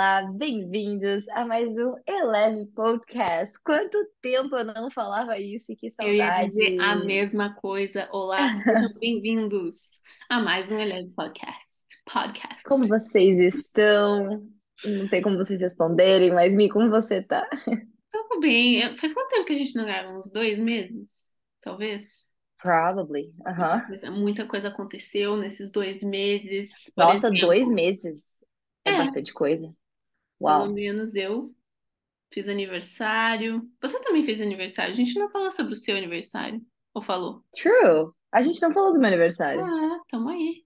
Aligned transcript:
olá, 0.00 0.22
bem-vindos 0.32 1.28
a 1.28 1.44
mais 1.44 1.76
um 1.76 1.94
Eleve 2.08 2.64
Podcast. 2.74 3.54
Quanto 3.62 3.98
tempo 4.22 4.56
eu 4.56 4.64
não 4.64 4.90
falava 4.90 5.38
isso, 5.38 5.76
que 5.76 5.90
Eu 6.00 6.14
ia 6.14 6.24
saudade! 6.26 6.48
dizer 6.52 6.80
a 6.80 6.96
mesma 6.96 7.54
coisa. 7.54 8.08
Olá, 8.10 8.38
sejam 8.64 8.94
bem-vindos 8.98 10.00
a 10.30 10.40
mais 10.40 10.72
um 10.72 10.78
Eleve 10.78 11.10
Podcast. 11.10 11.84
Podcast. 12.10 12.62
Como 12.64 12.88
vocês 12.88 13.38
estão? 13.40 14.42
Não 14.86 15.06
tem 15.10 15.20
como 15.20 15.36
vocês 15.36 15.60
responderem, 15.60 16.32
mas 16.32 16.54
Mi, 16.54 16.70
como 16.70 16.88
você 16.88 17.22
tá? 17.22 17.46
Tudo 18.10 18.40
bem. 18.40 18.96
Faz 18.96 19.12
quanto 19.12 19.28
tempo 19.28 19.44
que 19.44 19.52
a 19.52 19.56
gente 19.56 19.76
não 19.76 19.84
grava? 19.84 20.16
Uns 20.16 20.32
dois 20.32 20.58
meses? 20.58 21.32
Talvez? 21.60 22.34
Probably. 22.58 23.34
Aham. 23.46 23.74
Muita 23.74 23.86
coisa, 23.86 24.10
muita 24.10 24.46
coisa 24.46 24.68
aconteceu 24.68 25.36
nesses 25.36 25.70
dois 25.70 26.02
meses. 26.02 26.90
Nossa, 26.96 27.26
exemplo, 27.28 27.40
dois 27.42 27.68
meses 27.70 28.42
é 28.86 28.92
É. 28.92 28.96
bastante 28.96 29.34
coisa. 29.34 29.70
Pelo 30.44 30.66
Uau. 30.66 30.72
menos 30.72 31.14
eu 31.14 31.54
fiz 32.32 32.48
aniversário. 32.48 33.68
Você 33.82 34.00
também 34.02 34.24
fez 34.24 34.40
aniversário? 34.40 34.92
A 34.92 34.96
gente 34.96 35.18
não 35.18 35.30
falou 35.30 35.52
sobre 35.52 35.74
o 35.74 35.76
seu 35.76 35.96
aniversário. 35.96 36.60
Ou 36.94 37.02
falou? 37.02 37.44
True. 37.54 38.12
A 38.32 38.42
gente 38.42 38.60
não 38.62 38.72
falou 38.72 38.92
do 38.92 38.98
meu 38.98 39.08
aniversário. 39.08 39.64
Ah, 39.64 40.00
tamo 40.08 40.28
aí. 40.30 40.64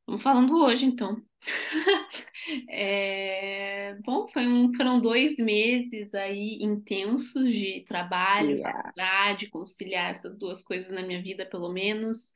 Estamos 0.00 0.22
falando 0.22 0.56
hoje, 0.62 0.86
então. 0.86 1.22
É, 2.68 3.94
Bom, 4.04 4.28
foi 4.28 4.46
um- 4.46 4.72
foram 4.74 5.00
dois 5.00 5.36
meses 5.38 6.14
aí 6.14 6.58
intensos 6.62 7.52
de 7.52 7.84
trabalho, 7.88 8.56
Yeah. 8.56 8.72
faculdade, 8.78 9.48
conciliar 9.48 10.10
essas 10.10 10.38
duas 10.38 10.62
coisas 10.62 10.90
na 10.94 11.02
minha 11.02 11.20
vida, 11.22 11.44
pelo 11.46 11.72
menos. 11.72 12.32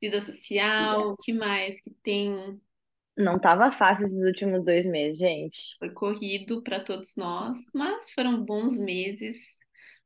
Vida 0.00 0.20
social, 0.20 1.12
o 1.12 1.16
que 1.16 1.32
mais 1.32 1.80
que 1.80 1.90
tem? 2.02 2.60
Não 3.18 3.38
tava 3.38 3.72
fácil 3.72 4.06
esses 4.06 4.22
últimos 4.22 4.64
dois 4.64 4.86
meses, 4.86 5.18
gente. 5.18 5.76
Foi 5.78 5.90
corrido 5.90 6.62
para 6.62 6.80
todos 6.80 7.16
nós, 7.16 7.58
mas 7.74 8.10
foram 8.12 8.44
bons 8.44 8.78
meses. 8.78 9.58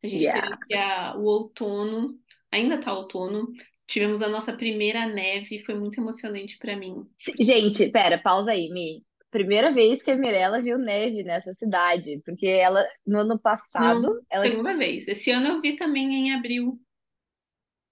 A 0.02 0.06
gente 0.08 0.24
Yeah. 0.24 0.56
teve 0.56 0.74
a- 0.80 1.14
o 1.16 1.22
outono, 1.24 2.19
ainda 2.50 2.80
tá 2.80 2.92
outono. 2.92 3.48
Tivemos 3.86 4.22
a 4.22 4.28
nossa 4.28 4.52
primeira 4.52 5.06
neve, 5.06 5.58
foi 5.58 5.74
muito 5.74 6.00
emocionante 6.00 6.56
para 6.58 6.77
mim. 6.77 7.06
Gente, 7.38 7.91
pera, 7.91 8.19
pausa 8.19 8.52
aí, 8.52 8.70
Mi. 8.70 9.04
Primeira 9.30 9.72
vez 9.72 10.02
que 10.02 10.10
a 10.10 10.16
Mirella 10.16 10.60
viu 10.60 10.78
neve 10.78 11.22
nessa 11.22 11.52
cidade, 11.54 12.20
porque 12.24 12.47
ela, 12.47 12.84
no 13.06 13.20
ano 13.20 13.38
passado, 13.38 14.00
Não, 14.00 14.20
ela. 14.30 14.47
segunda 14.47 14.76
vez. 14.76 15.08
Esse 15.08 15.30
ano 15.30 15.47
eu 15.48 15.60
vi 15.60 15.76
também 15.76 16.12
em 16.14 16.32
abril. 16.34 16.78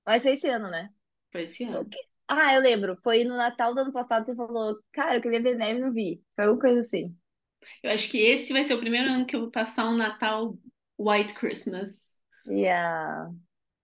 Mas 0.06 0.22
foi 0.22 0.32
esse 0.32 0.48
ano, 0.48 0.70
né? 0.70 0.90
Foi 1.32 1.42
esse 1.44 1.64
ano. 1.64 1.88
Ah, 2.32 2.54
eu 2.54 2.60
lembro. 2.60 2.96
Foi 3.02 3.24
no 3.24 3.36
Natal 3.36 3.74
do 3.74 3.80
ano 3.80 3.92
passado, 3.92 4.24
você 4.24 4.36
falou, 4.36 4.78
cara, 4.92 5.16
eu 5.16 5.20
queria 5.20 5.42
ver 5.42 5.56
neve 5.56 5.80
e 5.80 5.82
não 5.82 5.92
vi. 5.92 6.22
Foi 6.36 6.44
alguma 6.44 6.60
coisa 6.60 6.78
assim. 6.78 7.12
Eu 7.82 7.90
acho 7.90 8.08
que 8.08 8.18
esse 8.18 8.52
vai 8.52 8.62
ser 8.62 8.74
o 8.74 8.78
primeiro 8.78 9.10
ano 9.10 9.26
que 9.26 9.34
eu 9.34 9.40
vou 9.40 9.50
passar 9.50 9.88
um 9.88 9.96
Natal 9.96 10.56
White 10.96 11.34
Christmas. 11.34 12.20
Yeah. 12.46 13.32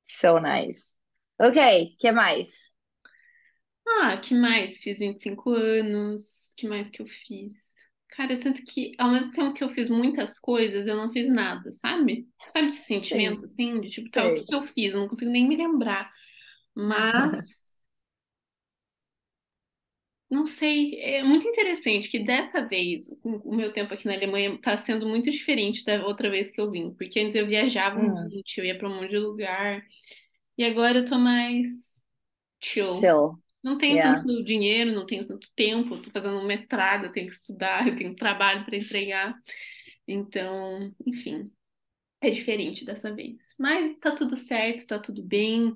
So 0.04 0.38
nice. 0.38 0.94
Ok, 1.40 1.96
que 1.98 2.12
mais? 2.12 2.76
Ah, 3.84 4.16
que 4.16 4.32
mais? 4.32 4.78
Fiz 4.78 4.98
25 5.00 5.50
anos. 5.50 6.54
Que 6.56 6.68
mais 6.68 6.88
que 6.88 7.02
eu 7.02 7.06
fiz? 7.08 7.74
Cara, 8.10 8.32
eu 8.32 8.36
sinto 8.36 8.62
que 8.64 8.94
ao 8.96 9.10
mesmo 9.10 9.32
tempo 9.32 9.54
que 9.54 9.64
eu 9.64 9.68
fiz 9.68 9.90
muitas 9.90 10.38
coisas, 10.38 10.86
eu 10.86 10.96
não 10.96 11.12
fiz 11.12 11.28
nada, 11.28 11.72
sabe? 11.72 12.28
Sabe 12.52 12.68
esse 12.68 12.84
sentimento 12.84 13.44
assim 13.44 13.80
de 13.80 13.90
tipo, 13.90 14.08
tá, 14.08 14.24
o 14.24 14.44
que 14.44 14.54
eu 14.54 14.62
fiz? 14.62 14.94
Eu 14.94 15.00
não 15.00 15.08
consigo 15.08 15.32
nem 15.32 15.48
me 15.48 15.56
lembrar. 15.56 16.10
Mas 16.74 17.65
não 20.30 20.46
sei, 20.46 21.00
é 21.00 21.22
muito 21.22 21.46
interessante 21.48 22.08
que 22.10 22.18
dessa 22.18 22.66
vez 22.66 23.08
o 23.22 23.50
o 23.52 23.54
meu 23.56 23.72
tempo 23.72 23.94
aqui 23.94 24.06
na 24.06 24.14
Alemanha 24.14 24.54
está 24.54 24.76
sendo 24.78 25.08
muito 25.08 25.30
diferente 25.30 25.84
da 25.84 26.04
outra 26.06 26.30
vez 26.30 26.50
que 26.50 26.60
eu 26.60 26.70
vim, 26.70 26.92
porque 26.94 27.20
antes 27.20 27.36
eu 27.36 27.46
viajava 27.46 28.00
Hum. 28.00 28.32
muito, 28.32 28.44
eu 28.58 28.64
ia 28.64 28.76
para 28.78 28.88
um 28.88 28.96
monte 28.96 29.10
de 29.10 29.18
lugar, 29.18 29.82
e 30.58 30.64
agora 30.64 30.98
eu 31.00 31.04
tô 31.06 31.18
mais 31.18 32.02
chill. 32.62 33.12
Chill. 33.12 33.40
Não 33.62 33.78
tenho 33.78 34.00
Yeah. 34.00 34.00
tanto 34.00 34.44
dinheiro, 34.44 34.92
não 34.92 35.06
tenho 35.06 35.26
tanto 35.26 35.48
tempo, 35.54 36.00
tô 36.02 36.10
fazendo 36.10 36.38
um 36.38 36.46
mestrado, 36.46 37.06
eu 37.06 37.12
tenho 37.12 37.28
que 37.28 37.34
estudar, 37.34 37.88
eu 37.88 37.96
tenho 37.96 38.14
trabalho 38.16 38.64
para 38.64 38.76
entregar. 38.76 39.34
Então, 40.08 40.94
enfim, 41.06 41.50
é 42.20 42.30
diferente 42.30 42.84
dessa 42.84 43.14
vez. 43.14 43.54
Mas 43.58 43.96
tá 43.98 44.12
tudo 44.14 44.36
certo, 44.36 44.86
tá 44.86 44.98
tudo 44.98 45.22
bem. 45.22 45.74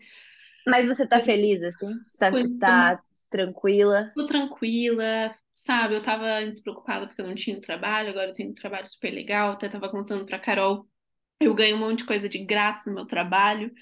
Mas 0.66 0.86
você 0.86 1.06
tá 1.06 1.20
As 1.20 1.22
feliz, 1.22 1.62
assim? 1.62 1.98
Tá, 2.18 2.30
tá 2.58 3.02
tranquila? 3.30 4.12
Tô 4.14 4.26
tranquila, 4.26 5.32
sabe? 5.54 5.94
Eu 5.94 6.02
tava 6.02 6.44
despreocupada 6.46 7.06
porque 7.06 7.20
eu 7.22 7.26
não 7.26 7.34
tinha 7.34 7.60
trabalho, 7.60 8.10
agora 8.10 8.30
eu 8.30 8.34
tenho 8.34 8.50
um 8.50 8.54
trabalho 8.54 8.86
super 8.88 9.10
legal. 9.10 9.52
Até 9.52 9.68
tava 9.68 9.88
contando 9.88 10.26
pra 10.26 10.38
Carol, 10.38 10.86
eu 11.40 11.54
ganho 11.54 11.76
um 11.76 11.78
monte 11.78 11.98
de 11.98 12.06
coisa 12.06 12.28
de 12.28 12.44
graça 12.44 12.90
no 12.90 12.96
meu 12.96 13.06
trabalho. 13.06 13.72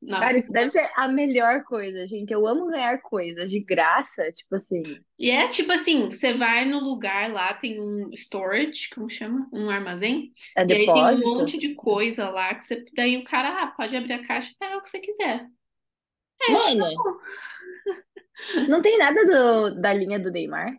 Na 0.00 0.20
Cara, 0.20 0.36
isso 0.38 0.52
deve 0.52 0.68
ser 0.68 0.88
a 0.94 1.08
melhor 1.08 1.64
coisa, 1.64 2.06
gente. 2.06 2.30
Eu 2.32 2.46
amo 2.46 2.66
ganhar 2.68 3.00
coisas 3.02 3.50
de 3.50 3.60
graça, 3.60 4.30
tipo 4.32 4.54
assim. 4.54 4.82
E 5.18 5.30
é 5.30 5.48
tipo 5.48 5.72
assim, 5.72 6.08
você 6.10 6.34
vai 6.34 6.64
no 6.64 6.78
lugar 6.78 7.32
lá, 7.32 7.54
tem 7.54 7.80
um 7.80 8.10
storage, 8.12 8.90
como 8.94 9.08
chama? 9.10 9.48
Um 9.52 9.70
armazém. 9.70 10.32
É 10.54 10.64
E 10.68 10.72
aí 10.74 10.92
tem 10.92 11.02
um 11.02 11.18
depósito? 11.18 11.28
monte 11.38 11.58
de 11.58 11.74
coisa 11.74 12.28
lá 12.30 12.54
que 12.54 12.64
você. 12.64 12.84
Daí 12.94 13.16
o 13.16 13.24
cara, 13.24 13.62
ah, 13.62 13.66
pode 13.68 13.96
abrir 13.96 14.12
a 14.12 14.26
caixa 14.26 14.50
e 14.52 14.56
pegar 14.58 14.76
o 14.76 14.82
que 14.82 14.88
você 14.88 15.00
quiser. 15.00 15.46
Mano, 16.48 16.86
não 18.68 18.82
tem 18.82 18.98
nada 18.98 19.24
do, 19.24 19.80
da 19.80 19.92
linha 19.92 20.18
do 20.18 20.30
Neymar? 20.30 20.76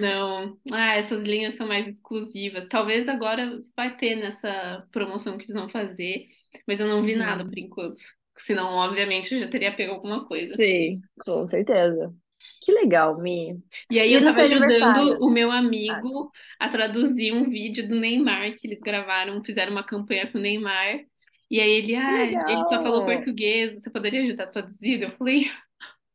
Não, 0.00 0.58
ah, 0.72 0.94
essas 0.96 1.22
linhas 1.24 1.54
são 1.56 1.66
mais 1.66 1.86
exclusivas. 1.88 2.68
Talvez 2.68 3.06
agora 3.08 3.60
vai 3.76 3.96
ter 3.96 4.16
nessa 4.16 4.86
promoção 4.90 5.36
que 5.36 5.44
eles 5.44 5.54
vão 5.56 5.68
fazer, 5.68 6.28
mas 6.66 6.80
eu 6.80 6.86
não 6.86 7.02
vi 7.02 7.14
nada 7.16 7.44
Uhum. 7.44 7.48
por 7.48 7.58
enquanto. 7.58 7.98
Senão, 8.38 8.74
obviamente, 8.74 9.34
eu 9.34 9.40
já 9.40 9.48
teria 9.50 9.74
pego 9.74 9.92
alguma 9.94 10.26
coisa. 10.26 10.56
Sim, 10.56 11.00
com 11.24 11.46
certeza. 11.46 12.14
Que 12.60 12.72
legal, 12.72 13.18
Mi. 13.20 13.62
E 13.90 14.00
aí 14.00 14.12
E 14.12 14.14
eu 14.14 14.22
tava 14.22 14.42
ajudando 14.42 15.18
o 15.22 15.30
meu 15.30 15.50
Ah, 15.86 16.02
amigo 16.02 16.30
a 16.58 16.68
traduzir 16.68 17.32
um 17.32 17.48
vídeo 17.50 17.86
do 17.88 17.94
Neymar 17.96 18.54
que 18.56 18.66
eles 18.66 18.80
gravaram, 18.80 19.42
fizeram 19.44 19.72
uma 19.72 19.84
campanha 19.84 20.30
com 20.30 20.38
o 20.38 20.40
Neymar. 20.40 21.00
E 21.50 21.60
aí 21.60 21.70
ele, 21.70 21.94
ah, 21.96 22.42
ele 22.46 22.66
só 22.68 22.82
falou 22.82 23.04
português, 23.04 23.74
você 23.74 23.90
poderia 23.90 24.22
ajudar 24.22 24.44
a 24.44 24.46
traduzir? 24.46 25.02
Eu 25.02 25.12
falei, 25.18 25.50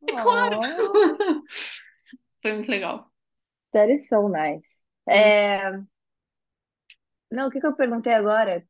é 0.06 0.16
claro. 0.22 0.60
Oh, 0.60 1.44
Foi 2.42 2.54
muito 2.54 2.70
legal. 2.70 3.12
that 3.74 3.90
is 3.90 4.08
so 4.08 4.28
nice. 4.28 4.86
É... 5.08 5.72
Não, 7.32 7.48
o 7.48 7.52
que 7.52 7.60
que 7.62 7.68
eu 7.68 7.76
perguntei 7.76 8.14
agora? 8.14 8.66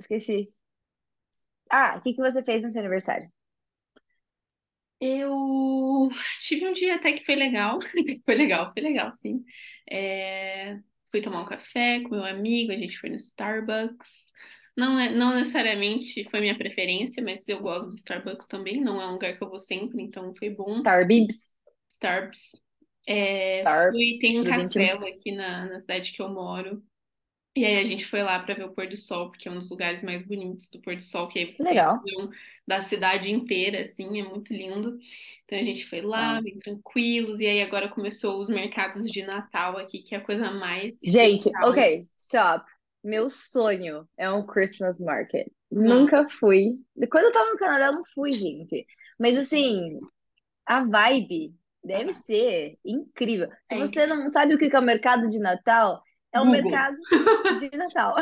Esqueci. 0.00 0.52
Ah, 1.70 1.96
o 1.98 2.00
que 2.02 2.14
que 2.14 2.22
você 2.22 2.42
fez 2.42 2.64
no 2.64 2.70
seu 2.70 2.80
aniversário? 2.80 3.30
Eu 5.00 6.08
tive 6.40 6.66
um 6.66 6.72
dia 6.72 6.94
até 6.96 7.12
que 7.12 7.24
foi 7.24 7.34
legal. 7.36 7.78
Foi 8.24 8.34
legal, 8.34 8.72
foi 8.72 8.82
legal, 8.82 9.12
sim. 9.12 9.44
É, 9.90 10.78
Fui 11.10 11.20
tomar 11.20 11.42
um 11.42 11.46
café 11.46 12.00
com 12.02 12.10
meu 12.10 12.24
amigo, 12.24 12.72
a 12.72 12.76
gente 12.76 12.98
foi 12.98 13.10
no 13.10 13.16
Starbucks. 13.16 14.32
Não, 14.76 14.98
é- 14.98 15.10
não 15.14 15.34
necessariamente 15.34 16.24
foi 16.30 16.40
minha 16.40 16.56
preferência, 16.58 17.22
mas 17.22 17.48
eu 17.48 17.60
gosto 17.60 17.90
do 17.90 17.96
Starbucks 17.96 18.46
também. 18.48 18.80
Não 18.80 19.00
é 19.00 19.06
um 19.08 19.12
lugar 19.12 19.36
que 19.36 19.42
eu 19.44 19.48
vou 19.50 19.58
sempre, 19.58 20.02
então 20.02 20.34
foi 20.36 20.50
bom. 20.50 20.84
Starbibs? 20.84 21.54
Starbucks. 21.88 22.52
É, 23.06 23.66
Starbs, 23.66 23.88
fui, 23.88 24.18
tem 24.20 24.40
um 24.40 24.44
castelo 24.44 25.04
íntimos. 25.04 25.08
aqui 25.08 25.32
na, 25.32 25.66
na 25.66 25.78
cidade 25.80 26.12
que 26.12 26.22
eu 26.22 26.28
moro. 26.30 26.82
E 27.56 27.64
aí 27.64 27.78
a 27.78 27.84
gente 27.84 28.06
foi 28.06 28.22
lá 28.22 28.40
para 28.40 28.54
ver 28.54 28.64
o 28.66 28.74
pôr 28.74 28.88
do 28.88 28.96
sol, 28.96 29.30
porque 29.30 29.48
é 29.48 29.52
um 29.52 29.58
dos 29.58 29.70
lugares 29.70 30.02
mais 30.02 30.22
bonitos 30.22 30.70
do 30.70 30.80
pôr 30.82 30.96
do 30.96 31.02
sol, 31.02 31.28
que 31.28 31.38
aí 31.40 31.52
você 31.52 31.64
tem 31.66 31.74
legal. 31.74 32.00
visão 32.04 32.30
da 32.66 32.80
cidade 32.80 33.30
inteira, 33.32 33.82
assim, 33.82 34.20
é 34.20 34.24
muito 34.28 34.52
lindo. 34.54 34.98
Então 35.44 35.58
a 35.58 35.62
gente 35.64 35.86
foi 35.86 36.02
lá, 36.02 36.38
Ah. 36.38 36.42
bem 36.42 36.58
tranquilos, 36.58 37.40
e 37.40 37.46
aí 37.46 37.62
agora 37.62 37.88
começou 37.90 38.40
os 38.42 38.48
mercados 38.48 39.10
de 39.10 39.22
Natal 39.24 39.78
aqui, 39.78 40.02
que 40.02 40.14
é 40.14 40.18
a 40.18 40.24
coisa 40.24 40.50
mais 40.52 40.94
Gente, 41.04 41.50
especial. 41.50 41.62
ok, 41.62 42.08
stop. 42.16 42.64
Meu 43.04 43.30
sonho 43.30 44.08
é 44.18 44.30
um 44.30 44.46
Christmas 44.46 45.00
market. 45.00 45.48
Nunca 45.70 46.28
fui. 46.28 46.78
Quando 47.10 47.26
eu 47.26 47.32
tava 47.32 47.50
no 47.52 47.58
Canadá, 47.58 47.86
eu 47.88 47.92
não 47.94 48.04
fui, 48.14 48.32
gente. 48.32 48.86
Mas 49.18 49.38
assim, 49.38 49.98
a 50.66 50.84
vibe 50.84 51.54
deve 51.84 52.12
ser 52.14 52.78
incrível. 52.84 53.50
Se 53.66 53.76
É 53.76 53.78
você 53.78 54.06
não 54.06 54.28
sabe 54.28 54.54
o 54.54 54.58
que 54.58 54.74
é 54.74 54.78
o 54.80 54.82
mercado 54.82 55.28
de 55.28 55.38
Natal, 55.40 56.02
é 56.32 56.40
o 56.40 56.46
Google. 56.46 56.50
mercado 56.50 56.96
de 57.50 57.70
Natal. 57.76 58.16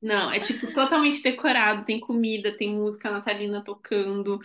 Não, 0.00 0.30
é 0.30 0.38
tipo 0.40 0.72
totalmente 0.72 1.22
decorado, 1.22 1.84
tem 1.84 1.98
comida, 2.00 2.56
tem 2.56 2.74
música 2.76 3.10
natalina 3.10 3.64
tocando. 3.64 4.38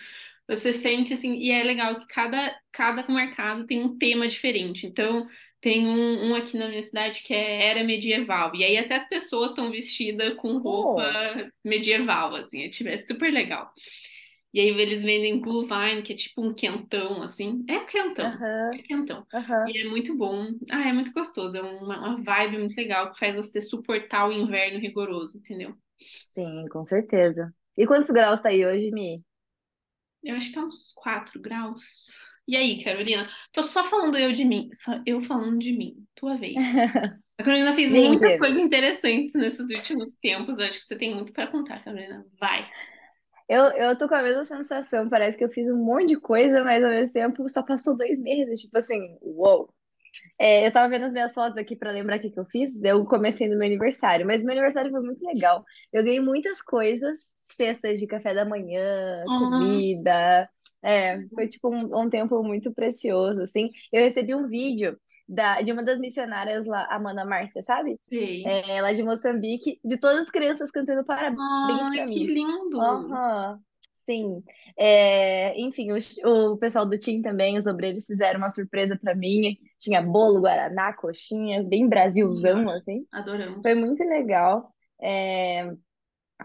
Você 0.48 0.74
sente 0.74 1.14
assim, 1.14 1.34
e 1.36 1.52
é 1.52 1.64
legal 1.64 2.00
que 2.00 2.08
cada, 2.08 2.60
cada 2.72 3.08
mercado 3.08 3.66
tem 3.68 3.84
um 3.84 3.98
tema 3.98 4.28
diferente. 4.28 4.88
Então, 4.88 5.28
tem 5.64 5.88
um, 5.88 6.32
um 6.32 6.36
aqui 6.36 6.58
na 6.58 6.68
minha 6.70 6.84
cidade 6.84 7.24
que 7.24 7.34
é 7.34 7.68
era 7.70 7.86
medieval. 7.86 8.54
E 8.56 8.66
aí 8.66 8.78
até 8.78 8.96
as 8.98 9.10
pessoas 9.10 9.52
estão 9.52 9.72
vestidas 9.72 10.36
com 10.36 10.58
roupa 10.60 11.02
Oh, 11.02 11.14
medieval, 11.64 12.36
assim, 12.36 12.64
é, 12.64 12.70
tipo, 12.70 12.90
é 12.90 12.98
super 12.98 13.32
legal. 13.32 13.72
E 14.54 14.60
aí 14.60 14.70
eles 14.70 15.04
vendem 15.04 15.40
Glühwein, 15.42 16.04
que 16.04 16.14
é 16.14 16.16
tipo 16.16 16.44
um 16.46 16.54
quentão, 16.54 17.24
assim. 17.24 17.66
É 17.70 17.80
quentão. 17.82 18.40
É 18.72 18.78
Aham, 18.78 18.80
quentão. 18.80 19.26
E 19.66 19.80
é 19.80 19.86
muito 19.90 20.18
bom. 20.18 20.48
Ah, 20.72 20.90
é 20.90 20.94
muito 20.94 21.14
gostoso. 21.14 21.58
É 21.58 21.62
uma, 21.62 22.00
uma 22.00 22.24
vibe 22.24 22.60
muito 22.60 22.76
legal 22.78 23.12
que 23.12 23.20
faz 23.20 23.36
você 23.36 23.62
suportar 23.62 24.28
o 24.28 24.32
inverno 24.34 24.80
rigoroso, 24.80 25.38
entendeu? 25.38 25.76
Sim, 26.34 26.68
com 26.70 26.84
certeza. 26.86 27.54
E 27.78 27.86
quantos 27.88 28.10
graus 28.10 28.42
tá 28.42 28.50
aí 28.50 28.66
hoje, 28.66 28.92
Mi? 28.92 29.24
Eu 30.24 30.36
acho 30.36 30.48
que 30.50 30.56
tá 30.56 30.62
uns 30.66 30.92
4 30.94 31.40
graus. 31.40 32.12
E 32.48 32.58
aí, 32.58 32.84
Carolina? 32.84 33.28
Tô 33.54 33.64
só 33.64 33.84
falando 33.84 34.18
eu 34.18 34.34
de 34.34 34.44
mim. 34.44 34.70
Só 34.74 35.02
eu 35.06 35.22
falando 35.22 35.60
de 35.60 35.72
mim. 35.76 36.06
Tua 36.16 36.38
vez. 36.38 36.56
A 37.38 37.44
Carolina 37.44 37.74
fez 37.74 37.92
muitas 37.96 38.32
Gente, 38.32 38.38
coisas 38.38 38.60
interessantes 38.60 39.34
nesses 39.34 39.70
últimos 39.70 40.18
tempos. 40.20 40.60
Eu 40.60 40.66
acho 40.68 40.80
que 40.80 40.86
você 40.86 40.98
tem 40.98 41.16
muito 41.16 41.34
pra 41.34 41.48
contar, 41.48 41.84
Carolina. 41.84 42.26
Vai. 42.40 42.70
eu, 43.48 43.66
eu 43.72 43.98
tô 43.98 44.08
com 44.08 44.16
a 44.16 44.24
mesma 44.24 44.44
sensação. 44.44 45.10
Parece 45.10 45.38
que 45.38 45.44
eu 45.44 45.50
fiz 45.50 45.70
um 45.70 45.78
monte 45.84 46.10
de 46.10 46.20
coisa, 46.20 46.64
mas 46.64 46.84
ao 46.84 46.90
mesmo 46.90 47.14
tempo 47.14 47.48
só 47.50 47.64
passou 47.64 47.96
dois 47.96 48.20
meses. 48.20 48.62
Tipo 48.62 48.78
assim, 48.78 49.18
uou. 49.22 49.74
É, 50.40 50.68
eu 50.68 50.72
tava 50.72 50.90
vendo 50.90 51.06
as 51.06 51.14
minhas 51.14 51.34
fotos 51.34 51.58
aqui 51.58 51.76
pra 51.76 51.92
lembrar 51.92 52.18
o 52.18 52.22
que 52.22 52.32
que 52.32 52.40
eu 52.40 52.46
fiz. 52.46 52.76
Eu 52.84 53.06
comecei 53.06 53.50
no 53.50 53.58
meu 53.58 53.68
aniversário, 53.68 54.26
mas 54.26 54.44
meu 54.44 54.54
aniversário 54.54 54.92
foi 54.92 55.02
muito 55.02 55.26
legal. 55.26 55.66
Eu 55.94 56.04
ganhei 56.04 56.20
muitas 56.22 56.62
coisas, 56.62 57.20
cestas 57.50 58.00
de 58.00 58.08
café 58.08 58.34
da 58.34 58.46
manhã, 58.46 59.24
Ah, 59.28 59.40
comida. 59.40 60.50
É, 60.84 61.26
foi 61.34 61.48
tipo 61.48 61.70
um, 61.74 62.04
um 62.04 62.10
tempo 62.10 62.44
muito 62.44 62.74
precioso, 62.74 63.42
assim. 63.42 63.70
Eu 63.92 64.02
recebi 64.04 64.36
um 64.36 64.48
vídeo 64.48 64.98
da, 65.28 65.62
de 65.62 65.72
uma 65.72 65.84
das 65.84 66.00
missionárias 66.00 66.66
lá, 66.66 66.86
a 66.90 67.00
Mana 67.00 67.26
Márcia, 67.26 67.62
sabe? 67.62 68.00
sei. 68.10 68.44
É, 68.46 68.82
lá 68.82 68.92
de 68.94 69.04
Moçambique, 69.04 69.80
de 69.84 69.98
todas 69.98 70.24
as 70.24 70.30
crianças 70.30 70.72
cantando 70.72 71.06
parabéns 71.06 71.40
Ai, 71.40 71.92
pra 71.94 72.06
que 72.08 72.20
mim. 72.20 72.34
lindo. 72.34 72.80
Aham, 72.82 73.60
sim. 74.06 74.44
É, 74.78 75.58
enfim, 75.60 75.90
o, 75.92 76.54
o 76.54 76.58
pessoal 76.58 76.86
do 76.86 76.98
Tim 76.98 77.22
também, 77.22 77.58
os 77.58 77.66
obreiros 77.66 78.06
fizeram 78.06 78.40
uma 78.40 78.50
surpresa 78.50 78.98
pra 78.98 79.16
mim. 79.16 79.58
Tinha 79.80 80.02
bolo, 80.02 80.42
guaraná, 80.42 80.94
coxinha, 80.94 81.64
bem. 81.64 81.88
Brasilzão, 81.88 82.70
assim. 82.70 83.06
Foi 83.62 83.74
Adoramos. 83.74 83.76
muito 83.76 84.04
legal. 84.04 84.74
É, 85.02 85.72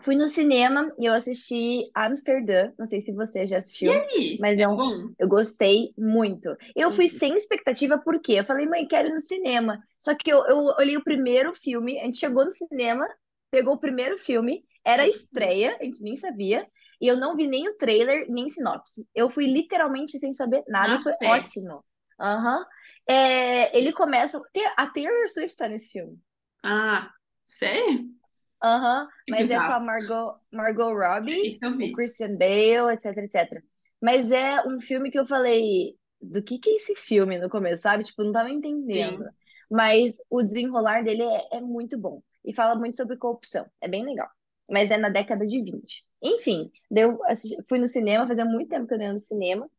fui 0.03 0.15
no 0.17 0.29
cinema 0.29 0.93
e 0.99 1.07
eu 1.07 1.13
assisti 1.15 1.91
Amsterdã. 1.95 2.73
Não 2.79 2.87
sei 2.87 3.01
se 3.01 3.13
você 3.13 3.47
já 3.47 3.59
E 3.81 3.89
assistiu, 3.89 3.93
aí? 3.93 4.29
mas 4.39 4.59
É 4.59 4.61
é 4.61 4.69
um, 4.69 4.77
bom? 4.77 5.15
eu 5.19 5.29
gostei 5.29 5.93
muito. 5.97 6.57
Eu 6.75 6.91
fui 6.91 7.09
sem 7.09 7.37
expectativa, 7.37 7.99
por 7.99 8.21
quê? 8.21 8.35
Eu 8.35 8.45
falei, 8.45 8.67
mãe, 8.67 8.87
quero 8.87 9.09
ir 9.09 9.13
no 9.15 9.21
cinema. 9.21 9.83
Só 9.99 10.15
que 10.15 10.31
eu, 10.31 10.45
eu 10.47 10.59
olhei 10.79 10.97
o 10.97 11.05
primeiro 11.05 11.53
filme, 11.55 11.99
a 12.01 12.05
gente 12.05 12.19
chegou 12.19 12.45
no 12.45 12.51
cinema, 12.53 13.07
pegou 13.51 13.75
o 13.75 13.79
primeiro 13.81 14.17
filme, 14.19 14.65
era 14.85 15.03
a 15.05 15.09
estreia, 15.09 15.77
a 15.81 15.85
gente 15.85 16.03
nem 16.03 16.17
sabia, 16.17 16.67
e 17.01 17.07
eu 17.09 17.17
não 17.17 17.37
vi 17.37 17.47
nem 17.47 17.69
o 17.69 17.77
trailer, 17.77 18.27
nem 18.31 18.49
sinopse. 18.49 19.09
Eu 19.15 19.29
fui 19.31 19.47
literalmente 19.47 20.19
sem 20.19 20.33
saber 20.33 20.63
nada 20.69 20.95
Na 20.95 20.97
e 20.97 21.03
foi 21.03 21.13
fé. 21.19 21.43
ótimo. 21.43 21.85
Aham. 22.21 22.65
É, 23.09 23.77
ele 23.79 23.93
começa. 23.93 24.41
A 24.77 24.87
Taylor 24.87 25.29
Swift 25.29 25.57
tá 25.57 25.69
nesse 25.69 25.91
filme. 25.91 26.19
Ah, 26.63 27.13
sério? 27.45 28.18
Aham, 28.63 29.09
Que 29.27 29.33
mas 29.33 29.51
é 29.51 29.61
com 29.61 29.73
a 29.73 29.79
bizarro. 29.79 29.81
Margot, 29.81 30.41
Margot 30.53 30.93
Robbie, 30.95 31.59
eu 31.63 31.93
o. 31.93 31.93
Christian 31.93 32.37
Bale, 32.37 32.93
etc, 32.95 33.17
etc. 33.19 33.65
Mas 34.01 34.31
é 34.33 34.63
um 34.67 34.81
filme 34.81 35.11
que 35.11 35.19
eu 35.19 35.27
falei, 35.27 35.97
do 36.21 36.43
que 36.43 36.59
que 36.59 36.71
é 36.71 36.77
esse 36.77 36.95
filme 36.97 37.39
no 37.39 37.49
começo, 37.51 37.83
sabe? 37.83 38.05
Tipo, 38.05 38.25
não 38.25 38.33
tava 38.33 38.51
entendendo. 38.51 39.25
Sim. 39.25 39.31
Mas 39.71 40.17
o 40.31 40.43
desenrolar 40.43 41.05
dele 41.05 41.23
é, 41.23 41.59
é 41.59 41.61
muito 41.61 41.99
bom. 41.99 42.23
E 42.45 42.55
fala 42.55 42.75
muito 42.75 42.97
sobre 42.97 43.17
corrupção. 43.17 43.67
É 43.81 43.89
bem 43.89 44.05
legal. 44.05 44.29
Mas 44.71 44.91
é 44.91 44.97
na 44.97 45.09
década 45.09 45.47
de 45.47 45.63
20. 45.63 46.05
Enfim, 46.23 46.71
deu, 46.91 47.19
fui 47.69 47.79
no 47.79 47.87
cinema, 47.89 48.27
fazia 48.27 48.45
muito 48.45 48.69
tempo 48.71 48.87
que 48.87 48.95
eu 48.95 48.99
não 48.99 49.05
ia 49.07 49.13
no 49.13 49.19
cinema. 49.21 49.71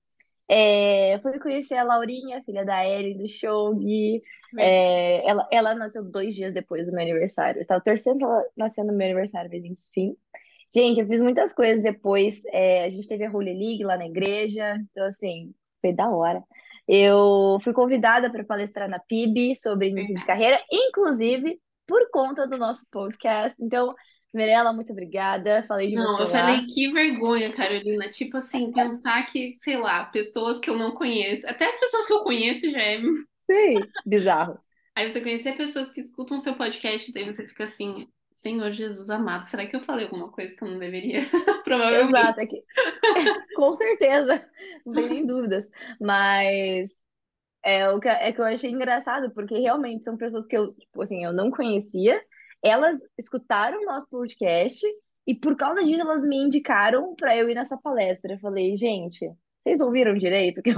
É, 0.49 1.19
fui 1.19 1.37
conhecer 1.39 1.75
a 1.75 1.83
Laurinha, 1.83 2.41
filha 2.43 2.65
da 2.65 2.83
Ellie, 2.85 3.15
do 3.15 3.27
Shog. 3.27 3.77
Verdade. 3.79 4.21
É, 4.57 5.29
ela, 5.29 5.47
ela 5.51 5.75
nasceu 5.75 6.03
dois 6.03 6.35
dias 6.35 6.51
depois 6.53 6.87
do 6.87 6.91
meu 6.91 7.01
aniversário. 7.01 7.59
Eu 7.59 7.61
estava 7.61 7.83
torcendo 7.83 8.17
pra 8.17 8.27
ela 8.27 8.45
nascer 8.57 8.83
no 8.83 8.93
meu 8.93 9.05
aniversário, 9.05 9.49
mas 9.53 9.63
enfim. 9.63 10.17
Gente, 10.73 10.99
eu 10.99 11.07
fiz 11.07 11.21
muitas 11.21 11.53
coisas 11.53 11.83
depois. 11.83 12.41
É, 12.47 12.83
a 12.85 12.89
gente 12.89 13.07
teve 13.07 13.25
a 13.25 13.31
Holy 13.31 13.53
League 13.53 13.83
lá 13.83 13.95
na 13.97 14.07
igreja. 14.07 14.75
Então, 14.91 15.05
assim, 15.05 15.53
foi 15.81 15.93
da 15.93 16.09
hora. 16.09 16.43
Eu 16.87 17.59
fui 17.63 17.71
convidada 17.71 18.31
para 18.31 18.43
palestrar 18.43 18.89
na 18.89 18.97
PIB 18.99 19.55
sobre 19.55 19.89
início 19.89 20.15
de 20.15 20.21
Verdade. 20.21 20.25
carreira, 20.25 20.59
inclusive 20.71 21.59
por 21.85 22.09
conta 22.11 22.47
do 22.47 22.57
nosso 22.57 22.85
podcast. 22.91 23.63
Então, 23.63 23.93
Mirella, 24.33 24.71
muito 24.73 24.91
obrigada. 24.91 25.63
Falei 25.67 25.89
de 25.89 25.95
Não, 25.95 26.17
você 26.17 26.23
eu 26.23 26.25
lá. 26.27 26.31
falei 26.31 26.65
que 26.65 26.91
vergonha, 26.91 27.51
Carolina. 27.53 28.09
Tipo 28.09 28.37
assim, 28.37 28.71
pensar 28.73 29.25
que, 29.25 29.55
sei 29.55 29.77
lá, 29.77 30.05
pessoas 30.05 30.59
que 30.59 30.69
eu 30.69 30.77
não 30.77 30.91
conheço, 30.91 31.47
até 31.49 31.67
as 31.67 31.79
pessoas 31.79 32.05
que 32.05 32.13
eu 32.13 32.23
conheço 32.23 32.69
já 32.69 32.79
é. 32.79 32.99
Sim, 33.49 33.79
bizarro. 34.05 34.59
Aí 34.95 35.09
você 35.09 35.21
conhecer 35.21 35.57
pessoas 35.57 35.91
que 35.91 35.99
escutam 35.99 36.39
seu 36.39 36.55
podcast, 36.55 37.11
daí 37.13 37.25
você 37.25 37.47
fica 37.47 37.63
assim, 37.63 38.07
Senhor 38.31 38.71
Jesus 38.71 39.09
amado, 39.09 39.43
será 39.43 39.65
que 39.65 39.75
eu 39.75 39.81
falei 39.81 40.05
alguma 40.05 40.29
coisa 40.31 40.55
que 40.55 40.63
eu 40.63 40.67
não 40.67 40.77
deveria? 40.77 41.21
Provavelmente. 41.63 42.09
Exato, 42.09 42.39
é 42.41 42.45
que 42.45 42.63
Com 43.55 43.71
certeza, 43.71 44.45
não 44.85 44.93
tem 44.93 45.09
nem 45.09 45.25
dúvidas. 45.25 45.69
Mas 45.99 46.89
é 47.63 47.89
o 47.89 47.99
que, 47.99 48.07
é 48.07 48.31
que 48.31 48.39
eu 48.39 48.45
achei 48.45 48.71
engraçado, 48.71 49.31
porque 49.31 49.57
realmente 49.57 50.03
são 50.03 50.17
pessoas 50.17 50.45
que 50.45 50.55
eu, 50.57 50.73
tipo 50.73 51.01
assim, 51.01 51.23
eu 51.23 51.33
não 51.33 51.51
conhecia. 51.51 52.21
Elas 52.63 52.99
escutaram 53.17 53.81
o 53.81 53.85
nosso 53.85 54.07
podcast 54.09 54.85
e 55.27 55.35
por 55.35 55.55
causa 55.55 55.83
disso 55.83 56.01
elas 56.01 56.25
me 56.25 56.37
indicaram 56.37 57.15
para 57.15 57.35
eu 57.37 57.49
ir 57.49 57.55
nessa 57.55 57.77
palestra. 57.77 58.33
Eu 58.33 58.39
falei, 58.39 58.75
gente, 58.77 59.29
vocês 59.63 59.79
ouviram 59.81 60.15
direito 60.15 60.59
o 60.59 60.63
que 60.63 60.69
eu, 60.71 60.75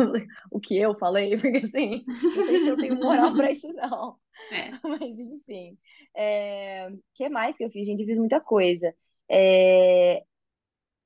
o 0.51 0.59
que 0.59 0.77
eu 0.77 0.95
falei? 0.97 1.37
Porque 1.39 1.59
assim, 1.65 2.03
não 2.35 2.43
sei 2.45 2.59
se 2.59 2.67
eu 2.69 2.77
tenho 2.77 2.95
moral 2.97 3.33
para 3.35 3.51
isso, 3.51 3.67
não. 3.73 4.17
É. 4.51 4.71
Mas 4.87 5.17
enfim. 5.19 5.77
É... 6.15 6.89
O 6.89 6.99
que 7.15 7.29
mais 7.29 7.57
que 7.57 7.63
eu 7.63 7.71
fiz, 7.71 7.85
gente? 7.87 8.01
Eu 8.01 8.07
fiz 8.07 8.17
muita 8.17 8.39
coisa. 8.41 8.93
É, 9.29 10.23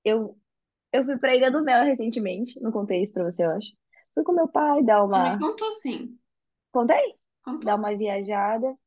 Eu 0.03 0.37
eu 0.93 1.03
fui 1.05 1.17
pra 1.19 1.35
Ilha 1.35 1.51
do 1.51 1.63
Mel 1.63 1.83
recentemente, 1.85 2.59
não 2.61 2.71
contei 2.71 3.03
isso 3.03 3.13
pra 3.13 3.23
você, 3.25 3.45
eu 3.45 3.51
acho. 3.51 3.67
Fui 4.13 4.23
com 4.23 4.31
meu 4.33 4.47
pai 4.47 4.83
dar 4.83 5.03
Você 5.09 5.19
me 5.19 5.31
uma. 5.31 5.39
contou 5.39 5.73
sim. 5.73 6.19
Contei? 6.71 7.15
Dar 7.63 7.75
Contou. 7.75 7.75
uma 7.77 7.95
viajada. 7.95 8.77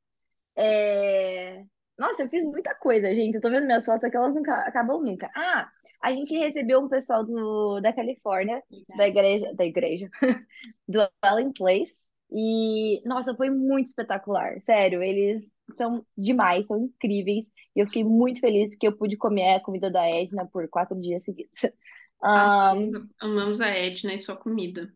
É... 0.57 1.65
Nossa, 1.99 2.23
eu 2.23 2.29
fiz 2.29 2.45
muita 2.45 2.75
coisa, 2.77 3.15
gente. 3.15 3.35
Eu 3.35 3.41
tô 3.41 3.51
vendo 3.51 3.67
minhas 3.67 3.85
fotos 3.85 4.09
que 4.09 4.17
elas 4.17 4.35
nunca 4.35 4.55
acabam 4.63 5.03
nunca. 5.03 5.31
Ah, 5.35 5.69
a 6.03 6.13
gente 6.13 6.37
recebeu 6.37 6.81
um 6.81 6.89
pessoal 6.89 7.25
do... 7.25 7.81
da 7.81 7.93
Califórnia, 7.93 8.63
da 8.97 9.09
igreja, 9.09 9.53
da 9.55 9.65
igreja, 9.65 10.09
do 10.89 11.01
Ellen 11.25 11.53
Place. 11.53 12.09
E, 12.31 13.03
nossa, 13.07 13.35
foi 13.35 13.51
muito 13.51 13.87
espetacular. 13.87 14.61
Sério, 14.61 15.03
eles 15.03 15.57
são 15.73 16.05
demais, 16.17 16.67
são 16.67 16.79
incríveis. 16.79 17.47
E 17.75 17.81
eu 17.81 17.87
fiquei 17.87 18.05
muito 18.05 18.41
feliz 18.41 18.73
porque 18.73 18.87
eu 18.87 18.97
pude 18.97 19.17
comer 19.17 19.55
a 19.55 19.61
comida 19.61 19.91
da 19.91 20.09
Edna 20.09 20.47
por 20.47 20.69
quatro 20.69 20.99
dias 21.01 21.25
seguidos. 21.25 21.61
Amamos, 22.21 22.95
amamos 23.21 23.61
a 23.61 23.69
Edna 23.69 24.13
e 24.13 24.19
sua 24.19 24.37
comida. 24.37 24.93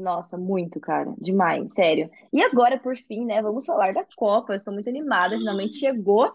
Nossa, 0.00 0.38
muito, 0.38 0.80
cara. 0.80 1.14
Demais, 1.18 1.72
sério. 1.74 2.10
E 2.32 2.42
agora, 2.42 2.78
por 2.78 2.96
fim, 2.96 3.24
né? 3.24 3.42
Vamos 3.42 3.66
falar 3.66 3.92
da 3.92 4.04
Copa. 4.16 4.52
Eu 4.52 4.56
estou 4.56 4.72
muito 4.72 4.88
animada, 4.88 5.36
finalmente 5.38 5.76
chegou. 5.78 6.34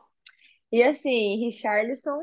E 0.71 0.83
assim, 0.83 1.37
Richarlison, 1.37 2.19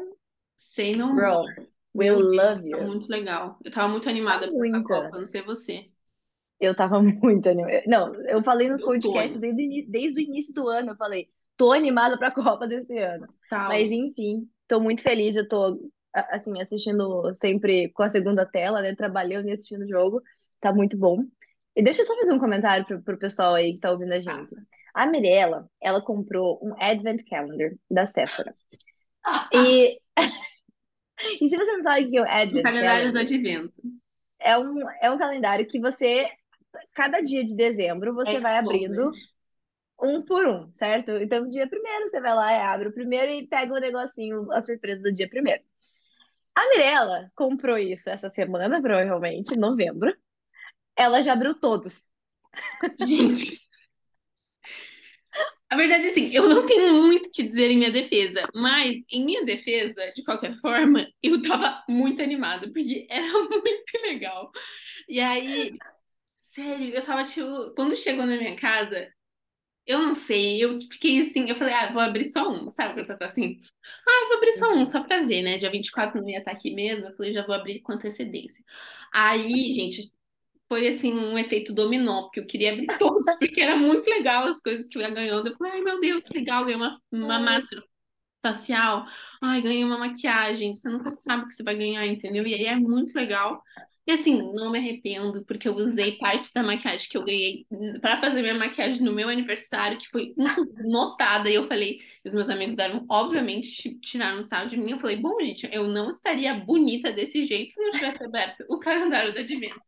no 0.97 1.15
more. 1.15 1.55
bro, 1.95 2.19
Deus, 2.21 2.37
love 2.37 2.71
tá 2.71 2.79
you. 2.79 2.87
muito 2.87 3.09
legal. 3.09 3.59
Eu 3.65 3.73
tava 3.73 3.89
muito 3.89 4.05
Tá 4.05 4.11
animada 4.11 4.51
pra 4.51 4.67
essa. 4.67 4.83
Copa, 4.83 5.19
não 5.19 5.27
sei 5.27 5.43
você. 5.43 5.91
Eu 6.61 6.75
tava 6.75 7.01
muito 7.03 7.49
animada. 7.49 7.83
Não, 7.87 8.15
eu 8.27 8.43
falei 8.43 8.69
nos 8.69 8.81
Eu 8.81 8.87
podcasts 8.87 9.39
desde, 9.41 9.87
desde 9.89 10.21
o 10.21 10.23
início 10.23 10.55
do 10.55 10.69
ano. 10.69 10.91
Eu 10.91 10.97
falei, 10.97 11.29
tô 11.57 11.73
animada 11.73 12.19
pra 12.19 12.31
Copa 12.33 12.67
desse 12.67 12.97
ano. 12.99 13.27
Mas 13.51 13.51
tal. 13.51 13.73
enfim, 13.91 14.49
tô 14.69 14.81
muito 14.81 15.03
feliz. 15.03 15.37
Eu 15.37 15.49
tô, 15.49 15.91
assim, 16.13 16.61
assistindo 16.61 17.35
sempre 17.35 17.91
com 17.91 18.03
a 18.03 18.11
segunda 18.11 18.47
tela, 18.47 18.81
né? 18.83 18.95
Trabalhando 18.95 19.49
e 19.49 19.53
assistindo 19.53 19.83
o 19.85 19.89
jogo. 19.89 20.23
Tá 20.63 20.73
muito 20.73 20.97
bom. 20.97 21.25
E 21.77 21.83
deixa 21.83 22.03
eu 22.03 22.07
só 22.07 22.17
fazer 22.17 22.33
um 22.33 22.39
comentário 22.39 22.87
pro, 22.87 23.03
pro 23.03 23.19
pessoal 23.19 23.55
aí 23.55 23.75
que 23.75 23.81
tá 23.81 23.91
ouvindo 23.91 24.13
a 24.13 24.21
gente. 24.21 24.55
A 24.95 25.07
Mirella, 25.07 25.69
ela 25.81 26.01
comprou 26.01 26.61
um 26.63 26.73
Advent 26.81 27.23
Calendar 27.29 27.73
da 27.91 28.07
Sephora. 28.07 28.55
E, 29.53 30.01
e 31.43 31.49
se 31.49 31.57
você 31.57 31.73
não 31.73 31.83
sabe 31.83 32.07
o 32.07 32.11
que 32.11 32.17
é 32.19 32.23
o 32.23 32.25
O 32.25 32.29
Advent 32.29 32.63
calendário 32.63 33.13
do 33.13 33.19
Calendar, 33.19 33.23
advento. 33.23 33.75
é 34.41 34.57
um, 34.59 34.89
é 35.01 35.11
um 35.11 35.19
calendário 35.19 35.67
que 35.67 35.81
você, 35.81 36.31
cada 36.95 37.21
dia 37.21 37.45
de 37.45 37.57
dezembro, 37.57 38.15
você 38.15 38.41
vai 38.41 38.59
Exposed. 38.59 38.59
abrindo 38.59 39.11
um 40.01 40.23
por 40.25 40.47
um, 40.47 40.73
certo? 40.73 41.13
Então, 41.13 41.49
dia 41.49 41.69
primeiro, 41.69 42.09
você 42.09 42.21
vai 42.21 42.35
lá 42.35 42.53
e 42.53 42.61
abre 42.61 42.89
o 42.89 42.95
primeiro 42.95 43.33
e 43.33 43.47
pega 43.49 43.75
o 43.75 43.81
negocinho, 43.81 44.51
a 44.53 44.61
surpresa 44.61 45.03
do 45.03 45.13
dia 45.13 45.29
primeiro. 45.29 45.63
A 46.55 46.69
Mirella 46.71 47.31
comprou 47.35 47.79
isso 47.79 48.11
essa 48.11 48.31
semana, 48.31 48.81
provavelmente, 48.83 49.55
em 49.55 49.59
novembro. 49.59 50.15
Ela 50.97 51.21
já 51.23 51.33
abriu 51.33 51.55
todos. 51.59 52.13
Gente, 52.99 53.61
A 55.71 55.77
verdade 55.77 56.07
é 56.07 56.11
assim, 56.11 56.31
eu 56.35 56.47
não 56.49 56.67
tenho 56.67 56.93
muito 57.03 57.29
o 57.29 57.31
que 57.31 57.43
dizer 57.43 57.71
em 57.71 57.79
minha 57.79 57.91
defesa, 57.91 58.47
mas 58.55 58.99
em 59.11 59.25
minha 59.25 59.45
defesa, 59.45 60.13
de 60.15 60.23
qualquer 60.23 60.55
forma, 60.61 61.07
eu 61.23 61.41
tava 61.41 61.83
muito 61.89 62.23
animada, 62.23 62.71
porque 62.73 63.07
era 63.09 63.25
muito 63.49 63.93
legal. 64.03 64.51
E 65.09 65.21
aí, 65.21 65.81
sério, 66.37 66.95
eu 66.95 67.03
tava 67.05 67.25
tipo, 67.25 67.75
quando 67.77 67.97
chegou 67.97 68.27
na 68.27 68.37
minha 68.37 68.57
casa, 68.57 69.09
eu 69.87 70.01
não 70.03 70.15
sei, 70.15 70.65
eu 70.65 70.81
fiquei 70.81 71.21
assim, 71.21 71.49
eu 71.51 71.57
falei, 71.57 71.75
ah, 71.75 71.93
vou 71.93 72.03
abrir 72.03 72.25
só 72.27 72.51
um, 72.51 72.71
sabe 72.71 72.95
quando 72.95 73.19
tá 73.19 73.27
assim? 73.27 73.59
Ah, 74.09 74.27
vou 74.29 74.39
abrir 74.39 74.53
só 74.53 74.75
um, 74.75 74.87
só 74.87 75.03
pra 75.05 75.23
ver, 75.23 75.43
né? 75.43 75.59
Dia 75.59 75.71
24 75.71 76.21
não 76.23 76.29
ia 76.31 76.39
estar 76.41 76.53
aqui 76.53 76.75
mesmo, 76.75 77.07
eu 77.09 77.13
falei, 77.15 77.33
já 77.33 77.47
vou 77.47 77.55
abrir 77.55 77.81
com 77.83 77.93
antecedência. 77.93 78.65
Aí, 79.13 79.73
gente, 79.75 80.13
foi 80.73 80.89
assim 80.89 81.13
um 81.13 81.37
efeito 81.37 81.75
dominó, 81.75 82.23
porque 82.23 82.41
eu 82.41 82.47
queria 82.47 82.73
abrir 82.73 82.87
todos, 82.99 83.23
porque 83.39 83.61
era 83.61 83.77
muito 83.77 84.09
legal 84.09 84.45
as 84.45 84.59
coisas 84.63 84.89
que 84.89 84.97
eu 84.97 85.03
ia 85.03 85.11
ganhando. 85.11 85.49
Eu 85.49 85.57
falei, 85.59 85.75
ai 85.75 85.83
meu 85.83 86.01
Deus, 86.01 86.25
que 86.25 86.39
legal, 86.39 86.65
ganhei 86.65 86.77
uma, 86.77 86.99
uma 87.13 87.39
máscara 87.39 87.83
facial, 88.41 89.05
ai, 89.43 89.61
ganhei 89.61 89.85
uma 89.85 89.99
maquiagem, 89.99 90.75
você 90.75 90.89
nunca 90.89 91.11
sabe 91.11 91.45
o 91.45 91.49
que 91.49 91.55
você 91.55 91.63
vai 91.63 91.77
ganhar, 91.77 92.07
entendeu? 92.07 92.47
E 92.47 92.55
aí 92.55 92.65
é 92.65 92.75
muito 92.75 93.15
legal. 93.15 93.63
E 94.07 94.13
assim, 94.13 94.51
não 94.55 94.73
me 94.73 94.79
arrependo, 94.79 95.45
porque 95.47 95.69
eu 95.69 95.77
usei 95.77 96.13
parte 96.13 96.51
da 96.55 96.63
maquiagem 96.63 97.07
que 97.09 97.19
eu 97.19 97.25
ganhei 97.25 97.67
para 98.01 98.19
fazer 98.19 98.41
minha 98.41 98.55
maquiagem 98.55 99.03
no 99.03 99.13
meu 99.13 99.29
aniversário, 99.29 99.99
que 99.99 100.09
foi 100.09 100.33
notada. 100.89 101.51
E 101.51 101.55
eu 101.55 101.69
falei, 101.69 102.01
os 102.25 102.33
meus 102.33 102.49
amigos 102.49 102.75
deram, 102.75 103.05
obviamente, 103.11 104.01
tiraram 104.01 104.41
o 104.41 104.43
sarro 104.43 104.71
de 104.71 104.79
mim. 104.79 104.93
Eu 104.93 104.99
falei, 104.99 105.19
bom, 105.19 105.39
gente, 105.39 105.69
eu 105.71 105.87
não 105.87 106.09
estaria 106.09 106.55
bonita 106.55 107.13
desse 107.13 107.45
jeito 107.45 107.75
se 107.75 107.83
não 107.83 107.93
tivesse 107.93 108.25
aberto 108.25 108.65
o 108.71 108.81
calendário 108.81 109.35
do 109.35 109.39
advento. 109.39 109.81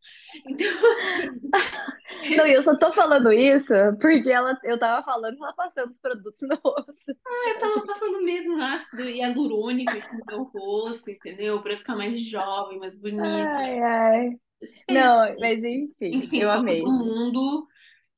Então, 0.47 0.67
assim. 0.99 2.37
Não, 2.37 2.47
eu 2.47 2.63
só 2.63 2.77
tô 2.77 2.93
falando 2.93 3.33
isso 3.33 3.73
porque 4.01 4.31
ela, 4.31 4.59
eu 4.65 4.79
tava 4.79 5.05
falando 5.05 5.37
ela 5.43 5.53
passando 5.55 5.91
os 5.91 5.99
produtos 5.99 6.41
no 6.43 6.57
rosto. 6.65 7.17
Ah, 7.27 7.51
eu 7.51 7.59
tava 7.59 7.87
passando 7.87 8.23
mesmo 8.23 8.61
ácido 8.63 9.03
hialurônico 9.03 9.93
no 10.13 10.25
meu 10.27 10.45
rosto, 10.45 11.11
entendeu? 11.11 11.63
Pra 11.63 11.77
ficar 11.77 11.97
mais 11.97 12.21
jovem, 12.21 12.79
mais 12.79 12.95
bonita. 12.95 13.25
Ai, 13.25 13.79
ai. 13.81 14.31
Não, 14.89 15.37
mas 15.39 15.59
enfim, 15.63 15.95
enfim 16.01 16.39
eu 16.39 16.49
Copa 16.49 16.61
amei. 16.61 16.81
do 16.81 16.91
Mundo. 16.93 17.69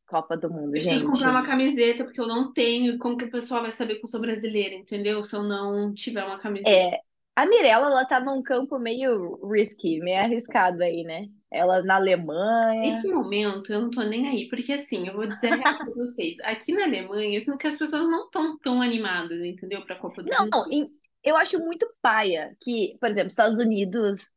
Copa 0.06 0.36
do 0.36 0.48
Mundo, 0.48 0.70
Preciso 0.70 0.94
gente. 0.94 1.06
comprar 1.06 1.30
uma 1.30 1.44
camiseta, 1.46 2.04
porque 2.04 2.20
eu 2.20 2.28
não 2.28 2.52
tenho. 2.52 2.98
Como 2.98 3.16
que 3.16 3.24
o 3.24 3.30
pessoal 3.30 3.62
vai 3.62 3.72
saber 3.72 3.96
que 3.96 4.04
eu 4.04 4.08
sou 4.08 4.20
brasileira, 4.20 4.74
entendeu? 4.74 5.22
Se 5.24 5.34
eu 5.34 5.42
não 5.42 5.92
tiver 5.92 6.24
uma 6.24 6.38
camiseta. 6.38 6.70
É, 6.70 7.00
a 7.36 7.46
Mirella, 7.46 7.86
ela 7.86 8.04
tá 8.06 8.18
num 8.18 8.42
campo 8.42 8.78
meio 8.78 9.36
risky, 9.46 10.00
meio 10.00 10.18
arriscado 10.20 10.82
aí, 10.82 11.04
né? 11.04 11.26
Ela 11.50 11.82
na 11.82 11.96
Alemanha. 11.96 12.92
Nesse 12.92 13.08
momento, 13.08 13.72
eu 13.72 13.82
não 13.82 13.90
tô 13.90 14.02
nem 14.02 14.28
aí, 14.28 14.48
porque 14.48 14.72
assim, 14.72 15.06
eu 15.06 15.14
vou 15.14 15.26
dizer 15.26 15.48
a 15.48 15.56
real 15.56 15.76
pra 15.78 15.94
vocês. 15.94 16.38
Aqui 16.40 16.72
na 16.72 16.84
Alemanha, 16.84 17.36
eu 17.36 17.40
sinto 17.40 17.58
que 17.58 17.66
as 17.66 17.76
pessoas 17.76 18.02
não 18.08 18.24
estão 18.24 18.58
tão 18.58 18.82
animadas, 18.82 19.38
entendeu? 19.44 19.84
Pra 19.84 19.96
Copa 19.96 20.22
do 20.22 20.30
Não, 20.30 20.44
Mundo. 20.44 20.72
em- 20.72 20.90
eu 21.22 21.36
acho 21.36 21.58
muito 21.58 21.86
paia 22.00 22.56
que, 22.60 22.96
por 23.00 23.10
exemplo, 23.10 23.30
Estados 23.30 23.58
Unidos, 23.58 24.32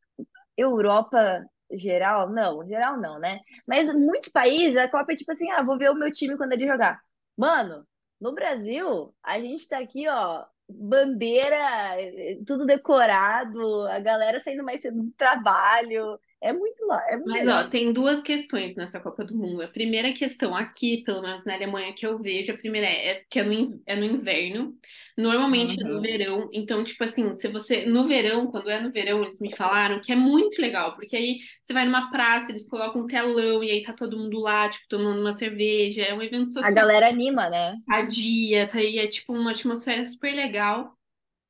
Europa 0.56 1.44
geral, 1.72 2.30
não, 2.30 2.66
geral 2.66 3.00
não, 3.00 3.18
né? 3.18 3.40
Mas 3.66 3.92
muitos 3.94 4.30
países, 4.30 4.76
a 4.76 4.88
Copa 4.88 5.12
é 5.12 5.16
tipo 5.16 5.30
assim, 5.32 5.50
ah, 5.52 5.62
vou 5.62 5.78
ver 5.78 5.90
o 5.90 5.94
meu 5.94 6.12
time 6.12 6.36
quando 6.36 6.52
ele 6.52 6.66
jogar. 6.66 7.00
Mano, 7.36 7.86
no 8.20 8.32
Brasil, 8.34 9.14
a 9.22 9.38
gente 9.40 9.68
tá 9.68 9.78
aqui, 9.78 10.08
ó, 10.08 10.44
bandeira, 10.72 12.00
eh, 12.00 12.38
tudo 12.46 12.66
decorado, 12.66 13.86
a 13.88 13.98
galera 14.00 14.40
saindo 14.40 14.64
mais 14.64 14.80
cedo 14.80 15.02
do 15.02 15.12
trabalho. 15.12 16.18
É 16.42 16.52
muito 16.52 16.84
lá, 16.86 17.02
é 17.08 17.16
muito 17.16 17.32
Mas, 17.32 17.46
legal. 17.46 17.64
ó, 17.64 17.68
tem 17.68 17.92
duas 17.92 18.22
questões 18.22 18.74
nessa 18.74 18.98
Copa 18.98 19.22
do 19.24 19.36
Mundo. 19.36 19.62
A 19.62 19.68
primeira 19.68 20.12
questão 20.12 20.56
aqui, 20.56 21.02
pelo 21.04 21.20
menos 21.22 21.44
na 21.44 21.54
Alemanha, 21.54 21.92
que 21.94 22.06
eu 22.06 22.18
vejo, 22.18 22.50
a 22.52 22.56
primeira 22.56 22.86
é, 22.86 23.08
é 23.10 23.24
que 23.28 23.38
é 23.38 23.44
no, 23.44 23.82
é 23.86 23.94
no 23.94 24.04
inverno, 24.04 24.74
normalmente 25.18 25.78
é 25.80 25.84
no 25.84 25.96
Uhum. 25.96 26.00
verão. 26.00 26.48
Então, 26.52 26.82
tipo 26.82 27.04
assim, 27.04 27.34
se 27.34 27.46
você. 27.48 27.84
No 27.86 28.08
verão, 28.08 28.46
quando 28.50 28.70
é 28.70 28.80
no 28.80 28.90
verão, 28.90 29.22
eles 29.22 29.38
me 29.40 29.54
falaram 29.54 30.00
que 30.00 30.12
é 30.12 30.16
muito 30.16 30.60
legal, 30.62 30.96
porque 30.96 31.14
aí 31.14 31.38
você 31.60 31.74
vai 31.74 31.84
numa 31.84 32.10
praça, 32.10 32.50
eles 32.50 32.68
colocam 32.68 33.02
um 33.02 33.06
telão 33.06 33.62
e 33.62 33.70
aí 33.70 33.82
tá 33.82 33.92
todo 33.92 34.18
mundo 34.18 34.38
lá, 34.40 34.68
tipo, 34.70 34.86
tomando 34.88 35.20
uma 35.20 35.32
cerveja. 35.34 36.02
É 36.04 36.14
um 36.14 36.22
evento 36.22 36.50
A 36.62 36.70
social, 36.70 36.70
galera 36.70 37.06
anima, 37.08 37.50
né? 37.50 37.76
dia, 38.08 38.68
tá 38.70 38.78
aí, 38.78 38.98
é 38.98 39.06
tipo 39.08 39.32
uma 39.34 39.50
atmosfera 39.52 40.04
super 40.06 40.34
legal. 40.34 40.96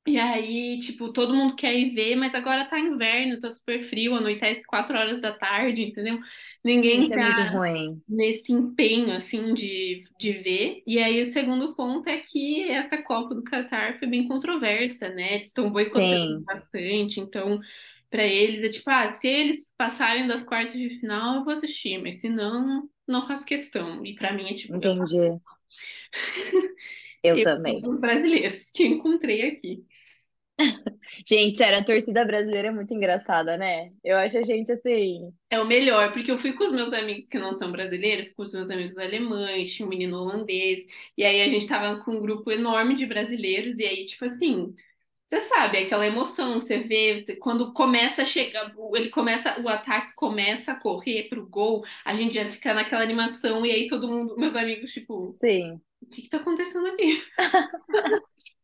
E 0.07 0.19
aí, 0.19 0.79
tipo, 0.81 1.13
todo 1.13 1.35
mundo 1.35 1.55
quer 1.55 1.75
ir 1.75 1.95
ver, 1.95 2.17
mas 2.17 2.35
agora 2.35 2.69
tá 2.69 2.79
inverno, 2.81 3.39
tá 3.39 3.51
super 3.51 3.83
frio, 3.83 4.15
anoitece 4.17 4.67
quatro 4.67 4.97
horas 4.99 5.21
da 5.21 5.33
tarde, 5.33 5.83
entendeu? 5.83 6.19
Ninguém 6.65 7.03
Isso 7.03 7.15
é 7.15 7.19
tá 7.19 7.45
ruim. 7.51 8.03
nesse 8.09 8.53
empenho, 8.53 9.13
assim, 9.15 9.55
de, 9.55 10.05
de 10.19 10.33
ver. 10.33 10.83
E 10.87 10.99
aí, 10.99 11.21
o 11.21 11.27
segundo 11.27 11.75
ponto 11.77 12.09
é 12.09 12.19
que 12.21 12.65
essa 12.71 13.03
Copa 13.03 13.35
do 13.35 13.45
Catar 13.45 13.99
foi 13.99 14.09
bem 14.09 14.27
controversa, 14.27 15.09
né? 15.11 15.37
Eles 15.37 15.49
estão 15.49 15.71
boicotando 15.71 16.25
Sim, 16.29 16.45
bastante, 16.47 17.21
então, 17.21 17.61
pra 18.11 18.25
eles 18.25 18.65
é 18.65 18.69
tipo, 18.71 18.91
ah, 18.91 19.09
se 19.11 19.29
eles 19.29 19.73
passarem 19.77 20.27
das 20.27 20.45
quartas 20.45 20.75
de 20.81 20.89
final, 21.01 21.37
eu 21.39 21.45
vou 21.45 21.53
assistir, 21.53 21.99
mas 22.03 22.21
se 22.21 22.29
não, 22.29 22.89
não 23.07 23.27
faço 23.29 23.45
questão. 23.47 24.05
E 24.05 24.15
pra 24.17 24.33
mim 24.33 24.51
é 24.51 24.55
tipo, 24.55 24.75
entendi. 24.75 25.41
Eu 27.23 27.41
eu 27.43 27.43
também. 27.43 27.89
os 27.91 28.01
brasileiros 28.01 28.71
que 28.73 28.85
encontrei 28.87 29.49
aqui. 29.51 29.85
Gente, 31.27 31.59
sério, 31.59 31.79
a 31.79 31.85
torcida 31.85 32.25
brasileira 32.25 32.69
é 32.69 32.71
muito 32.71 32.93
engraçada, 32.95 33.57
né? 33.57 33.93
Eu 34.03 34.17
acho 34.17 34.39
a 34.39 34.43
gente 34.43 34.73
assim. 34.73 35.33
É 35.51 35.61
o 35.61 35.67
melhor, 35.67 36.13
porque 36.13 36.31
eu 36.31 36.39
fui 36.39 36.53
com 36.53 36.65
os 36.65 36.73
meus 36.73 36.93
amigos 36.93 37.29
que 37.29 37.39
não 37.39 37.53
são 37.53 37.71
brasileiros, 37.73 38.27
fui 38.27 38.35
com 38.35 38.43
os 38.43 38.53
meus 38.53 38.71
amigos 38.71 38.97
alemães, 38.97 39.75
tinha 39.75 39.87
um 39.87 39.89
menino 39.91 40.17
holandês, 40.17 40.87
e 41.17 41.25
aí 41.25 41.43
a 41.43 41.49
gente 41.49 41.67
tava 41.67 42.03
com 42.05 42.13
um 42.13 42.21
grupo 42.21 42.51
enorme 42.51 42.95
de 42.97 43.07
brasileiros, 43.07 43.79
e 43.79 43.85
aí, 43.85 44.05
tipo 44.05 44.25
assim, 44.25 44.75
você 45.27 45.41
sabe, 45.41 45.79
aquela 45.79 46.07
emoção, 46.07 46.61
você 46.61 46.79
vê, 46.79 47.17
você, 47.19 47.37
quando 47.37 47.73
começa 47.73 48.23
a 48.23 48.25
chegar, 48.25 48.73
ele 48.95 49.11
começa, 49.11 49.61
o 49.61 49.69
ataque 49.69 50.15
começa 50.15 50.73
a 50.73 50.81
correr 50.81 51.29
pro 51.29 51.47
gol, 51.49 51.85
a 52.05 52.15
gente 52.15 52.35
já 52.35 52.49
fica 52.49 52.75
naquela 52.75 53.03
animação, 53.03 53.65
e 53.67 53.71
aí 53.71 53.87
todo 53.89 54.09
mundo, 54.09 54.37
meus 54.37 54.57
amigos, 54.57 54.93
tipo, 54.93 55.39
Sim, 55.43 55.81
o 56.03 56.07
que 56.07 56.23
que 56.23 56.29
tá 56.29 56.39
acontecendo 56.39 56.87
aqui? 56.87 57.23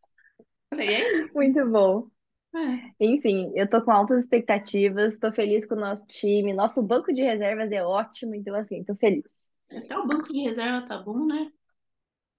Falei, 0.77 0.95
é 0.95 1.23
isso. 1.23 1.35
muito 1.35 1.67
bom. 1.71 2.09
É, 2.55 2.95
Enfim, 3.01 3.53
eu 3.57 3.69
tô 3.69 3.83
com 3.85 3.91
altas 3.91 4.23
expectativas, 4.23 5.19
tô 5.19 5.33
feliz 5.33 5.67
com 5.67 5.75
o 5.75 5.81
nosso 5.81 6.07
time. 6.07 6.53
Nosso 6.55 6.83
banco 6.83 7.13
de 7.13 7.23
reservas 7.23 7.71
é 7.73 7.85
ótimo, 7.85 8.35
então 8.35 8.55
assim, 8.55 8.85
tô 8.85 8.95
feliz. 8.97 9.25
até 9.71 9.97
o 9.97 10.07
banco 10.07 10.33
de 10.33 10.41
reserva 10.43 10.85
tá 10.87 10.99
bom, 10.99 11.25
né? 11.27 11.53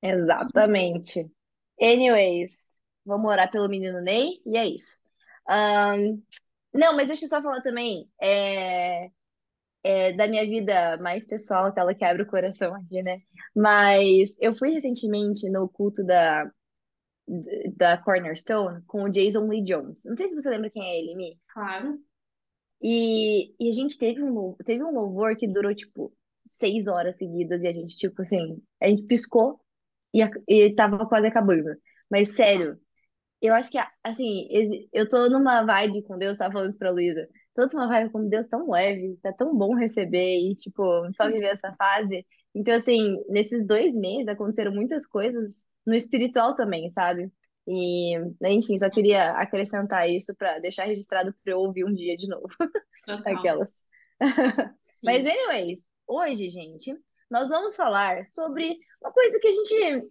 Exatamente. 0.02 1.30
Anyways, 1.82 2.80
vamos 3.06 3.30
orar 3.30 3.52
pelo 3.52 3.68
menino 3.70 4.02
Ney 4.02 4.42
e 4.46 4.58
é 4.58 4.66
isso. 4.68 5.02
Ahn, 5.48 6.22
não, 6.74 6.96
mas 6.96 7.08
deixa 7.08 7.26
eu 7.26 7.30
só 7.30 7.42
falar 7.42 7.62
também 7.62 8.10
é, 8.22 9.10
é, 9.84 10.14
da 10.14 10.28
minha 10.28 10.46
vida 10.46 10.98
mais 10.98 11.26
pessoal, 11.26 11.68
aquela 11.68 11.96
que 11.96 12.06
abre 12.06 12.24
o 12.24 12.28
coração 12.28 12.76
aqui, 12.76 13.02
né? 13.04 13.22
Mas 13.56 14.36
eu 14.40 14.56
fui 14.58 14.72
recentemente 14.72 15.50
no 15.50 15.70
culto 15.70 16.04
da, 16.06 16.52
da 17.76 17.98
Cornerstone 17.98 18.82
com 18.88 19.04
o 19.04 19.10
Jason 19.10 19.48
Lee 19.48 19.64
Jones. 19.64 20.04
Não 20.06 20.16
sei 20.16 20.30
se 20.30 20.36
você 20.36 20.50
lembra 20.50 20.70
quem 20.70 20.84
é 20.84 21.00
ele, 21.00 21.16
Mi. 21.16 21.40
Claro. 21.48 22.00
E, 22.82 23.54
e 23.60 23.70
a 23.70 23.72
gente 23.72 23.98
teve 23.98 24.22
um, 24.24 24.54
teve 24.66 24.84
um 24.84 24.92
louvor 24.94 25.36
que 25.36 25.48
durou, 25.48 25.74
tipo, 25.74 26.14
seis 26.46 26.88
horas 26.88 27.18
seguidas 27.18 27.62
e 27.64 27.68
a 27.68 27.74
gente, 27.74 27.96
tipo 27.98 28.22
assim, 28.22 28.62
a 28.82 28.88
gente 28.88 29.04
piscou 29.04 29.60
e, 30.14 30.22
a- 30.22 30.30
e 30.48 30.74
tava 30.76 31.08
quase 31.08 31.28
acabando. 31.28 31.70
Mas, 32.10 32.36
sério, 32.36 32.80
eu 33.42 33.54
acho 33.56 33.72
que, 33.72 33.78
assim, 34.04 34.48
eu 34.94 35.10
tô 35.10 35.30
numa 35.30 35.64
vibe 35.66 36.04
com 36.04 36.18
Deus, 36.18 36.38
tava 36.38 36.54
falando 36.54 36.72
isso 36.72 36.80
pra 36.80 36.92
Luísa, 36.92 37.28
tô 37.56 37.68
numa 37.68 37.88
vibe 37.88 38.12
com 38.12 38.28
Deus 38.30 38.48
tão 38.48 38.70
leve, 38.72 39.18
tá 39.24 39.34
tão 39.34 39.56
bom 39.58 39.76
receber 39.76 40.40
e, 40.40 40.56
tipo, 40.56 40.84
só 41.12 41.28
viver 41.30 41.48
essa 41.48 41.74
fase. 41.78 42.26
Então, 42.58 42.74
assim, 42.74 43.24
nesses 43.30 43.66
dois 43.66 43.94
meses 43.94 44.28
aconteceram 44.28 44.74
muitas 44.74 45.06
coisas 45.06 45.64
no 45.86 45.94
espiritual 45.94 46.56
também, 46.56 46.90
sabe? 46.90 47.32
E, 47.68 48.18
né, 48.42 48.52
enfim, 48.52 48.78
só 48.78 48.90
queria 48.90 49.32
acrescentar 49.32 50.10
isso 50.10 50.34
pra 50.36 50.58
deixar 50.60 50.86
registrado 50.86 51.34
pra 51.44 51.54
eu 51.54 51.60
ouvir 51.60 51.86
um 51.86 51.94
dia 51.94 52.18
de 52.18 52.28
novo. 52.28 52.48
Aquelas. 53.26 53.74
Mas, 55.04 55.26
anyways, 55.26 55.86
hoje, 56.08 56.50
gente, 56.50 56.98
nós 57.30 57.50
vamos 57.50 57.76
falar 57.76 58.26
sobre 58.26 58.76
uma 59.02 59.12
coisa 59.12 59.40
que 59.40 59.48
a 59.48 59.52
gente, 59.52 60.10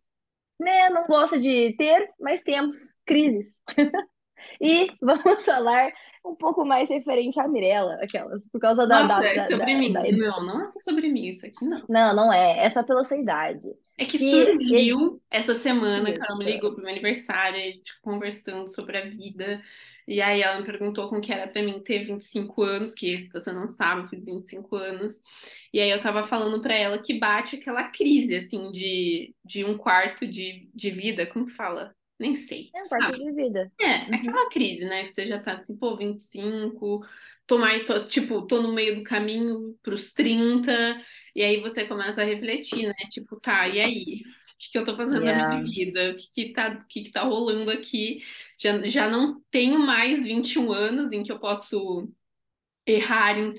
né, 0.60 0.88
não 0.90 1.06
gosta 1.06 1.40
de 1.40 1.74
ter, 1.76 2.10
mas 2.20 2.42
temos, 2.42 2.94
crises. 3.04 3.62
E 4.60 4.88
vamos 5.00 5.44
falar 5.44 5.92
um 6.24 6.34
pouco 6.34 6.64
mais 6.64 6.90
referente 6.90 7.38
à 7.40 7.46
Mirella, 7.48 7.98
aquelas, 8.02 8.48
por 8.48 8.60
causa 8.60 8.86
da, 8.86 9.02
da, 9.02 9.22
Nossa, 9.22 9.26
é 9.26 9.38
da, 9.38 9.48
sobre 9.48 9.74
da- 9.74 9.78
mim. 9.78 9.92
da- 9.92 10.02
Não, 10.16 10.44
não 10.44 10.62
é 10.62 10.66
sobre 10.66 11.08
mim 11.10 11.26
isso 11.26 11.46
aqui, 11.46 11.64
não. 11.64 11.88
Não, 11.88 12.14
não 12.14 12.32
é, 12.32 12.64
é 12.66 12.70
só 12.70 12.82
pela 12.82 13.04
sua 13.04 13.16
idade. 13.18 13.68
É 13.98 14.04
que 14.04 14.18
surgiu 14.18 15.22
essa 15.30 15.54
semana, 15.54 16.12
que 16.12 16.18
ela 16.22 16.36
me 16.38 16.44
isso. 16.44 16.52
ligou 16.52 16.72
pro 16.74 16.82
meu 16.82 16.90
aniversário, 16.92 17.56
a 17.58 17.62
gente 17.62 17.98
conversando 18.02 18.70
sobre 18.70 18.98
a 18.98 19.08
vida. 19.08 19.62
E 20.06 20.20
aí 20.20 20.42
ela 20.42 20.60
me 20.60 20.66
perguntou 20.66 21.08
como 21.08 21.20
que 21.20 21.32
era 21.32 21.48
pra 21.48 21.62
mim 21.62 21.82
ter 21.82 22.04
25 22.04 22.62
anos, 22.62 22.94
que 22.94 23.18
se 23.18 23.32
você 23.32 23.52
não 23.52 23.66
sabe, 23.66 24.02
eu 24.04 24.08
fiz 24.08 24.24
25 24.26 24.76
anos. 24.76 25.22
E 25.72 25.80
aí 25.80 25.90
eu 25.90 26.00
tava 26.02 26.26
falando 26.28 26.60
pra 26.62 26.74
ela 26.74 26.98
que 27.02 27.18
bate 27.18 27.56
aquela 27.56 27.88
crise, 27.90 28.36
assim, 28.36 28.70
de, 28.70 29.34
de 29.44 29.64
um 29.64 29.78
quarto 29.78 30.26
de, 30.26 30.68
de 30.74 30.90
vida, 30.90 31.26
como 31.26 31.46
que 31.46 31.52
fala? 31.54 31.94
Nem 32.18 32.34
sei, 32.36 32.74
É 32.74 32.80
um 32.82 32.88
sabe? 32.88 33.18
de 33.18 33.32
vida. 33.32 33.72
É, 33.80 33.86
Uhum. 34.08 34.16
aquela 34.16 34.48
crise, 34.50 34.84
né? 34.86 35.02
Que 35.02 35.08
você 35.10 35.26
já 35.28 35.40
tá 35.40 35.52
assim, 35.52 35.76
pô, 35.78 35.96
25, 35.96 37.06
tô 37.46 37.58
mais, 37.58 37.86
tô, 37.86 38.04
tipo, 38.06 38.46
tô 38.46 38.62
no 38.62 38.72
meio 38.74 38.96
do 38.96 39.04
caminho 39.04 39.78
pros 39.82 40.12
30, 40.14 40.72
e 41.34 41.42
aí 41.42 41.60
você 41.60 41.86
começa 41.86 42.22
a 42.22 42.24
refletir, 42.24 42.86
né? 42.88 42.94
Tipo, 43.10 43.38
tá, 43.40 43.68
e 43.68 43.80
aí? 43.80 44.22
O 44.56 44.58
que 44.58 44.70
que 44.72 44.78
eu 44.78 44.84
tô 44.84 44.96
fazendo 44.96 45.24
na 45.24 45.34
minha 45.34 45.46
Yeah. 45.48 45.62
vida? 45.62 46.12
O 46.12 46.16
que 46.16 46.30
que 46.48 46.52
tá, 46.54 46.68
o 46.82 46.86
que 46.88 47.04
que 47.04 47.12
tá 47.12 47.22
rolando 47.24 47.70
aqui? 47.70 48.22
Já, 48.58 48.80
já 48.88 49.08
não 49.10 49.42
tenho 49.50 49.78
mais 49.80 50.24
21 50.26 50.72
anos 50.72 51.12
em 51.12 51.22
que 51.22 51.30
eu 51.32 51.38
posso 51.40 52.10
errar 52.86 53.38
em- 53.38 53.50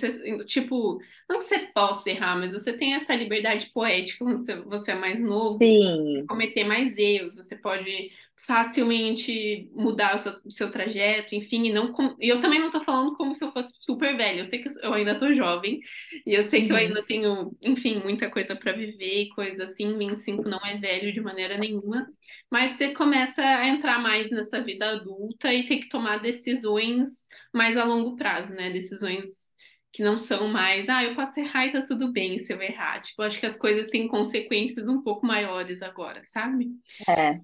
tipo, 0.45 0.99
não 1.29 1.39
que 1.39 1.45
você 1.45 1.59
possa 1.73 2.09
errar, 2.09 2.37
mas 2.37 2.53
você 2.53 2.77
tem 2.77 2.93
essa 2.95 3.13
liberdade 3.15 3.69
poética 3.73 4.23
quando 4.25 4.41
você, 4.43 4.55
você 4.61 4.91
é 4.91 4.95
mais 4.95 5.21
novo 5.23 5.61
Sim. 5.61 6.29
cometer 6.29 6.63
mais 6.65 6.97
erros, 6.97 7.35
você 7.35 7.55
pode 7.57 8.11
facilmente 8.45 9.69
mudar 9.73 10.15
o 10.15 10.19
seu, 10.19 10.33
o 10.45 10.51
seu 10.51 10.71
trajeto, 10.71 11.33
enfim, 11.35 11.65
e 11.67 11.73
não 11.73 11.91
com- 11.91 12.15
e 12.19 12.29
eu 12.29 12.39
também 12.39 12.59
não 12.59 12.69
tô 12.71 12.81
falando 12.83 13.15
como 13.15 13.33
se 13.33 13.43
eu 13.43 13.51
fosse 13.51 13.73
super 13.81 14.15
velha, 14.15 14.39
eu 14.39 14.45
sei 14.45 14.61
que 14.61 14.69
eu, 14.83 14.93
ainda 14.93 15.17
tô 15.17 15.33
jovem, 15.33 15.79
e 16.25 16.33
eu 16.33 16.43
sei 16.43 16.65
que 16.65 16.71
eu 16.71 16.75
Uhum. 16.75 16.77
ainda 16.77 17.03
tenho, 17.05 17.55
enfim, 17.61 17.99
muita 17.99 18.29
coisa 18.29 18.55
para 18.55 18.73
viver 18.73 19.23
e 19.23 19.29
coisa 19.29 19.63
assim, 19.65 19.97
25 19.97 20.47
não 20.49 20.59
é 20.65 20.77
velho 20.77 21.11
de 21.11 21.21
maneira 21.21 21.57
nenhuma, 21.57 22.07
mas 22.51 22.71
você 22.71 22.93
começa 22.93 23.41
a 23.41 23.67
entrar 23.67 23.99
mais 23.99 24.29
nessa 24.29 24.61
vida 24.63 24.87
adulta 24.91 25.53
e 25.53 25.65
ter 25.65 25.77
que 25.79 25.89
tomar 25.89 26.17
decisões 26.19 27.27
mais 27.53 27.77
a 27.77 27.83
longo 27.83 28.15
prazo, 28.15 28.53
né? 28.53 28.69
Decisões 28.71 29.55
que 29.91 30.03
não 30.03 30.17
são 30.17 30.47
mais, 30.47 30.87
ah, 30.89 31.03
eu 31.03 31.15
posso 31.15 31.39
errar 31.39 31.65
e 31.67 31.71
tá 31.71 31.81
tudo 31.83 32.11
bem 32.11 32.37
se 32.39 32.53
eu 32.53 32.61
errar. 32.61 33.01
Tipo, 33.01 33.23
acho 33.23 33.39
que 33.39 33.45
as 33.45 33.57
coisas 33.57 33.89
têm 33.89 34.07
consequências 34.07 34.87
um 34.87 35.01
pouco 35.01 35.25
maiores 35.25 35.81
agora, 35.81 36.21
sabe? 36.25 36.67
É. 37.07 37.41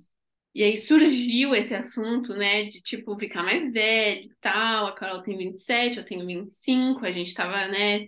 E 0.53 0.63
aí 0.63 0.77
surgiu 0.77 1.55
esse 1.55 1.73
assunto, 1.73 2.33
né, 2.35 2.65
de 2.65 2.81
tipo 2.81 3.17
ficar 3.17 3.43
mais 3.43 3.71
velho 3.73 4.25
e 4.25 4.35
tal. 4.39 4.87
A 4.87 4.91
Carol 4.93 5.21
tem 5.21 5.37
27, 5.37 5.97
eu 5.97 6.05
tenho 6.05 6.25
25, 6.25 7.05
a 7.05 7.11
gente 7.11 7.33
tava, 7.33 7.67
né, 7.67 8.07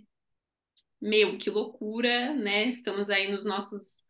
meu, 1.00 1.36
que 1.36 1.50
loucura, 1.50 2.34
né? 2.34 2.68
Estamos 2.68 3.10
aí 3.10 3.30
nos 3.30 3.44
nossos 3.44 4.04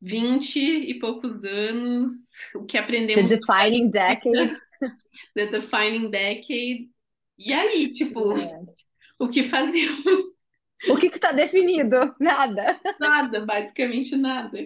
20 0.00 0.58
e 0.58 0.98
poucos 0.98 1.44
anos, 1.44 2.32
o 2.54 2.64
que 2.64 2.76
The 2.76 2.82
aprendemos 2.82 3.26
defining 3.26 3.90
decade. 3.90 4.56
The 5.34 5.46
Defining 5.46 6.10
Decade. 6.10 6.90
E 7.38 7.52
aí, 7.52 7.90
tipo, 7.90 8.36
É. 8.36 8.60
o 9.18 9.28
que 9.28 9.42
fazemos? 9.44 10.24
O 10.88 10.96
que 10.96 11.10
que 11.10 11.18
tá 11.18 11.32
definido? 11.32 12.14
Nada. 12.20 12.78
Nada, 13.00 13.44
basicamente 13.44 14.14
nada. 14.14 14.58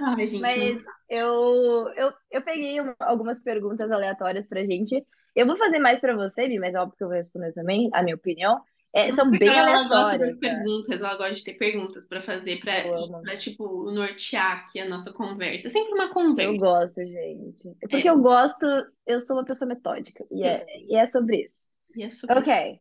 Ai, 0.00 0.26
gente, 0.26 0.60
Mas 0.60 0.82
eu, 1.08 1.88
eu, 1.96 2.12
eu 2.30 2.42
peguei 2.42 2.80
uma- 2.80 2.96
algumas 3.00 3.38
perguntas 3.40 3.90
aleatórias 3.90 4.46
pra 4.46 4.64
gente. 4.64 5.04
Eu 5.34 5.46
vou 5.46 5.56
fazer 5.56 5.78
mais 5.78 5.98
pra 6.00 6.14
você, 6.14 6.48
Bi, 6.48 6.58
mas 6.58 6.74
é 6.74 6.78
óbvio 6.80 6.96
que 6.96 7.04
eu 7.04 7.08
vou 7.08 7.16
responder 7.16 7.52
também, 7.52 7.90
a 7.92 8.02
minha 8.02 8.16
opinião. 8.16 8.62
É, 8.92 9.10
são 9.10 9.36
bem 9.36 9.48
cara, 9.50 9.70
ela 9.70 9.88
gosta 9.88 10.16
aleatórias, 10.16 10.18
das 10.18 10.38
tá? 10.38 10.40
perguntas, 10.40 11.00
ela 11.02 11.16
gosta 11.16 11.34
de 11.34 11.44
ter 11.44 11.54
perguntas 11.54 12.06
pra 12.06 12.22
fazer, 12.22 12.60
Eu 12.84 13.08
pra, 13.22 13.36
tipo, 13.36 13.90
nortear 13.90 14.58
aqui 14.58 14.78
a 14.80 14.88
nossa 14.88 15.12
conversa. 15.12 15.66
É 15.68 15.70
sempre 15.70 15.94
uma 15.94 16.08
Eu 16.08 16.14
conversa. 16.14 16.56
gosto, 16.56 17.04
gente. 17.04 17.68
É 17.82 17.88
Porque 17.88 18.06
É, 18.06 18.10
eu 18.10 18.18
gosto, 18.20 18.64
eu 19.06 19.20
sou 19.20 19.36
uma 19.36 19.44
pessoa 19.44 19.68
metódica. 19.68 20.24
E 20.30 20.42
eu 20.44 20.46
é, 20.46 20.64
e 20.88 20.96
é 20.96 21.06
sobre 21.06 21.44
isso. 21.44 21.66
E 21.96 22.02
é 22.04 22.10
super. 22.10 22.36
Ok. 22.36 22.80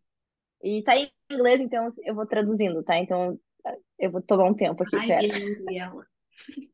E 0.63 0.83
tá 0.83 0.95
em 0.97 1.11
inglês, 1.31 1.61
então 1.61 1.87
eu 2.05 2.15
vou 2.15 2.27
traduzindo, 2.27 2.83
tá? 2.83 2.97
Então 2.97 3.39
eu 3.99 4.11
vou 4.11 4.21
tomar 4.21 4.45
um 4.45 4.55
tempo 4.55 4.83
aqui, 4.83 4.99
Ai, 4.99 5.07
pera. 5.07 5.21
ela. 5.77 6.05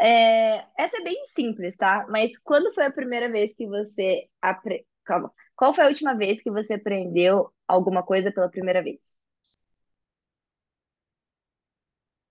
É, 0.00 0.64
essa 0.78 0.98
é 0.98 1.02
bem 1.02 1.26
simples, 1.28 1.76
tá? 1.76 2.06
Mas 2.08 2.38
quando 2.38 2.72
foi 2.72 2.86
a 2.86 2.92
primeira 2.92 3.30
vez 3.30 3.54
que 3.54 3.66
você 3.66 4.28
apre... 4.40 4.86
Calma. 5.04 5.32
Qual 5.56 5.74
foi 5.74 5.84
a 5.84 5.88
última 5.88 6.14
vez 6.16 6.40
que 6.42 6.50
você 6.50 6.74
aprendeu 6.74 7.52
alguma 7.66 8.02
coisa 8.02 8.30
pela 8.32 8.50
primeira 8.50 8.82
vez? 8.82 9.18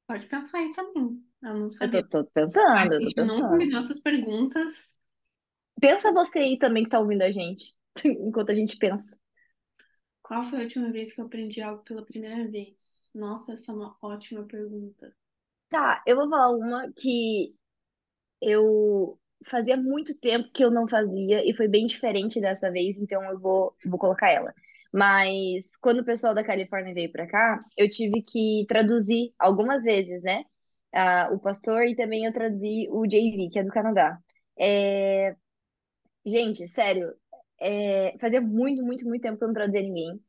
Pode 0.08 0.26
pensar 0.28 0.60
aí 0.60 0.74
também. 0.74 1.24
Eu 1.42 1.54
não 1.56 1.72
Eu 1.82 1.90
sabia. 1.90 2.04
tô, 2.04 2.04
tô 2.08 2.26
A 2.74 2.86
pensando, 2.86 2.94
eu 2.94 3.02
tô 3.04 3.12
gente 3.12 3.22
não 3.22 3.48
pensando. 3.48 3.48
combinou 3.48 3.80
essas 3.80 4.00
perguntas. 4.02 5.00
Pensa 5.82 6.12
você 6.14 6.38
aí 6.40 6.58
também 6.60 6.84
que 6.84 6.90
tá 6.92 7.00
ouvindo 7.00 7.24
a 7.24 7.32
gente, 7.32 7.76
enquanto 8.06 8.52
a 8.52 8.56
gente 8.56 8.78
pensa. 8.78 9.18
Qual 10.22 10.44
foi 10.50 10.60
a 10.60 10.62
última 10.62 10.92
vez 10.92 11.12
que 11.12 11.20
eu 11.22 11.26
aprendi 11.26 11.60
algo 11.60 11.82
pela 11.84 12.06
primeira 12.06 12.48
vez? 12.52 13.10
Nossa, 13.16 13.54
essa 13.54 13.72
é 13.72 13.76
uma 13.76 13.98
ótima 14.00 14.44
pergunta. 14.44 15.12
Tá, 15.70 16.02
eu 16.08 16.16
vou 16.16 16.30
falar 16.30 16.50
uma 16.52 16.92
que 16.94 17.54
eu 18.42 19.20
fazia 19.48 19.78
muito 19.78 20.16
tempo 20.20 20.52
que 20.54 20.64
eu 20.66 20.72
não 20.72 20.88
fazia 20.88 21.48
e 21.50 21.56
foi 21.56 21.68
bem 21.68 21.88
diferente 21.88 22.42
dessa 22.42 22.72
vez, 22.72 22.98
então 22.98 23.24
eu 23.26 23.40
vou, 23.40 23.76
vou 23.86 24.00
colocar 24.00 24.32
ela. 24.32 24.54
Mas 24.94 25.76
quando 25.82 26.00
o 26.02 26.06
pessoal 26.06 26.36
da 26.36 26.44
Califórnia 26.44 26.94
veio 26.94 27.12
pra 27.12 27.28
cá, 27.28 27.64
eu 27.78 27.90
tive 27.90 28.22
que 28.24 28.66
traduzir 28.70 29.34
algumas 29.40 29.84
vezes, 29.84 30.22
né? 30.24 30.44
Ah, 30.94 31.30
o 31.34 31.40
pastor 31.40 31.86
e 31.88 31.96
também 31.96 32.26
eu 32.26 32.34
traduzi 32.34 32.88
o 32.92 33.06
JV, 33.08 33.50
que 33.52 33.60
é 33.60 33.64
do 33.64 33.72
Canadá. 33.72 34.20
É, 34.60 35.36
Gente, 36.26 36.68
sério, 36.68 37.14
é, 37.60 38.18
fazia 38.20 38.42
muito, 38.42 38.84
muito, 38.84 39.06
muito 39.06 39.22
tempo 39.22 39.38
que 39.38 39.44
eu 39.44 39.48
não 39.48 39.54
traduzia 39.54 39.82
ninguém. 39.82 40.20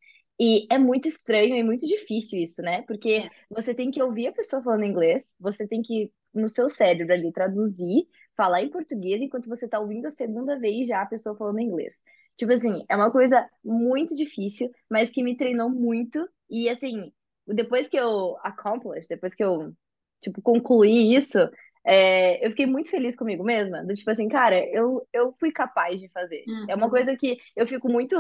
E 0.41 0.67
é 0.71 0.79
muito 0.79 1.09
estranho 1.09 1.57
e 1.57 1.63
muito 1.65 1.87
difícil 1.87 2.39
isso, 2.41 2.63
né? 2.63 2.83
Porque 2.83 3.27
É. 3.27 3.49
você 3.51 3.75
tem 3.75 3.91
que 3.91 4.03
ouvir 4.03 4.29
a 4.29 4.33
pessoa 4.33 4.63
falando 4.63 4.85
inglês, 4.85 5.25
você 5.39 5.67
tem 5.67 5.83
que, 5.83 6.13
no 6.33 6.49
seu 6.49 6.69
cérebro 6.69 7.13
ali, 7.13 7.33
traduzir, 7.33 8.07
falar 8.37 8.63
em 8.63 8.71
português, 8.71 9.21
enquanto 9.21 9.49
você 9.49 9.69
tá 9.69 9.81
ouvindo 9.81 10.07
a 10.07 10.11
segunda 10.11 10.59
vez 10.59 10.87
já 10.87 11.03
a 11.03 11.07
pessoa 11.07 11.37
falando 11.37 11.61
inglês. 11.61 11.97
Tipo 12.37 12.53
assim, 12.53 12.85
é 12.89 12.95
uma 12.97 13.11
coisa 13.11 13.49
muito 13.65 14.15
difícil, 14.15 14.71
mas 14.89 15.11
que 15.11 15.23
me 15.25 15.37
treinou 15.37 15.69
muito. 15.71 16.29
E 16.49 16.69
assim, 16.69 17.13
depois 17.47 17.89
que 17.89 17.97
eu 17.99 18.37
accomplish, 18.43 19.09
depois 19.09 19.35
que 19.35 19.43
eu, 19.43 19.73
tipo, 20.21 20.41
concluí 20.43 21.15
isso, 21.17 21.39
é, 21.85 22.45
eu 22.45 22.51
fiquei 22.51 22.67
muito 22.67 22.91
feliz 22.91 23.17
comigo 23.17 23.43
mesma. 23.45 23.85
Do 23.85 23.95
tipo 23.95 24.11
assim, 24.11 24.29
cara, 24.29 24.65
eu, 24.71 25.07
eu 25.13 25.33
fui 25.41 25.51
capaz 25.53 26.01
de 26.01 26.09
fazer. 26.11 26.49
É 26.67 26.75
uma 26.75 26.91
Uhum, 26.91 26.91
coisa 26.91 27.17
que 27.17 27.39
eu 27.57 27.67
fico 27.67 27.89
muito 27.89 28.17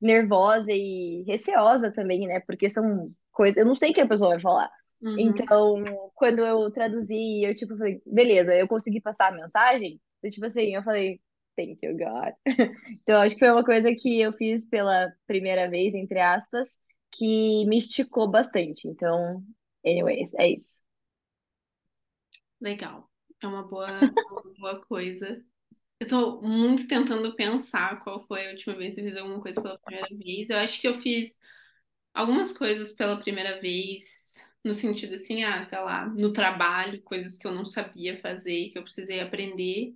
nervosa 0.00 0.70
e 0.72 1.24
receosa 1.26 1.92
também, 1.92 2.26
né? 2.26 2.40
Porque 2.40 2.70
são 2.70 3.12
coisas. 3.32 3.56
Eu 3.56 3.66
não 3.66 3.76
sei 3.76 3.90
o 3.90 3.94
que 3.94 4.00
a 4.00 4.08
pessoa 4.08 4.30
vai 4.30 4.40
falar. 4.40 4.70
uhum. 5.02 5.18
Então, 5.18 6.10
quando 6.14 6.40
eu 6.44 6.70
traduzi, 6.70 7.42
eu 7.44 7.54
tipo 7.54 7.76
falei, 7.76 8.00
beleza, 8.06 8.54
eu 8.54 8.68
consegui 8.68 9.00
passar 9.00 9.28
a 9.28 9.36
mensagem. 9.36 10.00
Do 10.22 10.30
tipo 10.30 10.46
assim, 10.46 10.74
eu 10.74 10.82
falei, 10.82 11.20
thank 11.56 11.78
you, 11.82 11.96
God. 11.96 12.34
Então, 13.02 13.20
acho 13.20 13.34
que 13.34 13.40
foi 13.40 13.50
uma 13.50 13.64
coisa 13.64 13.94
que 13.94 14.20
eu 14.20 14.32
fiz 14.32 14.64
pela 14.66 15.12
primeira 15.26 15.68
vez, 15.68 15.94
entre 15.94 16.20
aspas, 16.20 16.78
que 17.12 17.64
me 17.66 17.78
esticou 17.78 18.28
bastante. 18.30 18.86
Então, 18.86 19.42
anyways, 19.84 20.34
é 20.34 20.50
isso. 20.50 20.82
Legal. 22.60 23.08
É 23.42 23.46
uma 23.46 23.66
boa, 23.66 23.88
uma 24.30 24.54
boa 24.58 24.80
coisa. 24.86 25.42
Eu 26.00 26.08
tô 26.08 26.40
muito 26.40 26.86
tentando 26.86 27.34
pensar 27.34 27.98
qual 28.00 28.24
foi 28.26 28.46
a 28.46 28.50
última 28.52 28.76
vez 28.76 28.94
que 28.94 29.00
eu 29.00 29.04
fiz 29.06 29.16
alguma 29.16 29.40
coisa 29.42 29.60
pela 29.60 29.78
primeira 29.78 30.08
vez. 30.16 30.50
Eu 30.50 30.58
acho 30.58 30.80
que 30.80 30.86
eu 30.88 30.98
fiz 31.00 31.40
algumas 32.14 32.52
coisas 32.56 32.92
pela 32.92 33.20
primeira 33.20 33.60
vez, 33.60 34.46
no 34.64 34.74
sentido 34.74 35.14
assim, 35.16 35.44
ah, 35.44 35.62
sei 35.62 35.78
lá, 35.80 36.06
no 36.06 36.32
trabalho, 36.32 37.02
coisas 37.02 37.38
que 37.38 37.46
eu 37.46 37.52
não 37.52 37.66
sabia 37.66 38.20
fazer, 38.20 38.70
que 38.70 38.78
eu 38.78 38.84
precisei 38.84 39.20
aprender. 39.20 39.94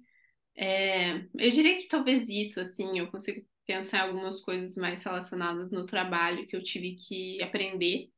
É, 0.57 1.19
eu 1.39 1.51
diria 1.53 1.79
que 1.79 1.89
talvez 1.89 2.29
isso, 2.29 2.61
assim, 2.61 2.99
eu 2.99 3.11
consigo 3.11 3.47
pensar 3.67 3.99
em 3.99 4.11
algumas 4.11 4.41
coisas 4.43 4.77
mais 4.77 5.03
relacionadas 5.05 5.73
no 5.73 5.87
trabalho 5.87 6.47
que 6.47 6.57
eu 6.57 6.63
tive 6.65 6.95
que 6.97 7.43
aprender, 7.43 8.11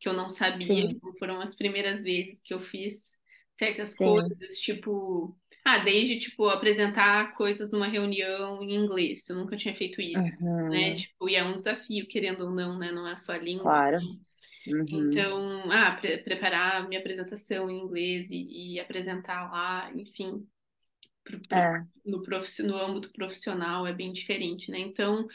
que 0.00 0.08
eu 0.08 0.12
não 0.12 0.28
sabia, 0.28 0.84
Sim, 0.84 0.90
então 0.90 1.14
foram 1.18 1.40
as 1.40 1.54
primeiras 1.56 2.02
vezes 2.02 2.42
que 2.42 2.54
eu 2.54 2.60
fiz 2.62 3.18
certas 3.56 3.94
sim. 3.96 3.96
coisas, 3.96 4.58
tipo, 4.60 5.36
ah, 5.74 5.78
desde, 5.78 6.18
tipo, 6.20 6.48
apresentar 6.48 7.34
coisas 7.36 7.70
numa 7.72 7.86
reunião 7.88 8.62
em 8.62 8.74
inglês, 8.74 9.28
eu 9.28 9.36
nunca 9.36 9.56
tinha 9.56 9.74
feito 9.74 10.00
isso, 10.00 10.34
né, 10.70 10.94
Uhum, 10.94 10.96
tipo, 10.96 11.28
e 11.28 11.34
é 11.36 11.44
um 11.44 11.56
desafio, 11.56 12.06
querendo 12.08 12.44
ou 12.46 12.50
não, 12.52 12.78
né, 12.78 12.92
não 12.92 13.06
é 13.08 13.16
só 13.16 13.32
a 13.32 13.38
língua, 13.38 13.80
claro. 13.80 14.00
Uhum. 14.66 15.32
então, 15.32 15.70
ah, 15.70 15.92
pre- 15.96 16.18
preparar 16.18 16.88
minha 16.88 17.00
apresentação 17.00 17.70
em 17.70 17.78
inglês 17.80 18.30
e, 18.30 18.74
e 18.74 18.80
apresentar 18.80 19.50
lá, 19.50 19.92
enfim, 19.94 20.46
pro- 21.24 21.40
pro- 21.48 21.60
É, 21.60 21.86
no, 22.06 22.22
profi- 22.22 22.62
no 22.62 22.76
âmbito 22.76 23.12
profissional 23.12 23.86
é 23.86 23.92
bem 23.94 24.12
diferente, 24.12 24.70
né? 24.70 24.78
Então, 24.80 25.28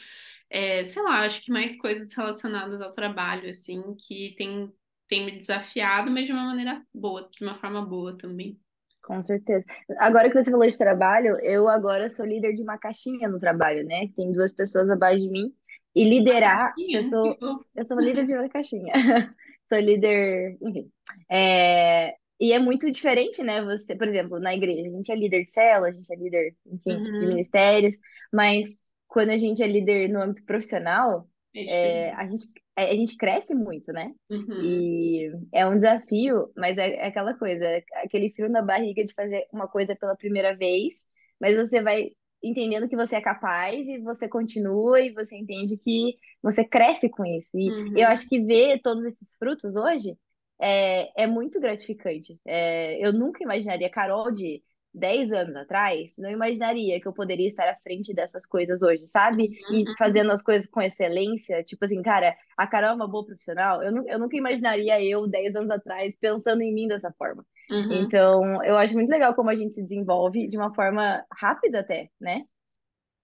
é, 0.50 0.84
sei 0.84 1.02
lá, 1.02 1.22
acho 1.26 1.42
que 1.42 1.52
mais 1.52 1.78
coisas 1.80 2.12
relacionadas 2.14 2.82
ao 2.82 2.92
trabalho, 2.92 3.50
assim, 3.50 3.82
que 3.96 4.34
tem, 4.38 4.72
tem 5.08 5.26
me 5.26 5.38
desafiado, 5.38 6.10
mas 6.10 6.26
de 6.26 6.32
uma 6.32 6.44
maneira 6.46 6.84
boa, 6.94 7.28
de 7.30 7.44
uma 7.44 7.58
forma 7.58 7.84
boa 7.86 8.16
também. 8.18 8.60
Com 9.04 9.22
certeza. 9.22 9.64
Agora 9.98 10.30
que 10.30 10.34
você 10.42 10.50
falou 10.50 10.66
de 10.66 10.76
trabalho, 10.78 11.38
eu 11.42 11.68
agora 11.68 12.08
sou 12.08 12.24
líder 12.24 12.54
de 12.54 12.62
uma 12.62 12.78
caixinha 12.78 13.28
no 13.28 13.38
trabalho, 13.38 13.84
né? 13.86 14.08
Tem 14.16 14.32
duas 14.32 14.52
pessoas 14.52 14.90
abaixo 14.90 15.20
de 15.20 15.28
mim. 15.30 15.54
E 15.94 16.04
liderar, 16.08 16.74
eu 16.90 17.02
sou, 17.02 17.38
eu 17.76 17.86
sou 17.86 18.00
líder 18.00 18.24
de 18.24 18.34
uma 18.34 18.48
caixinha. 18.48 18.92
Sou 19.66 19.78
líder, 19.78 20.58
enfim. 20.60 20.92
É, 21.30 22.14
e 22.38 22.52
é 22.52 22.58
muito 22.58 22.90
diferente, 22.90 23.42
né? 23.42 23.62
Você, 23.62 23.96
por 23.96 24.06
exemplo, 24.06 24.38
na 24.38 24.54
igreja, 24.54 24.86
a 24.88 24.90
gente 24.92 25.10
é 25.10 25.14
líder 25.16 25.44
de 25.46 25.52
célula, 25.52 25.88
a 25.88 25.92
gente 25.92 26.12
é 26.12 26.16
líder, 26.16 26.54
enfim, 26.66 27.02
de 27.18 27.26
Uhum, 27.26 27.26
ministérios, 27.26 27.96
mas 28.32 28.76
quando 29.08 29.30
a 29.30 29.38
gente 29.38 29.62
é 29.62 29.66
líder 29.66 30.08
no 30.10 30.20
âmbito 30.20 30.44
profissional, 30.44 31.26
é 31.54 31.64
é, 31.66 32.12
a 32.14 32.26
gente, 32.26 32.46
a 32.76 32.94
gente 32.94 33.16
cresce 33.16 33.54
muito, 33.54 33.92
né? 33.92 34.12
Uhum, 34.30 34.84
E 34.96 35.30
é 35.52 35.66
um 35.66 35.74
desafio, 35.76 36.52
mas 36.56 36.78
é, 36.78 36.94
é 36.96 37.06
aquela 37.08 37.34
coisa, 37.34 37.64
é 37.66 37.84
aquele 38.04 38.30
frio 38.30 38.48
na 38.48 38.62
barriga 38.62 39.04
de 39.04 39.12
fazer 39.14 39.46
uma 39.52 39.66
coisa 39.68 39.96
pela 39.96 40.16
primeira 40.16 40.56
vez, 40.56 41.06
mas 41.40 41.56
você 41.56 41.82
vai 41.82 42.10
entendendo 42.42 42.88
que 42.88 42.96
você 42.96 43.16
é 43.16 43.20
capaz 43.20 43.86
e 43.88 43.98
você 43.98 44.28
continua 44.28 45.00
e 45.00 45.12
você 45.12 45.36
entende 45.36 45.76
que 45.78 46.16
você 46.42 46.64
cresce 46.64 47.08
com 47.08 47.24
isso. 47.24 47.58
E 47.58 47.74
eu 47.94 48.06
uhum, 48.06 48.08
acho 48.08 48.28
que 48.28 48.40
ver 48.40 48.80
todos 48.82 49.04
esses 49.04 49.34
frutos 49.34 49.74
hoje 49.74 50.16
é, 50.60 51.22
é 51.24 51.26
muito 51.26 51.60
gratificante. 51.60 52.38
É, 52.44 52.98
eu 53.04 53.12
nunca 53.12 53.42
imaginaria, 53.42 53.90
Carol, 53.90 54.30
de 54.30 54.62
10 54.94 55.32
anos 55.32 55.56
atrás, 55.56 56.14
não 56.18 56.30
imaginaria 56.30 57.00
que 57.00 57.08
eu 57.08 57.12
poderia 57.12 57.48
estar 57.48 57.68
à 57.68 57.76
frente 57.76 58.14
dessas 58.14 58.46
coisas 58.46 58.80
hoje, 58.82 59.08
sabe? 59.08 59.50
E 59.68 59.86
uhum, 59.88 59.94
fazendo 59.98 60.30
as 60.32 60.42
coisas 60.42 60.68
com 60.70 60.80
excelência. 60.80 61.62
Tipo 61.64 61.84
assim, 61.84 62.02
cara, 62.02 62.36
a 62.56 62.66
Carol 62.66 62.90
é 62.90 62.94
uma 62.94 63.08
boa 63.08 63.26
profissional. 63.26 63.82
Eu, 63.82 63.92
nu- 63.92 64.08
eu 64.08 64.18
nunca 64.18 64.36
imaginaria 64.36 65.02
eu, 65.04 65.26
10 65.26 65.54
anos 65.56 65.70
atrás, 65.70 66.16
pensando 66.18 66.62
em 66.62 66.72
mim 66.74 66.88
dessa 66.88 67.12
forma. 67.18 67.44
uhum. 67.70 68.14
Então, 68.14 68.62
eu 68.64 68.78
acho 68.78 68.94
muito 68.94 69.10
legal 69.10 69.34
como 69.34 69.50
a 69.50 69.54
gente 69.54 69.74
se 69.74 69.82
desenvolve 69.82 70.48
de 70.48 70.56
uma 70.56 70.72
forma 70.74 71.24
rápida 71.38 71.80
até, 71.80 72.10
né? 72.20 72.44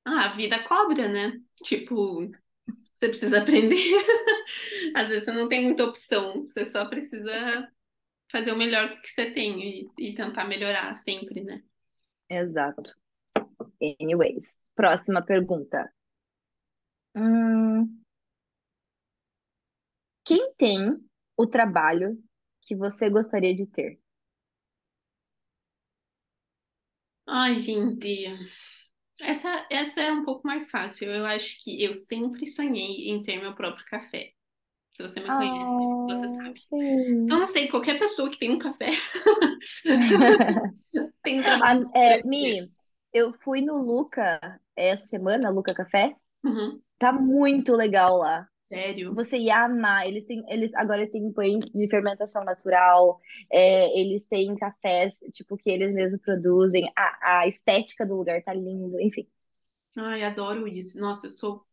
Ah, 0.05 0.27
a 0.27 0.33
vida 0.35 0.63
cobra, 0.65 1.09
né? 1.09 1.41
Tipo, 1.63 2.31
você 2.95 3.09
precisa 3.09 3.39
aprender. 3.43 3.77
Às 4.95 5.09
vezes 5.09 5.25
você 5.25 5.33
não 5.33 5.49
tem 5.49 5.63
muita 5.65 5.85
opção, 5.85 6.43
você 6.45 6.65
só 6.67 6.87
precisa 6.89 7.69
fazer 8.31 8.53
o 8.53 8.57
melhor 8.57 9.01
que 9.01 9.09
você 9.09 9.31
tem 9.33 9.61
e, 9.99 10.11
e 10.11 10.15
tentar 10.15 10.45
melhorar 10.45 10.95
sempre, 10.97 11.43
né? 11.43 11.63
Exato. 12.29 12.95
Anyways, 13.83 14.57
próxima 14.75 15.23
pergunta. 15.23 15.93
Hum, 17.15 18.03
quem 20.25 20.53
tem 20.55 20.97
o 21.37 21.47
trabalho 21.47 22.17
que 22.63 22.75
você 22.77 23.11
gostaria 23.11 23.55
de 23.55 23.67
ter? 23.67 24.01
Ai, 27.27 27.59
gente, 27.59 28.27
essa, 29.21 29.67
essa 29.71 30.01
é 30.01 30.13
um 30.13 30.25
pouco 30.25 30.47
mais 30.47 30.71
fácil. 30.71 31.11
Eu 31.11 31.27
acho 31.27 31.63
que 31.63 31.83
eu 31.83 31.95
sempre 31.95 32.47
sonhei 32.47 33.11
em 33.11 33.23
ter 33.23 33.39
meu 33.41 33.55
próprio 33.55 33.85
café. 33.87 34.33
Se 34.93 35.03
você 35.03 35.21
me 35.21 35.33
conhece, 35.33 35.89
você 36.07 36.29
Ah, 36.29 36.29
sabe. 36.29 36.61
Então, 37.25 37.39
sim. 37.39 37.41
não 37.41 37.47
sei, 37.47 37.69
qualquer 37.69 37.99
pessoa 37.99 38.31
que 38.31 38.39
tem 38.39 38.51
um 38.53 38.59
café 38.59 38.91
tem 41.23 41.41
um 41.41 41.45
trabalho 41.45 41.89
Ah, 41.95 41.95
é. 41.95 42.23
Mi, 42.25 42.71
eu 43.13 43.33
fui 43.45 43.61
no 43.61 43.77
Luca 43.79 44.41
essa 44.77 45.07
semana, 45.07 45.51
Luca 45.51 45.75
Café. 45.75 46.17
Uhum. 46.45 46.83
Tá 46.99 47.13
muito 47.13 47.75
legal 47.77 48.19
lá. 48.19 48.49
Sério. 48.63 49.17
Você 49.17 49.39
ia 49.39 49.65
amar. 49.67 50.07
Eles 50.09 50.27
têm, 50.27 50.45
eles 50.49 50.73
agora 50.75 51.11
têm 51.11 51.33
pães 51.33 51.67
de 51.67 51.89
fermentação 51.89 52.45
natural. 52.45 53.21
é, 53.53 53.99
eles 54.01 54.25
têm 54.27 54.57
cafés, 54.57 55.19
tipo, 55.35 55.57
que 55.57 55.71
eles 55.71 55.95
mesmos 55.95 56.23
produzem. 56.23 56.91
A, 56.97 57.41
a 57.43 57.49
estética 57.49 58.07
do 58.07 58.17
lugar 58.17 58.43
tá 58.45 58.55
lindo, 58.55 59.01
enfim. 59.01 59.29
Ai, 59.97 60.23
adoro 60.25 60.67
isso. 60.69 60.99
Nossa, 61.01 61.27
eu 61.27 61.31
sou, 61.31 61.67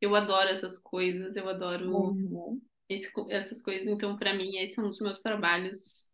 eu 0.00 0.14
adoro 0.14 0.48
essas 0.50 0.78
coisas, 0.78 1.36
eu 1.36 1.48
adoro 1.48 2.18
Uhum. 2.30 2.62
esse- 2.88 3.12
essas 3.30 3.62
coisas. 3.62 3.86
Então, 3.88 4.16
pra 4.18 4.34
mim, 4.34 4.58
esse 4.58 4.78
é 4.80 4.82
um 4.82 4.88
dos 4.88 5.00
meus 5.00 5.22
trabalhos 5.22 6.12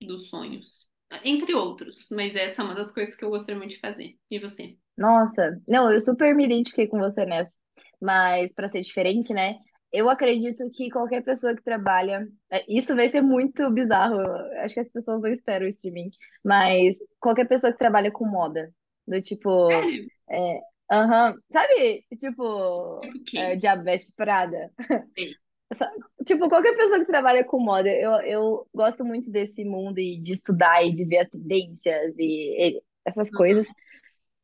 dos 0.00 0.28
sonhos. 0.30 0.88
Entre 1.24 1.54
outros, 1.54 2.08
mas 2.10 2.34
essa 2.34 2.62
é 2.62 2.64
uma 2.64 2.74
das 2.74 2.90
coisas 2.90 3.14
que 3.16 3.24
eu 3.24 3.30
gostaria 3.30 3.58
muito 3.58 3.72
de 3.72 3.80
fazer. 3.80 4.18
E 4.30 4.38
você? 4.38 4.76
Nossa, 4.96 5.60
não, 5.68 5.92
eu 5.92 6.00
super 6.00 6.34
me 6.34 6.44
identifiquei 6.46 6.86
com 6.88 6.98
você 6.98 7.24
nessa. 7.26 7.56
Mas 8.00 8.52
para 8.52 8.68
ser 8.68 8.80
diferente, 8.82 9.32
né? 9.34 9.56
Eu 9.92 10.08
acredito 10.10 10.68
que 10.70 10.90
qualquer 10.90 11.22
pessoa 11.22 11.54
que 11.54 11.62
trabalha, 11.62 12.26
é, 12.50 12.64
isso 12.68 12.94
vai 12.94 13.08
ser 13.08 13.20
muito 13.22 13.70
bizarro. 13.70 14.20
Acho 14.62 14.74
que 14.74 14.80
as 14.80 14.90
pessoas 14.90 15.20
não 15.22 15.30
esperam 15.30 15.66
isso 15.66 15.78
de 15.82 15.90
mim. 15.90 16.10
Mas 16.44 16.96
qualquer 17.20 17.46
pessoa 17.48 17.72
que 17.72 17.78
trabalha 17.78 18.10
com 18.10 18.26
moda, 18.26 18.72
do 19.06 19.20
tipo, 19.22 19.50
Sério? 19.68 20.06
é, 20.30 20.60
aham, 20.90 21.36
sabe? 21.52 22.04
Tipo, 22.18 23.12
Tipo 23.24 23.32
é, 23.34 23.56
Veste 23.84 24.12
Prada. 24.12 24.70
Sei. 25.16 25.38
Sa- 25.74 25.90
Tipo, 26.24 26.48
qualquer 26.48 26.76
pessoa 26.76 26.98
que 27.00 27.06
trabalha 27.06 27.44
com 27.44 27.58
moda, 27.60 27.88
eu, 27.90 28.12
eu 28.22 28.68
gosto 28.74 29.04
muito 29.04 29.30
desse 29.30 29.64
mundo 29.64 29.98
e 29.98 30.18
de 30.20 30.32
estudar 30.32 30.84
e 30.84 30.92
de 30.94 31.04
ver 31.04 31.18
as 31.18 31.28
tendências 31.28 32.16
e, 32.18 32.76
e 32.78 32.82
essas 33.04 33.30
coisas. 33.30 33.72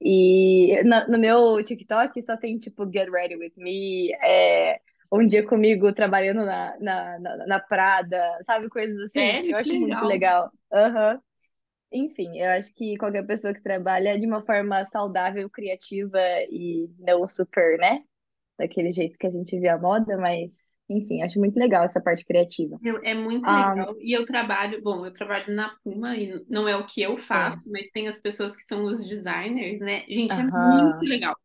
E 0.01 0.83
no, 0.85 1.09
no 1.09 1.19
meu 1.19 1.63
TikTok 1.65 2.23
só 2.23 2.37
tem, 2.37 2.59
tipo, 2.59 2.85
Get 2.93 3.09
Ready 3.11 3.37
With 3.37 3.53
Me, 3.57 4.13
é, 4.23 4.81
um 5.13 5.27
dia 5.27 5.47
comigo 5.47 5.93
trabalhando 5.95 6.45
na, 6.47 6.79
na, 6.81 7.19
na, 7.21 7.47
na 7.47 7.61
Prada, 7.61 8.39
sabe? 8.47 8.69
Coisas 8.69 8.99
assim. 9.01 9.27
Sério? 9.27 9.51
Eu 9.51 9.59
Que 9.59 9.59
acho 9.59 9.77
muito 9.77 10.05
legal. 10.07 10.07
legal. 10.07 10.53
Aham. 10.73 11.21
Enfim, 11.93 12.39
eu 12.41 12.51
acho 12.53 12.73
que 12.75 12.97
qualquer 12.97 13.27
pessoa 13.27 13.53
que 13.55 13.63
trabalha 13.63 14.19
de 14.19 14.27
uma 14.27 14.43
forma 14.45 14.85
saudável, 14.85 15.49
criativa 15.51 16.19
e 16.51 16.89
não 16.99 17.27
super, 17.29 17.79
né? 17.79 18.03
Daquele 18.59 18.93
jeito 18.93 19.19
que 19.19 19.27
a 19.27 19.31
gente 19.31 19.59
vê 19.61 19.69
a 19.69 19.79
moda, 19.79 20.17
mas, 20.19 20.77
enfim, 20.89 21.23
acho 21.23 21.39
muito 21.41 21.59
legal 21.59 21.85
essa 21.85 22.01
parte 22.03 22.25
criativa. 22.27 22.81
É 23.05 23.15
muito 23.15 23.49
Ah, 23.49 23.75
legal. 23.77 23.95
E 24.01 24.13
eu 24.17 24.25
trabalho, 24.25 24.83
bom, 24.83 25.07
eu 25.07 25.13
trabalho 25.13 25.55
na 25.55 25.69
Puma 25.85 26.17
e 26.17 26.45
não 26.49 26.67
é 26.69 26.77
o 26.77 26.85
que 26.85 27.01
eu 27.01 27.17
é. 27.33 27.57
faço, 27.57 27.71
mas 27.71 27.91
tem 27.91 28.09
as 28.09 28.21
pessoas 28.21 28.57
que 28.57 28.63
são 28.65 28.85
os 28.85 29.07
designers, 29.07 29.79
né? 29.81 30.05
Gente, 30.09 30.41
é 30.41 30.45
muito 30.45 31.05
legal. 31.05 31.37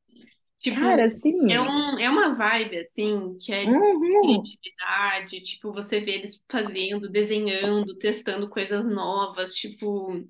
Tipo, 0.60 0.86
Cara, 0.86 1.10
é, 1.50 1.62
sim. 1.62 1.62
um, 1.62 2.00
é 2.00 2.10
uma 2.10 2.36
vibe, 2.36 2.80
assim, 2.80 3.38
que 3.40 3.54
é 3.54 3.68
Uhum. 3.68 3.98
criatividade, 4.22 5.42
tipo, 5.44 5.74
você 5.74 6.00
vê 6.02 6.14
eles 6.14 6.44
fazendo, 6.52 7.12
desenhando, 7.12 7.98
testando 8.00 8.50
coisas 8.50 8.86
novas, 8.90 9.54
tipo, 9.56 10.28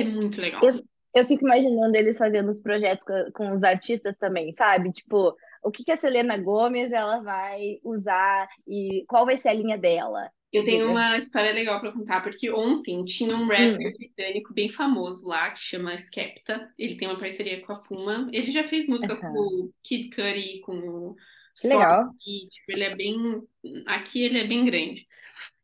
é 0.00 0.04
muito 0.04 0.40
legal. 0.40 0.62
Eu, 0.62 0.82
eu 1.14 1.26
fico 1.26 1.44
imaginando 1.44 1.96
eles 1.96 2.18
fazendo 2.18 2.48
os 2.50 2.60
projetos 2.60 3.04
com, 3.04 3.32
com 3.32 3.52
os 3.52 3.62
artistas 3.64 4.16
também, 4.16 4.52
sabe? 4.52 4.92
Tipo, 4.92 5.34
o 5.62 5.70
que 5.70 5.84
que 5.84 5.92
a 5.92 5.96
Selena 5.96 6.36
Gomez 6.38 6.92
ela 6.92 7.22
vai 7.22 7.78
usar 7.82 8.48
e 8.66 9.04
qual 9.08 9.24
vai 9.26 9.36
ser 9.38 9.48
a 9.50 9.54
linha 9.54 9.78
dela? 9.78 10.30
Eu 10.52 10.64
tenho 10.64 10.88
uma 10.88 11.18
história 11.18 11.52
legal 11.52 11.80
pra 11.80 11.92
contar, 11.92 12.22
porque 12.22 12.50
ontem 12.50 13.04
tinha 13.04 13.36
um 13.36 13.46
rapper 13.46 13.76
Hum, 13.88 13.92
britânico 13.92 14.54
bem 14.54 14.70
famoso 14.70 15.26
lá, 15.28 15.50
que 15.50 15.58
chama 15.60 15.94
Skepta. 15.98 16.72
Ele 16.78 16.96
tem 16.96 17.08
uma 17.08 17.18
parceria 17.18 17.60
com 17.64 17.72
a 17.72 17.76
Fuma. 17.76 18.28
Ele 18.32 18.50
já 18.50 18.66
fez 18.66 18.86
música 18.86 19.16
com 19.16 19.28
o 19.28 19.74
Kid 19.82 20.14
Cudi, 20.14 20.60
com 20.60 20.78
o 20.78 21.16
Que 21.60 21.68
legal. 21.68 22.10
Tipo, 22.50 22.72
ele 22.72 22.84
é 22.84 22.96
bem... 22.96 23.42
Aqui 23.86 24.22
ele 24.22 24.38
é 24.38 24.46
bem 24.46 24.64
grande. 24.64 25.06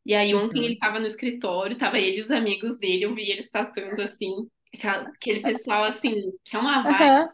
E 0.05 0.15
aí 0.15 0.35
ontem 0.35 0.65
ele 0.65 0.77
Uhum. 0.77 0.79
tava 0.79 0.99
no 1.01 1.07
escritório, 1.07 1.79
tava 1.79 1.99
ele 1.99 2.19
e 2.19 2.21
os 2.21 2.31
amigos 2.31 2.79
dele, 2.79 3.05
eu 3.05 3.15
vi 3.15 3.31
eles 3.31 3.51
passando 3.51 4.01
assim, 4.01 4.31
aquele 4.75 5.41
pessoal 5.45 5.85
assim, 5.85 6.15
que 6.45 6.57
é 6.57 6.59
uma 6.59 6.83
vibe, 6.87 7.15
Aham. 7.15 7.29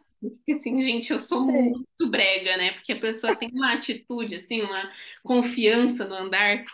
que 0.46 0.52
assim, 0.52 0.82
gente, 0.82 1.12
eu 1.12 1.20
sou 1.20 1.46
muito 1.46 2.10
brega, 2.10 2.56
né? 2.56 2.72
Porque 2.72 2.92
a 2.92 3.00
pessoa 3.00 3.34
tem 3.36 3.50
uma 3.52 3.74
atitude, 3.74 4.34
assim, 4.36 4.62
uma 4.62 4.92
confiança 5.22 6.06
no 6.08 6.14
andar. 6.14 6.64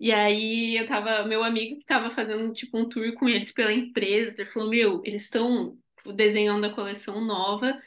E 0.00 0.12
aí 0.12 0.76
eu 0.78 0.86
tava, 0.88 1.24
meu 1.26 1.42
amigo 1.44 1.78
que 1.80 1.84
tava 1.86 2.10
fazendo 2.10 2.52
tipo 2.54 2.78
um 2.78 2.88
tour 2.88 3.14
com 3.14 3.28
eles 3.28 3.52
pela 3.52 3.72
empresa, 3.72 4.34
ele 4.40 4.50
falou, 4.50 4.70
meu, 4.70 5.02
eles 5.04 5.24
estão 5.24 5.78
desenhando 6.16 6.66
a 6.66 6.74
coleção 6.74 7.20
nova. 7.24 7.80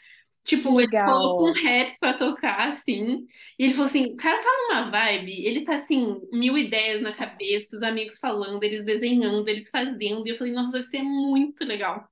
Tipo, 0.43 0.81
eles 0.81 1.01
colocam 1.03 1.47
um 1.47 1.53
rap 1.53 1.97
pra 1.99 2.17
tocar, 2.17 2.67
assim. 2.69 3.27
E 3.59 3.63
ele 3.63 3.73
falou 3.73 3.85
assim: 3.87 4.05
o 4.13 4.17
cara 4.17 4.41
tá 4.41 4.49
numa 4.69 4.89
vibe, 4.91 5.45
ele 5.45 5.63
tá 5.63 5.75
assim, 5.75 6.19
mil 6.31 6.57
ideias 6.57 7.01
na 7.01 7.13
cabeça, 7.15 7.75
os 7.75 7.83
amigos 7.83 8.17
falando, 8.19 8.63
eles 8.63 8.83
desenhando, 8.83 9.47
eles 9.47 9.69
fazendo. 9.69 10.25
E 10.27 10.31
eu 10.31 10.37
falei, 10.37 10.53
nossa, 10.53 10.71
deve 10.73 10.83
ser 10.85 11.03
muito 11.03 11.63
legal. 11.65 12.07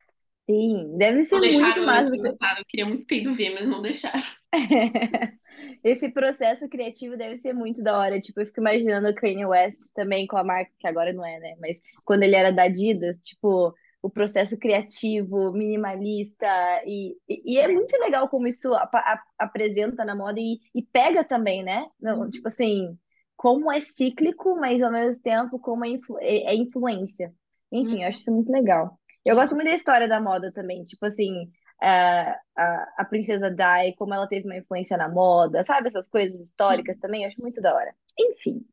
Sim, 0.49 0.97
deve 0.97 1.25
Não 1.31 1.39
ser 1.39 1.41
muito 1.41 1.81
deixaram 1.81 1.83
eu 1.83 1.91
massa 1.91 2.09
você. 2.09 2.29
eu 2.59 2.65
queria 2.67 2.85
muito 2.85 3.05
ter 3.05 3.21
ido 3.21 3.33
ver, 3.35 3.51
mas 3.53 3.67
não 3.67 3.81
deixaram. 3.81 4.23
Esse 5.83 6.09
processo 6.11 6.67
criativo 6.69 7.15
deve 7.17 7.35
ser 7.37 7.53
muito 7.53 7.83
da 7.83 7.97
hora. 7.97 8.19
Tipo, 8.19 8.41
eu 8.41 8.45
fico 8.45 8.59
imaginando 8.59 9.09
o 9.09 9.15
Kanye 9.15 9.45
West 9.45 9.91
também 9.93 10.25
com 10.27 10.37
a 10.37 10.43
marca, 10.43 10.71
que 10.79 10.87
agora 10.87 11.13
não 11.13 11.25
é, 11.25 11.39
né? 11.39 11.55
Mas 11.59 11.79
quando 12.03 12.23
ele 12.23 12.35
era 12.35 12.51
da 12.51 12.63
Adidas, 12.63 13.19
tipo, 13.21 13.73
o 14.01 14.09
processo 14.09 14.57
criativo, 14.57 15.51
minimalista. 15.53 16.47
E, 16.85 17.17
e, 17.27 17.55
e 17.55 17.59
é 17.59 17.67
muito 17.67 17.95
legal 17.97 18.29
como 18.29 18.47
isso 18.47 18.73
apa- 18.73 18.99
a- 18.99 19.23
apresenta 19.39 20.05
na 20.05 20.15
moda 20.15 20.39
e, 20.39 20.59
e 20.73 20.81
pega 20.83 21.23
também, 21.23 21.63
né? 21.63 21.87
Não, 21.99 22.29
tipo 22.29 22.47
assim, 22.47 22.97
como 23.35 23.71
é 23.71 23.79
cíclico, 23.79 24.55
mas 24.59 24.81
ao 24.81 24.91
mesmo 24.91 25.21
tempo 25.23 25.59
como 25.59 25.85
é, 25.85 25.89
influ- 25.89 26.19
é 26.19 26.53
é 26.53 26.55
influência. 26.55 27.33
Enfim, 27.71 28.01
eu 28.03 28.09
acho 28.09 28.19
isso 28.19 28.31
muito 28.31 28.51
legal. 28.51 28.99
Eu 29.25 29.35
gosto 29.35 29.55
muito 29.55 29.67
da 29.67 29.75
história 29.75 30.07
da 30.07 30.19
moda 30.21 30.51
também, 30.51 30.83
tipo 30.85 31.05
assim, 31.05 31.51
a, 31.81 32.31
a, 32.57 32.93
a 32.99 33.05
Princesa 33.05 33.49
Di, 33.51 33.93
como 33.97 34.13
ela 34.13 34.27
teve 34.27 34.45
uma 34.47 34.57
influência 34.57 34.97
na 34.97 35.07
moda, 35.09 35.63
sabe? 35.63 35.87
Essas 35.87 36.09
coisas 36.09 36.39
históricas 36.41 36.97
também, 36.99 37.23
eu 37.23 37.29
acho 37.29 37.41
muito 37.41 37.61
da 37.61 37.73
hora. 37.75 37.93
Enfim, 38.17 38.65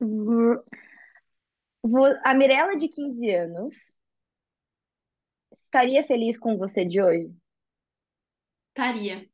vo- 0.00 0.64
a 2.24 2.34
Mirella 2.34 2.76
de 2.76 2.88
15 2.88 3.30
anos 3.30 3.96
estaria 5.52 6.02
feliz 6.02 6.38
com 6.38 6.56
você 6.56 6.84
de 6.84 7.00
hoje? 7.02 7.30
Estaria. 8.68 9.28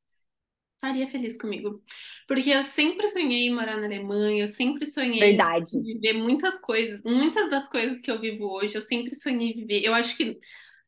Estaria 0.75 1.11
feliz 1.11 1.39
comigo. 1.39 1.83
Porque 2.29 2.51
eu 2.51 2.63
sempre 2.63 3.09
sonhei 3.09 3.49
em 3.49 3.55
morar 3.55 3.79
na 3.79 3.87
Alemanha, 3.87 4.45
eu 4.45 4.49
sempre 4.49 4.87
sonhei 4.87 5.17
em 5.17 5.37
Verdade. 5.37 5.83
viver 5.83 6.13
muitas 6.13 6.61
coisas, 6.61 7.03
muitas 7.03 7.49
das 7.51 7.69
coisas 7.69 8.01
que 8.01 8.11
eu 8.11 8.21
vivo 8.21 8.45
hoje, 8.45 8.77
eu 8.77 8.83
sempre 8.83 9.15
sonhei 9.15 9.55
viver. 9.55 9.83
Eu 9.83 9.95
acho 9.95 10.17
que 10.17 10.39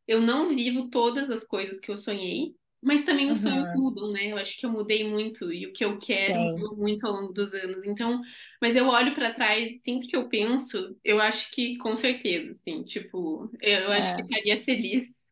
eu 0.07 0.21
não 0.21 0.55
vivo 0.55 0.91
todas 0.91 1.31
as 1.31 1.43
coisas 1.43 1.81
que 1.81 1.91
eu 1.91 1.97
sonhei, 1.97 2.55
mas 2.83 3.05
também 3.05 3.31
os 3.31 3.43
sonhos 3.43 3.71
Uhum, 3.71 3.75
mudam, 3.75 4.13
né? 4.13 4.33
Eu 4.33 4.37
acho 4.39 4.57
que 4.59 4.67
eu 4.67 4.71
mudei 4.71 5.09
muito 5.09 5.53
e 5.53 5.67
o 5.67 5.73
que 5.73 5.85
eu 5.85 5.99
quero 5.99 6.41
sim, 6.41 6.59
mudou 6.59 6.77
muito 6.77 7.07
ao 7.07 7.13
longo 7.15 7.33
dos 7.33 7.53
anos. 7.55 7.85
Então, 7.85 8.21
mas 8.61 8.77
eu 8.77 8.87
olho 8.89 9.15
pra 9.15 9.35
trás 9.35 9.73
e 9.73 9.79
sempre 9.79 10.09
que 10.09 10.17
eu 10.17 10.29
penso, 10.29 10.97
eu 11.05 11.21
acho 11.21 11.51
que 11.53 11.77
com 11.79 11.95
certeza, 11.97 12.53
assim, 12.53 12.85
tipo, 12.85 13.51
eu, 13.61 13.81
eu 13.83 13.93
acho 13.93 14.15
que 14.15 14.21
é, 14.21 14.23
estaria 14.23 14.63
feliz. 14.65 15.29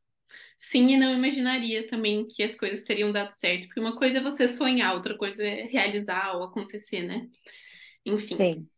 Sim, 0.58 0.88
e 0.90 0.96
não 0.98 1.14
imaginaria 1.14 1.86
também 1.86 2.26
que 2.28 2.42
as 2.42 2.54
coisas 2.56 2.84
teriam 2.84 3.12
dado 3.12 3.32
certo, 3.32 3.66
porque 3.66 3.80
uma 3.80 3.96
coisa 3.96 4.18
é 4.18 4.22
você 4.22 4.48
sonhar, 4.48 4.94
outra 4.94 5.16
coisa 5.18 5.44
é 5.44 5.64
realizar 5.66 6.36
ou 6.36 6.44
acontecer, 6.44 7.02
né? 7.02 7.28
Enfim. 8.06 8.36
sim. 8.36 8.68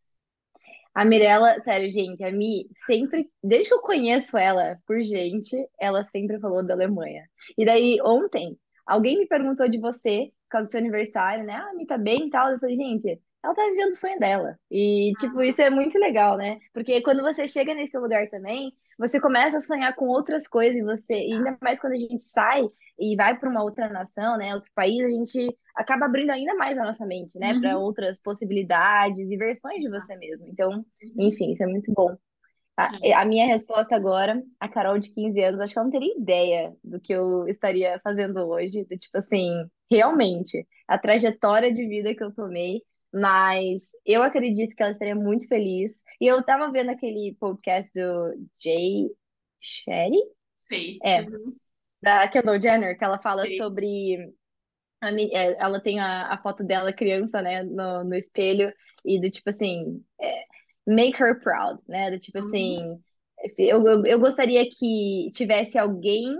A 0.93 1.05
Mirella, 1.05 1.59
sério, 1.59 1.91
gente, 1.91 2.23
a 2.23 2.31
Mi 2.31 2.67
sempre, 2.85 3.29
desde 3.43 3.69
que 3.69 3.75
eu 3.75 3.81
conheço 3.81 4.37
ela 4.37 4.77
por 4.85 4.99
gente, 5.01 5.55
ela 5.79 6.03
sempre 6.03 6.39
falou 6.39 6.65
da 6.65 6.73
Alemanha. 6.73 7.23
E 7.57 7.65
daí, 7.65 7.99
ontem, 8.01 8.57
alguém 8.85 9.17
me 9.19 9.27
perguntou 9.27 9.69
de 9.69 9.79
você, 9.79 10.31
por 10.43 10.49
causa 10.51 10.67
do 10.67 10.71
seu 10.71 10.79
aniversário, 10.79 11.45
né? 11.45 11.53
Ah, 11.53 11.69
a 11.69 11.73
Mi 11.73 11.85
tá 11.85 11.97
bem 11.97 12.27
e 12.27 12.29
tal. 12.29 12.51
Eu 12.51 12.59
falei, 12.59 12.75
gente, 12.75 13.21
ela 13.43 13.53
tá 13.53 13.63
vivendo 13.65 13.89
o 13.89 13.95
sonho 13.95 14.19
dela. 14.19 14.59
E, 14.69 15.13
tipo, 15.19 15.41
isso 15.41 15.61
é 15.61 15.69
muito 15.69 15.97
legal, 15.97 16.37
né? 16.37 16.59
Porque 16.73 17.01
quando 17.01 17.21
você 17.21 17.47
chega 17.47 17.73
nesse 17.73 17.97
lugar 17.97 18.27
também, 18.29 18.73
você 18.99 19.21
começa 19.21 19.59
a 19.59 19.61
sonhar 19.61 19.95
com 19.95 20.07
outras 20.07 20.47
coisas 20.47 20.77
e 20.77 20.83
você, 20.83 21.15
e 21.15 21.33
ainda 21.35 21.57
mais 21.61 21.79
quando 21.81 21.93
a 21.95 21.97
gente 21.97 22.23
sai 22.23 22.63
e 22.99 23.15
vai 23.17 23.37
para 23.39 23.49
uma 23.49 23.63
outra 23.63 23.89
nação, 23.89 24.37
né, 24.37 24.55
outro 24.55 24.71
país, 24.75 25.03
a 25.03 25.09
gente 25.09 25.57
acaba 25.75 26.05
abrindo 26.07 26.31
ainda 26.31 26.55
mais 26.55 26.77
a 26.79 26.85
nossa 26.85 27.05
mente, 27.07 27.39
né, 27.39 27.55
para 27.55 27.77
Uhum. 27.77 27.79
outras 27.79 28.21
possibilidades 28.21 29.31
e 29.31 29.37
versões 29.37 29.81
de 29.81 29.89
você 29.89 30.17
mesmo. 30.17 30.47
Então, 30.49 30.85
Uhum. 31.01 31.17
enfim, 31.17 31.51
isso 31.51 31.63
é 31.63 31.67
muito 31.67 31.91
bom. 31.93 32.17
A, 32.77 32.97
É, 33.03 33.13
a 33.13 33.25
minha 33.25 33.45
resposta 33.45 33.95
agora, 33.95 34.41
a 34.59 34.69
Carol 34.69 34.97
de 34.99 35.13
15 35.13 35.41
anos, 35.43 35.59
acho 35.59 35.73
que 35.73 35.79
ela 35.79 35.85
não 35.85 35.91
teria 35.91 36.17
ideia 36.17 36.73
do 36.83 36.99
que 36.99 37.13
eu 37.13 37.47
estaria 37.47 37.99
fazendo 38.03 38.37
hoje, 38.47 38.85
do 38.85 38.97
tipo 38.97 39.17
assim, 39.17 39.51
realmente, 39.91 40.65
a 40.87 40.97
trajetória 40.97 41.73
de 41.73 41.85
vida 41.87 42.15
que 42.15 42.23
eu 42.23 42.33
tomei, 42.33 42.81
mas 43.13 43.89
eu 44.05 44.23
acredito 44.23 44.75
que 44.75 44.81
ela 44.83 44.91
estaria 44.91 45.15
muito 45.15 45.47
feliz. 45.47 46.03
E 46.21 46.27
eu 46.27 46.43
tava 46.43 46.71
vendo 46.71 46.91
aquele 46.91 47.35
podcast 47.39 47.91
do 47.93 48.47
Jay 48.61 49.09
Shetty, 49.61 50.17
sei. 50.55 50.99
é, 51.03 51.21
Uhum. 51.21 51.59
da 52.01 52.27
Kendall 52.29 52.61
Jenner, 52.61 52.97
que 52.97 53.03
ela 53.03 53.21
fala 53.21 53.45
Sei. 53.45 53.57
sobre 53.57 54.33
a 55.01 55.11
é, 55.11 55.57
ela 55.59 55.81
tem 55.81 55.99
a, 55.99 56.33
a 56.33 56.37
foto 56.41 56.63
dela 56.65 56.93
criança, 56.93 57.41
né, 57.41 57.63
no, 57.63 58.03
no 58.03 58.15
espelho, 58.15 58.73
e 59.05 59.19
do 59.19 59.29
tipo 59.31 59.49
assim, 59.49 60.03
é, 60.21 60.43
make 60.87 61.21
her 61.21 61.39
proud, 61.41 61.79
né? 61.87 62.11
Do 62.11 62.19
tipo 62.19 62.37
Uhum. 62.37 62.47
assim, 62.47 63.03
eu, 63.59 64.05
eu 64.05 64.19
gostaria 64.19 64.67
que 64.69 65.31
tivesse 65.33 65.77
alguém 65.77 66.35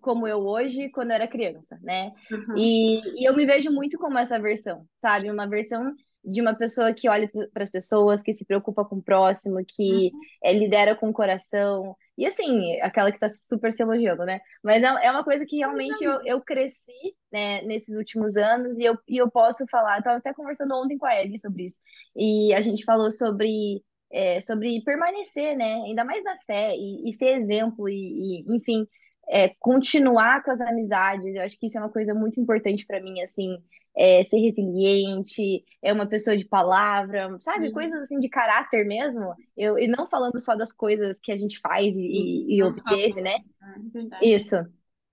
como 0.00 0.26
eu 0.26 0.38
hoje 0.46 0.88
quando 0.90 1.10
eu 1.10 1.16
era 1.16 1.28
criança, 1.28 1.78
né? 1.82 2.12
Uhum. 2.30 2.54
E, 2.54 3.22
e 3.22 3.28
eu 3.28 3.34
me 3.34 3.46
vejo 3.46 3.70
muito 3.70 3.98
como 3.98 4.18
essa 4.18 4.38
versão, 4.38 4.86
sabe? 5.00 5.30
Uma 5.30 5.48
versão 5.48 5.94
de 6.24 6.40
uma 6.40 6.54
pessoa 6.54 6.92
que 6.92 7.08
olha 7.08 7.30
para 7.52 7.62
as 7.62 7.70
pessoas, 7.70 8.22
que 8.22 8.34
se 8.34 8.44
preocupa 8.44 8.84
com 8.84 8.96
o 8.96 9.02
próximo, 9.02 9.64
que 9.66 10.10
Uhum. 10.12 10.28
é, 10.42 10.52
lidera 10.52 10.94
com 10.96 11.08
o 11.08 11.12
coração. 11.12 11.96
E 12.16 12.26
assim, 12.26 12.78
aquela 12.82 13.12
que 13.12 13.18
tá 13.18 13.28
super 13.28 13.72
se 13.72 13.82
elogiando, 13.82 14.24
né? 14.24 14.40
Mas 14.62 14.82
é, 14.82 14.86
é 15.06 15.10
uma 15.10 15.24
coisa 15.24 15.46
que 15.46 15.56
realmente 15.58 16.02
eu, 16.04 16.20
eu 16.24 16.40
cresci, 16.42 16.92
né, 17.32 17.62
nesses 17.62 17.96
últimos 17.96 18.36
anos 18.36 18.78
e 18.78 18.84
eu, 18.84 18.98
e 19.08 19.16
eu 19.18 19.30
posso 19.30 19.64
falar. 19.70 19.98
Eu 19.98 20.02
tava 20.02 20.18
até 20.18 20.34
conversando 20.34 20.74
ontem 20.74 20.98
com 20.98 21.06
a 21.06 21.14
Ellie 21.20 21.38
sobre 21.38 21.66
isso. 21.66 21.76
E 22.16 22.52
a 22.54 22.60
gente 22.60 22.84
falou 22.84 23.10
sobre. 23.12 23.82
é, 24.10 24.40
sobre 24.40 24.82
permanecer, 24.84 25.56
né? 25.56 25.74
Ainda 25.84 26.04
mais 26.04 26.22
na 26.24 26.36
fé 26.46 26.74
e, 26.76 27.08
e 27.08 27.12
ser 27.12 27.28
exemplo 27.36 27.88
e, 27.88 28.42
e, 28.42 28.56
enfim, 28.56 28.86
é, 29.30 29.50
continuar 29.60 30.42
com 30.42 30.50
as 30.50 30.60
amizades. 30.60 31.34
Eu 31.34 31.42
acho 31.42 31.58
que 31.58 31.66
isso 31.66 31.78
é 31.78 31.80
uma 31.80 31.90
coisa 31.90 32.14
muito 32.14 32.40
importante 32.40 32.86
para 32.86 33.00
mim, 33.00 33.20
assim, 33.20 33.58
é, 33.96 34.24
ser 34.24 34.38
resiliente, 34.38 35.64
é 35.82 35.92
uma 35.92 36.06
pessoa 36.06 36.36
de 36.36 36.44
palavra, 36.44 37.36
sabe? 37.40 37.66
Uhum. 37.68 37.72
Coisas 37.72 38.00
assim 38.02 38.18
de 38.18 38.28
caráter 38.28 38.86
mesmo. 38.86 39.34
Eu, 39.56 39.78
e 39.78 39.88
não 39.88 40.08
falando 40.08 40.40
só 40.40 40.54
das 40.54 40.72
coisas 40.72 41.18
que 41.20 41.32
a 41.32 41.36
gente 41.36 41.58
faz 41.58 41.94
e, 41.96 42.46
e- 42.56 42.62
obteve, 42.62 43.20
né? 43.20 43.34
É 43.62 43.78
verdade. 43.92 44.24
Isso. 44.24 44.56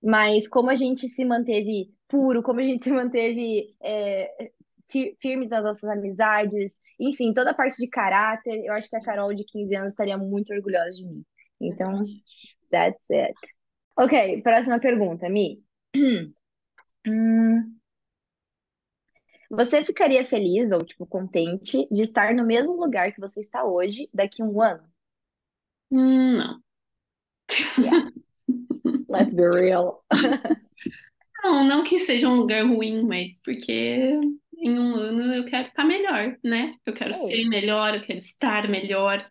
Mas 0.02 0.46
como 0.46 0.70
a 0.70 0.76
gente 0.76 1.08
se 1.08 1.24
manteve 1.24 1.92
puro, 2.08 2.42
como 2.42 2.60
a 2.60 2.62
gente 2.62 2.84
se 2.84 2.92
manteve 2.92 3.74
é, 3.82 4.50
fi- 4.88 5.16
firmes 5.20 5.48
nas 5.50 5.64
nossas 5.64 5.88
amizades, 5.90 6.80
enfim, 6.98 7.32
toda 7.32 7.50
a 7.50 7.54
parte 7.54 7.76
de 7.78 7.88
caráter, 7.88 8.64
eu 8.64 8.72
acho 8.72 8.88
que 8.88 8.96
a 8.96 9.02
Carol 9.02 9.34
de 9.34 9.44
15 9.44 9.74
anos 9.74 9.92
estaria 9.92 10.16
muito 10.16 10.52
orgulhosa 10.52 10.92
de 10.92 11.04
mim. 11.04 11.24
Então, 11.60 12.04
that's 12.70 13.00
it. 13.10 13.36
Ok, 13.96 14.42
próxima 14.42 14.78
pergunta, 14.78 15.28
Mi. 15.28 15.62
Hum, 17.06 17.78
você 19.48 19.84
ficaria 19.84 20.24
feliz 20.24 20.72
ou, 20.72 20.84
tipo, 20.84 21.06
contente 21.06 21.86
de 21.90 22.02
estar 22.02 22.34
no 22.34 22.44
mesmo 22.44 22.72
lugar 22.74 23.12
que 23.12 23.20
você 23.20 23.38
está 23.40 23.64
hoje 23.64 24.08
daqui 24.12 24.42
a 24.42 24.44
um 24.44 24.60
ano? 24.60 24.82
Hum, 25.90 26.36
não. 26.36 26.62
Yeah, 27.78 28.10
let's 29.08 29.34
be 29.34 29.44
real. 29.44 30.04
Não, 31.44 31.64
não 31.64 31.84
que 31.84 32.00
seja 32.00 32.28
um 32.28 32.34
lugar 32.34 32.66
ruim, 32.66 33.04
mas 33.04 33.40
porque 33.40 34.10
em 34.58 34.78
um 34.80 34.96
ano 34.96 35.32
eu 35.32 35.44
quero 35.44 35.68
estar 35.68 35.84
melhor, 35.84 36.36
né? 36.42 36.74
Eu 36.84 36.92
quero 36.92 37.14
ser 37.14 37.48
melhor, 37.48 37.94
eu 37.94 38.02
quero 38.02 38.18
estar 38.18 38.68
melhor, 38.68 39.24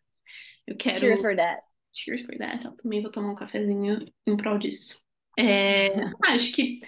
eu 0.65 0.78
cheers 0.78 1.01
quero. 1.01 1.21
for 1.21 1.36
that. 1.36 1.62
Cheers 1.95 2.23
for 2.23 2.38
that. 2.38 2.65
Eu 2.65 2.71
também 2.73 3.01
vou 3.01 3.12
tomar 3.12 3.31
um 3.31 3.36
cafezinho 3.36 4.05
em 4.27 4.38
prol 4.38 4.58
disso. 4.58 5.01
É, 5.38 5.89
acho 6.25 6.51
que 6.53 6.79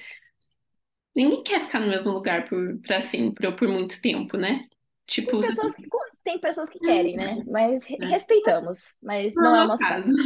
ninguém 1.15 1.43
quer 1.43 1.63
ficar 1.65 1.80
no 1.80 1.88
mesmo 1.88 2.13
lugar 2.13 2.48
por, 2.48 2.80
pra 2.82 3.02
sempre 3.02 3.48
ou 3.48 3.56
por 3.56 3.67
muito 3.67 4.02
tempo, 4.02 4.38
né? 4.38 4.67
Tem 5.08 5.26
Tipo, 5.26 5.38
você 5.38 5.50
pessoas 5.50 5.76
que, 5.76 5.88
tem 6.24 6.39
pessoas 6.39 6.70
que 6.70 6.80
querem, 6.80 7.15
né? 7.15 7.43
Mas 7.48 7.88
né? 7.98 8.08
respeitamos, 8.08 8.96
mas 9.02 9.34
Não 9.36 9.43
não 9.43 9.56
é 9.56 9.60
é 9.62 9.65
o 9.65 9.67
nosso 9.67 9.84
caso. 9.84 10.12
caso. 10.12 10.17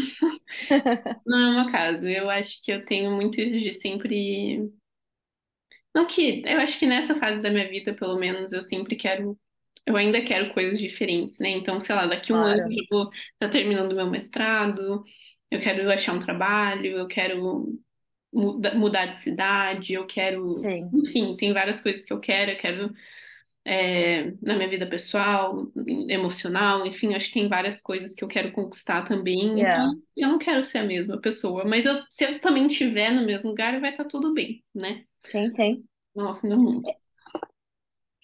Não 1.26 1.38
é 1.39 1.50
o 1.50 1.63
meu 1.63 1.72
caso. 1.72 2.08
Eu 2.08 2.30
acho 2.30 2.63
que 2.63 2.72
eu 2.72 2.86
tenho 2.86 3.12
muito 3.12 3.39
isso 3.39 3.60
de 3.60 3.72
sempre. 3.72 4.70
Não 5.94 6.08
que. 6.08 6.41
Eu 6.46 6.60
acho 6.60 6.80
que 6.80 6.86
nessa 6.86 7.15
fase 7.15 7.41
da 7.41 7.50
minha 7.50 7.70
vida, 7.70 7.94
pelo 7.94 8.17
menos, 8.17 8.52
eu 8.54 8.62
sempre 8.62 8.96
quero. 8.96 9.38
Eu 9.86 9.96
ainda 9.98 10.24
quero 10.24 10.54
coisas 10.54 10.80
diferentes, 10.80 11.39
né? 11.39 11.50
Então, 11.50 11.80
sei 11.82 11.96
lá, 11.96 12.06
daqui 12.06 12.32
um 12.34 12.44
ano 12.44 12.62
Claro. 12.62 12.70
eu 12.70 12.86
vou 12.89 13.10
estar 13.34 13.50
terminando 13.50 13.96
meu 13.96 14.10
mestrado, 14.10 15.04
eu 15.50 15.60
quero 15.62 15.91
achar 15.91 16.13
um 16.13 16.20
trabalho, 16.20 16.98
eu 17.00 17.08
quero 17.08 17.80
muda- 18.34 18.76
mudar 18.76 19.08
de 19.08 19.17
cidade, 19.17 19.94
eu 19.94 20.08
quero. 20.08 20.50
Sim. 20.52 20.91
Enfim, 20.94 21.36
tem 21.38 21.54
várias 21.54 21.82
coisas 21.82 22.06
que 22.06 22.13
eu 22.13 22.20
quero. 22.20 22.52
Eu 22.52 22.58
quero 22.58 22.94
é, 23.65 24.32
na 24.41 24.56
minha 24.56 24.70
vida 24.70 24.88
pessoal, 24.88 25.72
emocional, 26.10 26.86
enfim, 26.88 27.13
acho 27.13 27.28
que 27.28 27.34
tem 27.36 27.48
várias 27.50 27.82
coisas 27.82 28.15
que 28.15 28.24
eu 28.24 28.28
quero 28.28 28.52
conquistar 28.54 29.04
também. 29.04 29.62
Então, 29.62 29.82
Yeah. 29.82 29.94
eu 30.17 30.30
não 30.30 30.39
quero 30.39 30.65
ser 30.65 30.80
a 30.80 30.84
mesma 30.84 31.20
pessoa, 31.22 31.65
mas 31.65 31.86
eu- 31.86 32.04
se 32.10 32.26
eu 32.26 32.39
também 32.39 32.67
estiver 32.67 33.12
no 33.12 33.26
mesmo 33.26 33.50
lugar, 33.50 33.80
vai 33.82 33.91
estar 33.91 34.06
tudo 34.06 34.34
bem, 34.34 34.63
né? 34.74 35.06
Sim, 35.26 35.50
sim. 35.52 35.88
Não 36.15 36.28
é 36.30 36.32
o 36.32 36.36
fim 36.36 36.48
do 36.50 36.58
mundo. 36.58 36.96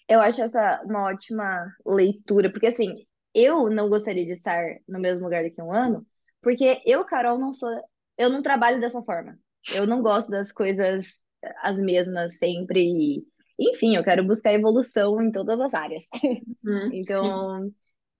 Eu 0.07 0.21
acho 0.21 0.41
essa 0.41 0.81
uma 0.85 1.03
ótima 1.05 1.73
leitura, 1.85 2.51
porque 2.51 2.67
assim, 2.67 3.05
eu 3.33 3.69
não 3.69 3.89
gostaria 3.89 4.25
de 4.25 4.31
estar 4.31 4.63
no 4.87 4.99
mesmo 4.99 5.23
lugar 5.25 5.43
daqui 5.43 5.59
a 5.59 5.65
um 5.65 5.73
ano, 5.73 6.05
porque 6.41 6.81
eu, 6.85 7.05
Carol, 7.05 7.37
não 7.37 7.53
sou, 7.53 7.69
eu 8.17 8.29
não 8.29 8.41
trabalho 8.41 8.79
dessa 8.79 9.01
forma. 9.03 9.37
Eu 9.73 9.85
não 9.85 10.01
gosto 10.01 10.29
das 10.31 10.51
coisas 10.51 11.21
as 11.61 11.79
mesmas 11.79 12.37
sempre. 12.37 13.23
enfim, 13.59 13.95
eu 13.95 14.03
quero 14.03 14.25
buscar 14.25 14.53
evolução 14.53 15.21
em 15.21 15.31
todas 15.31 15.59
as 15.59 15.73
áreas. 15.73 16.05
Hum, 16.63 16.89
sim. 17.03 17.49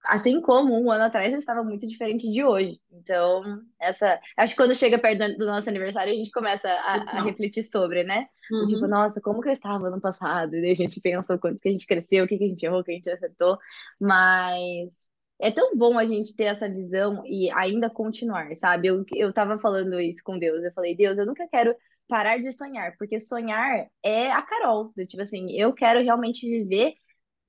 Então, 0.08 0.16
assim 0.16 0.40
como 0.40 0.80
um 0.80 0.90
ano 0.90 1.04
atrás 1.04 1.32
eu 1.32 1.38
estava 1.38 1.62
muito 1.62 1.86
diferente 1.86 2.30
de 2.30 2.42
hoje. 2.44 2.80
Então, 2.90 3.42
essa, 3.80 4.18
acho 4.36 4.54
que 4.54 4.56
quando 4.56 4.74
chega 4.74 4.98
perto 4.98 5.36
do 5.36 5.46
nosso 5.46 5.68
aniversário, 5.68 6.12
a 6.12 6.16
gente 6.16 6.30
começa 6.30 6.68
a, 6.68 6.96
a 6.96 7.00
Total. 7.00 7.24
refletir 7.24 7.62
sobre, 7.62 8.04
né? 8.04 8.28
Tipo, 8.66 8.84
Uhum, 8.84 8.88
nossa, 8.88 9.20
como 9.20 9.40
que 9.40 9.48
eu 9.48 9.52
estava 9.52 9.88
ano 9.88 10.00
passado? 10.00 10.56
E 10.56 10.60
daí 10.60 10.70
a 10.70 10.74
gente 10.74 11.00
pensa 11.00 11.34
o 11.34 11.38
quanto 11.38 11.60
que 11.60 11.68
a 11.68 11.72
gente 11.72 11.86
cresceu, 11.86 12.24
o 12.24 12.28
que 12.28 12.38
que 12.38 12.44
a 12.44 12.48
gente 12.48 12.64
errou, 12.64 12.80
o 12.80 12.84
que 12.84 12.92
a 12.92 12.94
gente 12.94 13.10
acertou. 13.10 13.58
Mas, 14.00 15.08
é 15.40 15.50
tão 15.50 15.76
bom 15.76 15.98
a 15.98 16.04
gente 16.04 16.34
ter 16.34 16.44
essa 16.44 16.68
visão 16.68 17.22
e 17.26 17.50
ainda 17.52 17.90
continuar, 17.90 18.54
sabe? 18.56 18.88
Eu, 18.88 19.04
eu 19.14 19.32
tava 19.32 19.58
falando 19.58 20.00
isso 20.00 20.22
com 20.24 20.38
Deus. 20.38 20.64
Eu 20.64 20.72
falei, 20.72 20.96
Deus, 20.96 21.18
eu 21.18 21.26
nunca 21.26 21.46
quero 21.48 21.74
parar 22.08 22.38
de 22.38 22.50
sonhar, 22.52 22.96
porque 22.98 23.20
sonhar 23.20 23.88
é 24.02 24.30
a 24.32 24.42
Carol. 24.42 24.92
Tipo 25.08 25.22
assim, 25.22 25.52
eu 25.52 25.72
quero 25.72 26.00
realmente 26.02 26.48
viver 26.48 26.94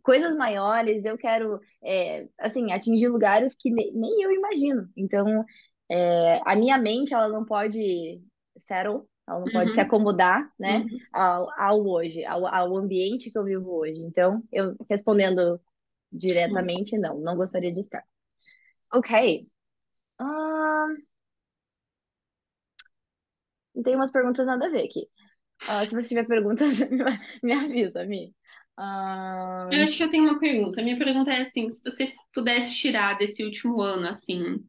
coisas 0.03 0.35
maiores, 0.35 1.05
eu 1.05 1.17
quero, 1.17 1.59
é, 1.83 2.27
assim, 2.39 2.71
atingir 2.71 3.07
lugares 3.09 3.55
que 3.55 3.69
ne- 3.71 3.91
nem 3.93 4.21
eu 4.23 4.31
imagino. 4.31 4.89
Então, 4.97 5.45
é, 5.89 6.41
a 6.45 6.55
minha 6.55 6.77
mente, 6.77 7.13
ela 7.13 7.27
não 7.29 7.45
pode 7.45 8.21
settle, 8.57 9.07
ela 9.27 9.39
não 9.39 9.49
pode 9.49 9.73
se 9.73 9.79
Uhum, 9.79 9.81
acomodar, 9.81 10.51
né, 10.59 10.85
uhum. 10.89 11.07
ao, 11.13 11.49
ao 11.59 11.85
hoje, 11.87 12.25
ao, 12.25 12.45
ao 12.47 12.77
ambiente 12.77 13.31
que 13.31 13.37
eu 13.37 13.43
vivo 13.45 13.71
hoje. 13.71 14.01
Então, 14.01 14.43
eu 14.51 14.75
respondendo 14.89 15.59
diretamente, 16.11 16.97
não, 16.97 17.19
não 17.19 17.35
gostaria 17.37 17.71
de 17.73 17.79
estar. 17.81 18.03
Ok. 18.91 19.09
Ahn, 20.19 20.91
tem 23.83 23.95
umas 23.95 24.11
perguntas 24.11 24.47
nada 24.47 24.67
a 24.67 24.69
ver 24.69 24.85
aqui. 24.85 25.07
Ah, 25.67 25.85
se 25.85 25.95
você 25.95 26.09
tiver 26.09 26.27
perguntas, 26.27 26.79
me 27.43 27.53
avisa, 27.53 28.05
Mi. 28.05 28.35
Eu 28.79 28.85
Ahn, 28.85 29.83
acho 29.83 29.97
que 29.97 30.03
eu 30.03 30.09
tenho 30.09 30.23
uma 30.23 30.39
pergunta. 30.39 30.79
A 30.79 30.83
minha 30.83 30.97
pergunta 30.97 31.31
é 31.31 31.41
assim, 31.41 31.69
se 31.69 31.83
você 31.83 32.13
pudesse 32.33 32.75
tirar 32.75 33.17
desse 33.17 33.43
último 33.43 33.81
ano, 33.81 34.07
assim, 34.07 34.63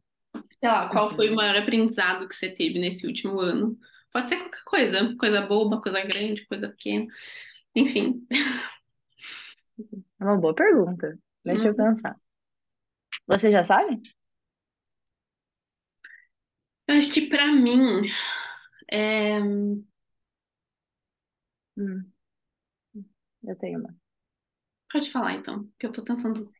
sei 0.60 0.68
lá, 0.68 0.88
qual 0.88 1.10
foi 1.14 1.28
o 1.28 1.30
uhum. 1.30 1.36
maior 1.36 1.56
aprendizado 1.56 2.28
que 2.28 2.34
você 2.34 2.48
teve 2.50 2.78
nesse 2.78 3.06
último 3.06 3.40
ano? 3.40 3.78
Pode 4.12 4.28
ser 4.28 4.36
qualquer 4.38 4.64
coisa, 4.64 5.16
coisa 5.16 5.40
boba, 5.42 5.80
coisa 5.80 6.00
grande, 6.02 6.44
coisa 6.46 6.68
pequena, 6.68 7.06
enfim. 7.76 8.26
É 10.20 10.24
uma 10.24 10.36
boa 10.38 10.54
pergunta. 10.54 11.18
Deixa 11.44 11.68
eu 11.68 11.72
Hum, 11.72 11.76
pensar. 11.76 12.16
Você 13.26 13.50
já 13.50 13.64
sabe? 13.64 14.00
Eu 16.86 16.96
acho 16.96 17.12
que 17.12 17.28
pra 17.28 17.46
mim, 17.52 18.02
é... 18.90 19.40
Hum, 21.76 22.12
eu 23.42 23.56
tenho 23.56 23.78
uma. 23.80 23.99
Pode 24.90 25.10
falar 25.10 25.34
então, 25.34 25.68
que 25.78 25.86
eu 25.86 25.92
tô 25.92 26.02
tentando 26.04 26.52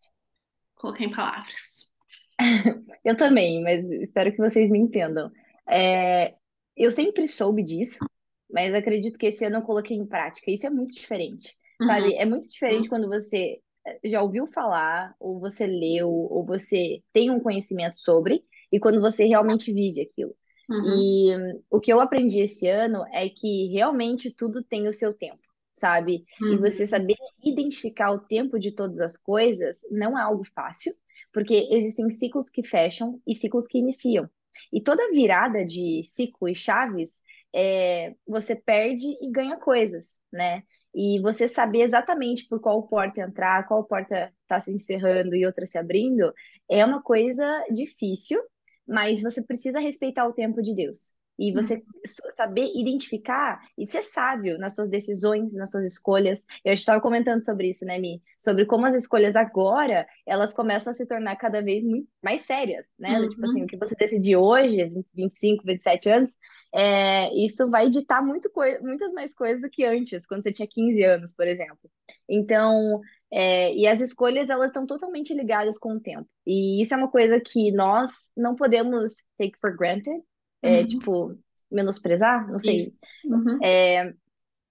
colocar 0.77 1.05
em 1.05 1.11
palavras. 1.12 1.93
Eu 3.05 3.16
também, 3.16 3.62
mas 3.62 3.85
espero 3.90 4.33
que 4.33 4.38
vocês 4.38 4.71
me 4.71 4.79
entendam. 4.79 5.31
É, 5.69 6.35
eu 6.77 6.90
sempre 6.90 7.29
soube 7.29 7.62
disso, 7.62 8.05
mas 8.51 8.75
acredito 8.75 9.19
que 9.19 9.27
esse 9.27 9.45
ano 9.45 9.57
eu 9.59 9.62
coloquei 9.62 9.97
em 9.97 10.07
prática. 10.07 10.51
Isso 10.51 10.66
é 10.66 10.71
muito 10.71 10.95
diferente, 10.95 11.55
Uhum, 11.81 12.11
sabe? 12.11 12.14
É 12.16 12.25
muito 12.25 12.49
diferente 12.49 12.88
quando 12.88 13.09
você 13.09 13.61
eh, 13.87 14.01
já 14.05 14.23
ouviu 14.23 14.47
falar, 14.47 15.14
ou 15.21 15.38
você 15.40 15.66
leu, 15.66 16.09
ou 16.11 16.45
você 16.45 17.03
tem 17.12 17.31
um 17.31 17.40
conhecimento 17.40 17.99
sobre, 18.01 18.43
e 18.73 18.81
quando 18.81 19.01
você 19.01 19.25
realmente 19.27 19.73
vive 19.73 20.01
aquilo. 20.03 20.35
uhum, 20.69 21.11
E 21.23 21.37
hum, 21.37 21.62
o 21.71 21.81
que 21.81 21.93
eu 21.93 22.01
aprendi 22.01 22.40
esse 22.40 22.66
ano 22.66 23.05
é 23.12 23.29
que 23.29 23.69
realmente 23.73 24.31
tudo 24.33 24.62
tem 24.64 24.88
o 24.88 24.93
seu 24.95 25.12
tempo, 25.14 25.43
sabe? 25.81 26.25
E 26.40 26.57
você 26.57 26.83
uhum, 26.83 26.88
saber 26.88 27.16
identificar 27.43 28.12
o 28.12 28.21
tempo 28.21 28.59
de 28.59 28.71
todas 28.73 29.01
as 29.01 29.16
coisas 29.16 29.81
não 29.90 30.19
é 30.19 30.23
algo 30.23 30.45
fácil 30.45 30.95
porque 31.33 31.69
existem 31.71 32.11
ciclos 32.11 32.49
que 32.49 32.62
fecham 32.62 33.21
e 33.27 33.35
ciclos 33.35 33.66
que 33.66 33.79
iniciam. 33.79 34.29
E 34.73 34.81
toda 34.81 35.11
virada 35.12 35.64
de 35.64 36.03
ciclo 36.05 36.49
e 36.49 36.55
chaves, 36.55 37.23
é, 37.55 38.14
você 38.27 38.55
perde 38.55 39.07
e 39.21 39.31
ganha 39.31 39.57
coisas, 39.57 40.19
né? 40.33 40.62
E 40.95 41.21
você 41.21 41.47
saber 41.47 41.83
exatamente 41.83 42.47
por 42.49 42.61
qual 42.61 42.83
porta 42.87 43.21
entrar, 43.21 43.66
qual 43.69 43.85
porta 43.85 44.33
está 44.43 44.59
se 44.59 44.73
encerrando 44.73 45.37
e 45.37 45.47
outra 45.47 45.66
se 45.66 45.79
abrindo, 45.79 46.33
é 46.69 46.85
uma 46.85 47.01
coisa 47.01 47.64
difícil, 47.73 48.40
mas 48.87 49.23
você 49.23 49.40
precisa 49.43 49.79
respeitar 49.79 50.27
o 50.27 50.33
tempo 50.33 50.61
de 50.61 50.75
Deus. 50.75 51.14
E 51.40 51.53
você 51.55 51.76
uhum, 51.76 52.31
saber 52.33 52.70
identificar 52.74 53.59
e 53.79 53.88
ser 53.88 54.03
sábio 54.03 54.59
nas 54.59 54.74
suas 54.74 54.90
decisões, 54.90 55.55
nas 55.55 55.70
suas 55.70 55.87
escolhas. 55.87 56.44
Eu 56.62 56.74
estava 56.74 57.00
comentando 57.00 57.40
sobre 57.40 57.68
isso, 57.70 57.87
né, 57.87 57.98
Mi? 57.98 58.20
Sobre 58.38 58.66
como 58.66 58.85
as 58.85 58.94
escolhas 58.94 59.35
agora 59.35 60.07
elas 60.26 60.53
começam 60.53 60.90
a 60.90 60.94
se 60.94 61.09
tornar 61.09 61.37
cada 61.37 61.62
vez 61.62 61.83
mais 62.22 62.42
sérias, 62.42 62.92
né? 62.98 63.26
Tipo 63.26 63.46
assim, 63.46 63.61
o 63.61 63.62
uhum, 63.62 63.66
que 63.66 63.79
você 63.79 63.94
decidir 63.94 64.37
hoje, 64.37 64.85
20, 64.85 65.07
25, 65.14 65.64
27 65.64 66.11
anos, 66.11 66.37
é, 66.74 67.35
isso 67.35 67.70
vai 67.70 67.88
ditar 67.88 68.22
muito 68.22 68.50
muitas 68.83 69.12
mais 69.14 69.35
coisas 69.35 69.62
do 69.62 69.70
que 69.70 69.85
antes, 69.85 70.26
quando 70.26 70.42
você 70.42 70.53
tinha 70.53 70.68
15 70.68 71.03
anos, 71.03 71.33
por 71.33 71.46
exemplo. 71.46 71.90
Então, 72.29 73.00
é, 73.33 73.74
e 73.74 73.87
as 73.87 74.00
escolhas, 74.00 74.50
elas 74.50 74.70
estão 74.70 74.87
totalmente 74.87 75.33
ligadas 75.33 75.79
com 75.79 75.94
o 75.94 76.00
tempo. 76.00 76.29
E 76.46 76.83
isso 76.83 76.92
é 76.92 76.96
uma 76.96 77.11
coisa 77.11 77.40
que 77.40 77.72
nós 77.72 78.31
não 78.37 78.55
podemos 78.55 79.14
take 79.38 79.59
for 79.61 79.76
granted, 79.76 80.20
é, 80.62 80.81
uhum. 80.81 80.87
tipo, 80.87 81.38
menosprezar, 81.70 82.51
não 82.51 82.59
sei. 82.59 82.90
Uhum. 83.25 83.59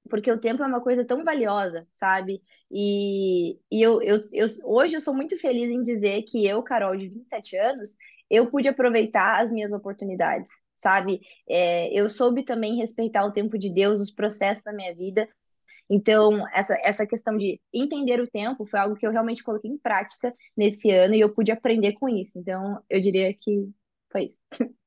porque 0.10 0.32
o 0.32 0.40
tempo 0.40 0.64
é 0.64 0.68
uma 0.68 0.82
coisa 0.82 1.06
tão 1.06 1.24
valiosa, 1.24 1.88
sabe? 1.94 2.42
E, 2.72 3.54
e 3.72 3.82
eu, 3.82 4.02
eu, 4.02 4.28
eu, 4.32 4.48
hoje 4.64 4.96
eu 4.96 5.02
sou 5.02 5.14
muito 5.14 5.38
feliz 5.38 5.70
em 5.70 5.84
dizer 5.84 6.24
que 6.24 6.46
eu, 6.46 6.62
Carol, 6.62 6.96
de 6.96 7.10
27 7.10 7.58
anos, 7.58 7.96
eu 8.30 8.50
pude 8.50 8.68
aproveitar 8.68 9.42
as 9.42 9.52
minhas 9.52 9.72
oportunidades, 9.72 10.52
sabe? 10.76 11.22
É, 11.48 11.92
eu 11.92 12.08
soube 12.10 12.44
também 12.44 12.76
respeitar 12.76 13.26
o 13.26 13.32
tempo 13.32 13.58
de 13.58 13.74
Deus, 13.74 14.00
os 14.00 14.12
processos 14.12 14.64
da 14.66 14.74
minha 14.74 14.94
vida. 14.94 15.28
Então, 15.90 16.48
essa, 16.54 16.78
essa 16.84 17.08
questão 17.08 17.36
de 17.36 17.60
entender 17.74 18.22
o 18.22 18.30
tempo 18.30 18.66
foi 18.68 18.80
algo 18.80 18.96
que 18.96 19.06
eu 19.08 19.12
realmente 19.12 19.44
coloquei 19.44 19.72
em 19.72 19.78
prática 19.78 20.34
nesse 20.56 20.92
ano 20.92 21.16
e 21.16 21.20
eu 21.20 21.34
pude 21.34 21.52
aprender 21.52 21.94
com 21.94 22.08
isso. 22.08 22.38
Então, 22.38 22.80
eu 22.88 23.02
diria 23.02 23.34
que 23.34 23.68
foi 24.12 24.26
isso. 24.26 24.40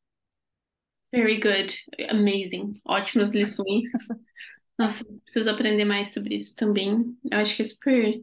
Very 1.13 1.41
good. 1.41 1.75
Amazing. 2.11 2.81
Ótimas 2.87 3.31
lições. 3.31 3.89
Nossa, 4.79 5.05
preciso 5.25 5.51
aprender 5.51 5.85
mais 5.85 6.13
sobre 6.13 6.37
isso 6.37 6.57
também. 6.57 7.17
Eu 7.31 7.39
acho 7.39 7.55
que 7.57 7.63
é 7.63 7.65
super. 7.65 8.23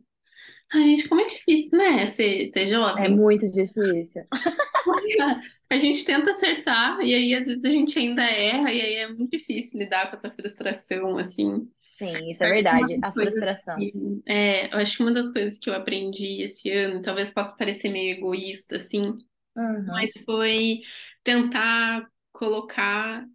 Ai, 0.73 0.83
gente, 0.85 1.07
como 1.09 1.21
é 1.21 1.25
difícil, 1.25 1.77
né? 1.79 2.07
Ser, 2.07 2.51
ser 2.51 2.61
É 2.63 2.67
jovem. 2.67 3.15
muito 3.15 3.49
difícil. 3.51 4.23
A 5.69 5.77
gente 5.77 6.03
tenta 6.05 6.31
acertar 6.31 6.99
e 7.01 7.13
aí 7.13 7.35
às 7.35 7.45
vezes 7.45 7.63
a 7.63 7.69
gente 7.69 7.97
ainda 7.97 8.23
erra 8.23 8.71
e 8.73 8.81
aí 8.81 8.93
é 8.95 9.07
muito 9.07 9.29
difícil 9.31 9.79
lidar 9.79 10.09
com 10.09 10.15
essa 10.15 10.31
frustração, 10.31 11.17
assim. 11.17 11.67
Sim, 11.97 12.31
isso 12.31 12.43
é 12.43 12.49
verdade. 12.49 12.97
A 13.03 13.11
frustração. 13.11 13.75
que, 13.77 13.91
é, 14.25 14.73
eu 14.73 14.79
acho 14.79 14.97
que 14.97 15.03
uma 15.03 15.13
das 15.13 15.31
coisas 15.31 15.59
que 15.59 15.69
eu 15.69 15.73
aprendi 15.75 16.41
esse 16.41 16.71
ano, 16.71 17.01
talvez 17.01 17.33
possa 17.33 17.55
parecer 17.57 17.89
meio 17.89 18.17
egoísta, 18.17 18.77
assim, 18.77 19.17
Uhum. 19.55 19.85
mas 19.85 20.13
foi 20.25 20.81
tentar 21.23 22.07
colocar 22.39 23.25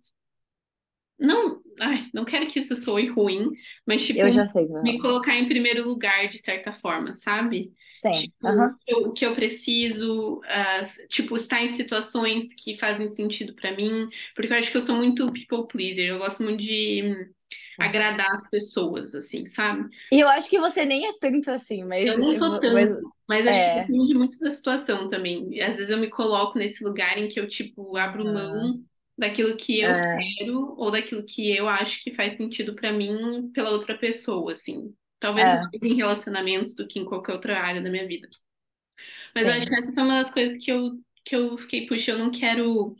Não, 1.18 1.62
ai, 1.80 2.10
não 2.12 2.24
quero 2.24 2.48
que 2.48 2.58
isso 2.58 2.74
soe 2.76 3.06
ruim, 3.08 3.50
mas 3.86 4.04
tipo, 4.06 4.26
Eu 4.26 4.30
já 4.32 4.46
sei 4.48 4.66
que 4.66 4.74
me 4.82 4.98
colocar 5.00 5.34
em 5.36 5.48
primeiro 5.48 5.86
lugar 5.88 6.28
de 6.28 6.38
certa 6.38 6.72
forma, 6.72 7.14
sabe? 7.14 7.72
Sim. 8.02 8.32
Tipo, 8.40 8.44
Aham. 8.44 8.78
eu- 8.86 9.08
o 9.08 9.12
que 9.12 9.24
eu 9.24 9.34
preciso, 9.34 10.40
s- 10.82 11.06
tipo, 11.08 11.36
estar 11.36 11.62
em 11.62 11.68
situações 11.68 12.52
que 12.54 12.76
fazem 12.78 13.06
sentido 13.08 13.54
pra 13.54 13.72
mim, 13.76 14.08
porque 14.34 14.52
eu 14.52 14.56
acho 14.58 14.70
que 14.70 14.76
eu 14.76 14.80
sou 14.82 14.96
muito 14.96 15.32
people 15.32 15.66
pleaser, 15.68 16.06
eu 16.08 16.18
gosto 16.18 16.42
muito 16.42 16.62
de 16.62 17.02
agradar 17.78 18.30
as 18.32 18.48
pessoas, 18.50 19.14
assim, 19.14 19.46
sabe? 19.46 19.88
E 20.10 20.20
eu 20.20 20.28
acho 20.28 20.48
que 20.48 20.60
você 20.60 20.84
nem 20.84 21.06
é 21.08 21.12
tanto 21.18 21.50
assim, 21.50 21.84
mas, 21.84 22.16
Eu 22.16 22.18
não 22.18 22.34
sou 22.36 22.58
mas 22.72 22.90
tanto, 22.90 23.14
mas 23.28 23.46
acho 23.46 23.64
que 23.64 23.70
é. 23.70 23.80
depende 23.80 24.14
muito 24.14 24.38
da 24.38 24.50
situação 24.50 25.08
também. 25.08 25.54
E 25.54 25.60
às 25.62 25.76
vezes 25.76 25.90
eu 25.90 25.98
me 25.98 26.10
coloco 26.10 26.58
nesse 26.58 26.84
lugar 26.84 27.16
em 27.18 27.28
que 27.28 27.40
eu, 27.40 27.48
tipo, 27.48 27.96
abro 27.96 28.24
mão 28.26 28.84
daquilo 29.18 29.56
que 29.56 29.80
eu 29.80 29.94
É, 29.94 30.34
quero 30.38 30.74
ou 30.78 30.90
daquilo 30.90 31.24
que 31.24 31.54
eu 31.56 31.68
acho 31.68 32.02
que 32.02 32.12
faz 32.14 32.34
sentido 32.34 32.74
pra 32.74 32.92
mim 32.92 33.50
pela 33.52 33.70
outra 33.70 33.96
pessoa, 33.98 34.52
assim. 34.52 34.94
Talvez 35.20 35.52
é, 35.52 35.70
mais 35.72 35.82
em 35.82 35.94
relacionamentos 35.96 36.74
do 36.76 36.86
que 36.88 36.98
em 36.98 37.04
qualquer 37.04 37.32
outra 37.34 37.60
área 37.60 37.82
da 37.82 37.90
minha 37.90 38.06
vida. 38.06 38.28
Mas 39.34 39.46
eu 39.48 39.54
acho 39.54 39.68
que 39.68 39.74
sim. 39.74 39.78
essa 39.78 39.92
foi 39.92 40.02
uma 40.02 40.18
das 40.18 40.30
coisas 40.30 40.62
que 40.64 40.70
eu, 40.70 40.92
que 41.24 41.34
eu 41.36 41.56
fiquei, 41.58 41.86
puxa, 41.86 42.12
eu 42.12 42.18
não 42.18 42.30
quero 42.30 42.96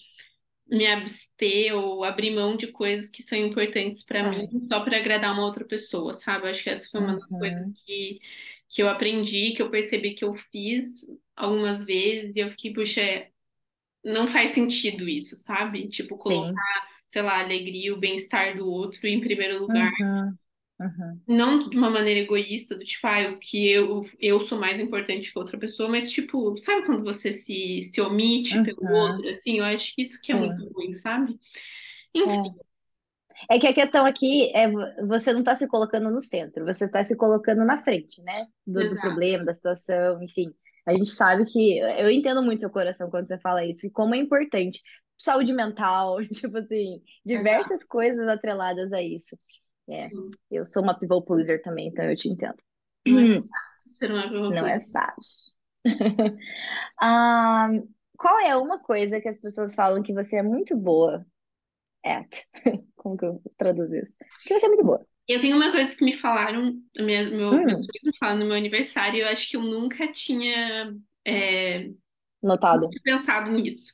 me 0.69 0.87
abster 0.87 1.75
ou 1.77 2.05
abrir 2.05 2.35
mão 2.35 2.57
de 2.57 2.69
coisas 2.73 3.11
que 3.11 3.23
são 3.23 3.39
importantes 3.39 4.05
pra 4.05 4.25
mim 4.29 4.49
Ai. 4.49 4.61
só 4.61 4.85
pra 4.85 4.99
agradar 4.99 5.35
uma 5.35 5.45
outra 5.47 5.67
pessoa, 5.67 6.15
sabe? 6.15 6.47
Eu 6.47 6.53
acho 6.53 6.65
que 6.65 6.71
essa 6.71 6.91
foi 6.91 7.01
uma 7.01 7.17
das 7.19 7.37
coisas 7.39 7.71
Uhum. 7.71 7.77
que, 7.87 8.21
que 8.71 8.83
eu 8.83 8.91
aprendi, 8.91 9.55
que 9.55 9.63
eu 9.63 9.71
percebi 9.71 10.15
que 10.17 10.25
eu 10.25 10.35
fiz 10.35 11.03
algumas 11.37 11.87
vezes 11.87 12.37
e 12.37 12.41
eu 12.41 12.51
fiquei, 12.53 12.75
puxa, 12.75 13.03
é, 13.03 13.33
não 14.05 14.29
faz 14.29 14.53
sentido 14.53 15.09
isso, 15.09 15.37
sabe? 15.37 15.89
Tipo, 15.89 16.17
Sim. 16.19 16.65
colocar, 16.65 16.89
sei 17.07 17.23
lá, 17.23 17.35
a 17.39 17.41
alegria 17.45 17.95
o 17.95 18.01
bem-estar 18.01 18.57
do 18.57 18.69
outro 18.69 19.07
em 19.07 19.21
primeiro 19.21 19.61
lugar. 19.61 19.91
Uhum. 19.99 20.39
Uhum. 20.81 21.27
Não 21.27 21.71
de 21.71 21.77
uma 21.77 21.89
maneira 21.89 22.21
egoísta, 22.21 22.77
do 22.77 22.85
tipo, 22.85 23.07
ah, 23.07 23.31
o 23.33 23.39
que 23.39 23.67
eu, 23.71 24.05
eu 24.21 24.43
sou 24.43 24.59
mais 24.61 24.79
importante 24.79 25.33
que 25.33 25.39
outra 25.39 25.59
pessoa, 25.59 25.89
mas 25.89 26.11
tipo, 26.11 26.55
sabe 26.59 26.85
quando 26.85 27.03
você 27.03 27.33
se, 27.33 27.81
se 27.83 27.99
omite 28.01 28.59
pelo 28.61 28.83
Uhum. 28.83 28.91
outro, 28.91 29.27
assim? 29.31 29.59
Eu 29.59 29.65
acho 29.65 29.95
que 29.95 30.03
isso 30.03 30.21
que 30.23 30.31
é 30.33 30.35
muito 30.35 30.63
Sim. 30.63 30.75
ruim, 30.75 30.93
sabe? 30.93 31.39
Enfim, 32.15 32.41
É. 32.41 32.65
É 33.51 33.59
que 33.59 33.67
a 33.67 33.75
questão 33.75 34.05
aqui 34.07 34.51
é 34.55 34.69
vo- 34.71 35.07
você 35.09 35.33
não 35.33 35.41
está 35.41 35.55
se 35.55 35.67
colocando 35.69 36.11
no 36.11 36.21
centro, 36.21 36.65
você 36.65 36.85
está 36.85 37.03
se 37.05 37.17
colocando 37.17 37.65
na 37.65 37.83
frente, 37.83 38.23
né? 38.23 38.47
Do, 38.67 38.87
do 38.87 38.99
problema, 38.99 39.45
da 39.45 39.53
situação, 39.53 40.23
enfim. 40.23 40.53
A 40.87 40.93
gente 40.93 41.11
sabe 41.11 41.45
que. 41.45 41.79
Eu 41.79 42.11
entendo 42.11 42.43
muito 42.43 42.61
seu 42.61 42.71
coração 42.71 43.11
quando 43.11 43.29
você 43.29 43.39
fala 43.39 43.65
isso, 43.65 43.87
e 43.87 43.91
como 43.91 44.15
é 44.15 44.19
importante. 44.19 44.83
Saúde 45.19 45.53
mental, 45.53 46.19
tipo 46.29 46.59
assim, 46.59 46.95
Exato. 46.95 47.05
diversas 47.25 47.85
coisas 47.85 48.27
atreladas 48.29 48.93
a 48.93 49.03
isso. 49.03 49.39
É, 49.89 50.09
Sim. 50.09 50.31
eu 50.51 50.65
sou 50.65 50.83
uma 50.83 50.99
people 50.99 51.25
pleaser 51.25 51.61
também, 51.63 51.89
então 51.89 52.05
eu 52.05 52.17
te 52.17 52.29
entendo. 52.29 52.57
Não 53.07 53.21
é 53.21 53.41
fácil 53.49 53.91
ser 53.91 54.11
uma 54.11 54.27
Não 54.31 54.67
people 54.67 54.67
é 54.67 54.81
fácil. 54.87 55.55
Ah, 57.01 57.69
qual 58.17 58.39
é 58.41 58.57
uma 58.57 58.79
coisa 58.79 59.21
que 59.21 59.29
as 59.29 59.39
pessoas 59.39 59.75
falam 59.75 60.03
que 60.03 60.15
você 60.15 60.37
é 60.37 60.43
muito 60.43 60.77
boa 60.77 61.27
at? 62.05 62.45
Como 62.97 63.17
que 63.17 63.25
eu 63.27 63.43
traduzo 63.59 63.95
isso? 63.95 64.15
Que 64.47 64.59
você 64.59 64.67
é 64.67 64.69
muito 64.69 64.85
boa. 64.85 65.07
Eu 65.27 65.41
tenho 65.41 65.57
uma 65.57 65.73
coisa 65.73 65.97
que 65.97 66.05
me 66.05 66.13
falaram, 66.15 66.81
minha, 66.99 67.25
meu, 67.31 67.65
meus 67.65 67.81
Hum, 67.81 67.89
amigos 67.89 68.05
me 68.07 68.17
falaram 68.19 68.41
no 68.41 68.47
meu 68.47 68.57
aniversário, 68.57 69.19
e 69.19 69.21
eu 69.23 69.29
acho 69.29 69.49
que 69.49 69.57
eu 69.57 69.63
nunca 69.63 70.11
tinha 70.13 70.95
é, 71.27 71.91
notado. 72.43 72.97
pensado 73.03 73.51
nisso. 73.53 73.93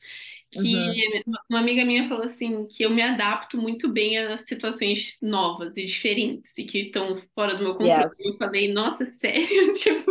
Uhum. 0.55 1.03
Que 1.03 1.23
uma 1.49 1.61
amiga 1.61 1.85
minha 1.85 2.09
falou 2.09 2.25
assim, 2.25 2.67
que 2.67 2.83
eu 2.85 2.91
me 2.91 3.01
adapto 3.03 3.57
muito 3.57 3.89
bem 3.89 4.19
a 4.19 4.37
situações 4.37 5.17
novas 5.23 5.77
e 5.77 5.85
diferentes 5.85 6.59
e 6.59 6.65
que 6.65 6.79
estão 6.87 7.17
fora 7.35 7.55
do 7.57 7.63
meu 7.63 7.77
controle. 7.77 8.11
Eu 8.19 8.33
Yes. 8.33 8.37
falei, 8.37 8.73
nossa, 8.73 9.05
sério? 9.07 9.71
Tipo, 9.73 10.11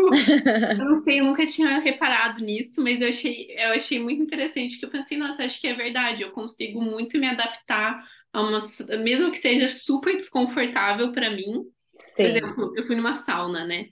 eu 0.80 0.86
não 0.86 0.96
sei, 0.98 1.20
eu 1.20 1.26
nunca 1.26 1.46
tinha 1.46 1.80
reparado 1.80 2.42
nisso, 2.42 2.82
mas 2.84 3.02
eu 3.02 3.10
achei, 3.10 3.48
eu 3.58 3.72
achei 3.74 4.00
muito 4.00 4.24
interessante 4.24 4.80
que 4.80 4.86
eu 4.86 4.90
pensei, 4.92 5.18
nossa, 5.18 5.44
acho 5.46 5.60
que 5.60 5.68
é 5.68 5.74
verdade, 5.74 6.24
eu 6.24 6.32
consigo 6.32 6.82
muito 6.82 7.18
me 7.20 7.28
adaptar 7.28 8.02
uma, 8.34 8.60
mesmo 9.04 9.32
que 9.32 9.38
seja 9.38 9.70
super 9.70 10.16
desconfortável 10.18 11.12
para 11.12 11.32
mim. 11.32 11.64
Por 11.94 11.94
Sim. 11.94 12.26
exemplo, 12.26 12.74
eu 12.76 12.86
fui 12.86 12.96
numa 12.96 13.16
sauna, 13.16 13.66
né? 13.66 13.90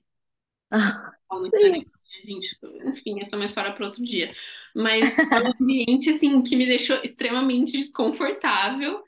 Ah, 0.72 1.12
Sauna 1.28 1.48
academia, 1.50 1.86
gente, 2.24 2.48
enfim, 2.86 3.22
essa 3.22 3.36
é 3.36 3.40
uma 3.40 3.46
história 3.46 3.74
para 3.74 3.86
outro 3.86 4.04
dia. 4.04 4.34
Mas 4.76 5.18
é 5.32 5.42
um 5.42 5.52
ambiente 5.62 6.10
assim 6.10 6.42
que 6.42 6.56
me 6.56 6.66
deixou 6.66 6.98
extremamente 7.04 7.74
desconfortável 7.78 9.04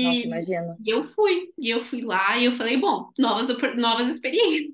Nossa, 0.00 0.20
e 0.20 0.24
imagino. 0.26 0.76
e 0.80 0.90
eu 0.90 1.02
fui, 1.02 1.52
e 1.58 1.70
eu 1.70 1.82
fui 1.82 2.02
lá 2.02 2.38
e 2.38 2.44
eu 2.46 2.52
falei, 2.52 2.76
bom, 2.78 3.12
novas, 3.18 3.48
novas 3.76 4.08
experiências. 4.08 4.72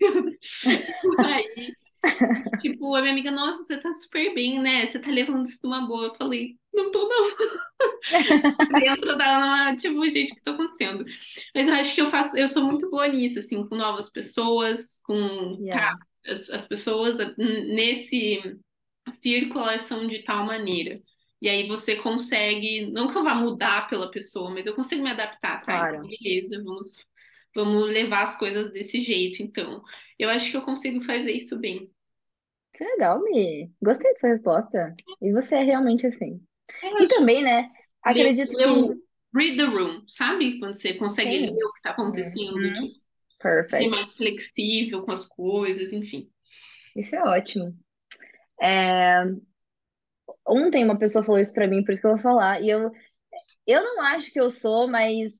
Aí 1.22 1.74
Tipo, 2.58 2.94
a 2.94 3.00
minha 3.00 3.12
amiga, 3.12 3.30
nossa, 3.30 3.62
você 3.62 3.78
tá 3.80 3.92
super 3.92 4.34
bem, 4.34 4.60
né? 4.60 4.86
Você 4.86 4.98
tá 5.00 5.10
levando 5.10 5.46
isso 5.46 5.60
numa 5.64 5.86
boa. 5.86 6.06
Eu 6.06 6.14
falei, 6.14 6.58
não 6.72 6.90
tô 6.90 7.08
não. 7.08 7.36
Dentro 8.68 9.16
dela, 9.16 9.76
tipo, 9.76 10.04
gente, 10.10 10.32
o 10.32 10.36
que 10.36 10.42
tá 10.42 10.52
acontecendo? 10.52 11.04
Mas 11.54 11.66
eu 11.68 11.74
acho 11.74 11.94
que 11.94 12.00
eu 12.00 12.10
faço, 12.10 12.36
eu 12.38 12.48
sou 12.48 12.64
muito 12.64 12.90
boa 12.90 13.08
nisso, 13.08 13.38
assim, 13.38 13.66
com 13.68 13.76
novas 13.76 14.10
pessoas, 14.10 15.00
com, 15.04 15.60
Yeah. 15.60 15.98
as, 16.26 16.50
as 16.50 16.66
pessoas 16.66 17.18
nesse 17.38 18.40
círculo, 19.12 19.64
elas 19.64 19.82
são 19.84 20.06
de 20.06 20.22
tal 20.24 20.46
maneira. 20.46 21.00
E 21.40 21.48
aí 21.48 21.68
você 21.68 21.96
consegue, 21.96 22.90
não 22.92 23.10
que 23.12 23.18
eu 23.18 23.24
vá 23.24 23.34
mudar 23.34 23.88
pela 23.88 24.10
pessoa, 24.10 24.50
mas 24.50 24.66
eu 24.66 24.74
consigo 24.74 25.02
me 25.02 25.10
adaptar, 25.10 25.64
tá? 25.64 25.80
Então, 25.80 26.00
Claro. 26.00 26.08
beleza, 26.08 26.62
vamos, 26.64 27.06
vamos 27.54 27.88
levar 27.90 28.22
as 28.24 28.38
coisas 28.38 28.72
desse 28.72 29.00
jeito, 29.02 29.42
então. 29.42 29.82
Eu 30.18 30.30
acho 30.30 30.50
que 30.50 30.56
eu 30.56 30.62
consigo 30.62 31.02
fazer 31.04 31.32
isso 31.32 31.58
bem. 31.60 31.90
Que 32.74 32.84
legal, 32.84 33.22
Mi. 33.22 33.72
Gostei 33.82 34.10
dessa 34.12 34.28
resposta. 34.28 34.98
E 35.20 35.32
você 35.32 35.56
é 35.56 35.62
realmente 35.64 36.06
assim. 36.06 36.44
Eu 36.82 36.96
E 36.98 37.06
acho 37.06 37.08
também, 37.08 37.42
né? 37.42 37.70
ler, 38.06 38.32
Acredito 38.32 38.56
ler 38.56 38.66
que 38.66 39.00
read 39.34 39.56
the 39.58 39.64
room, 39.66 40.04
sabe? 40.08 40.58
Quando 40.58 40.74
você 40.74 40.94
consegue 40.94 41.38
ler 41.38 41.50
sim. 41.50 41.56
o 41.64 41.72
que 41.72 41.78
está 41.78 41.90
acontecendo, 41.90 42.54
Uhum. 42.56 42.72
tipo, 42.72 42.96
ser 43.68 43.88
Perfect. 43.88 43.88
mais 43.88 44.16
flexível 44.16 45.04
com 45.04 45.12
as 45.12 45.26
coisas, 45.26 45.92
enfim. 45.92 46.30
Isso 46.96 47.16
é 47.16 47.22
ótimo. 47.22 47.76
É, 48.60 49.24
Ontem 50.46 50.84
uma 50.84 50.98
pessoa 50.98 51.24
falou 51.24 51.40
isso 51.40 51.52
pra 51.52 51.66
mim, 51.68 51.84
por 51.84 51.92
isso 51.92 52.00
que 52.00 52.06
eu 52.06 52.12
vou 52.12 52.20
falar. 52.20 52.60
E 52.62 52.68
eu, 52.70 52.90
eu 53.66 53.82
não 53.84 54.02
acho 54.02 54.32
que 54.32 54.40
eu 54.40 54.50
sou, 54.50 54.88
mas 54.88 55.32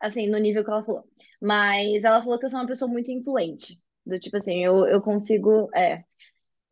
assim, 0.00 0.28
no 0.28 0.38
nível 0.38 0.64
que 0.64 0.70
ela 0.70 0.84
falou. 0.84 1.04
Mas 1.42 2.04
ela 2.04 2.22
falou 2.22 2.38
que 2.38 2.46
eu 2.46 2.50
sou 2.50 2.60
uma 2.60 2.66
pessoa 2.68 2.90
muito 2.90 3.10
influente. 3.12 3.80
Do 4.06 4.20
tipo 4.20 4.36
assim, 4.36 4.64
eu, 4.64 4.86
eu 4.88 5.02
consigo 5.02 5.70
é, 5.76 6.04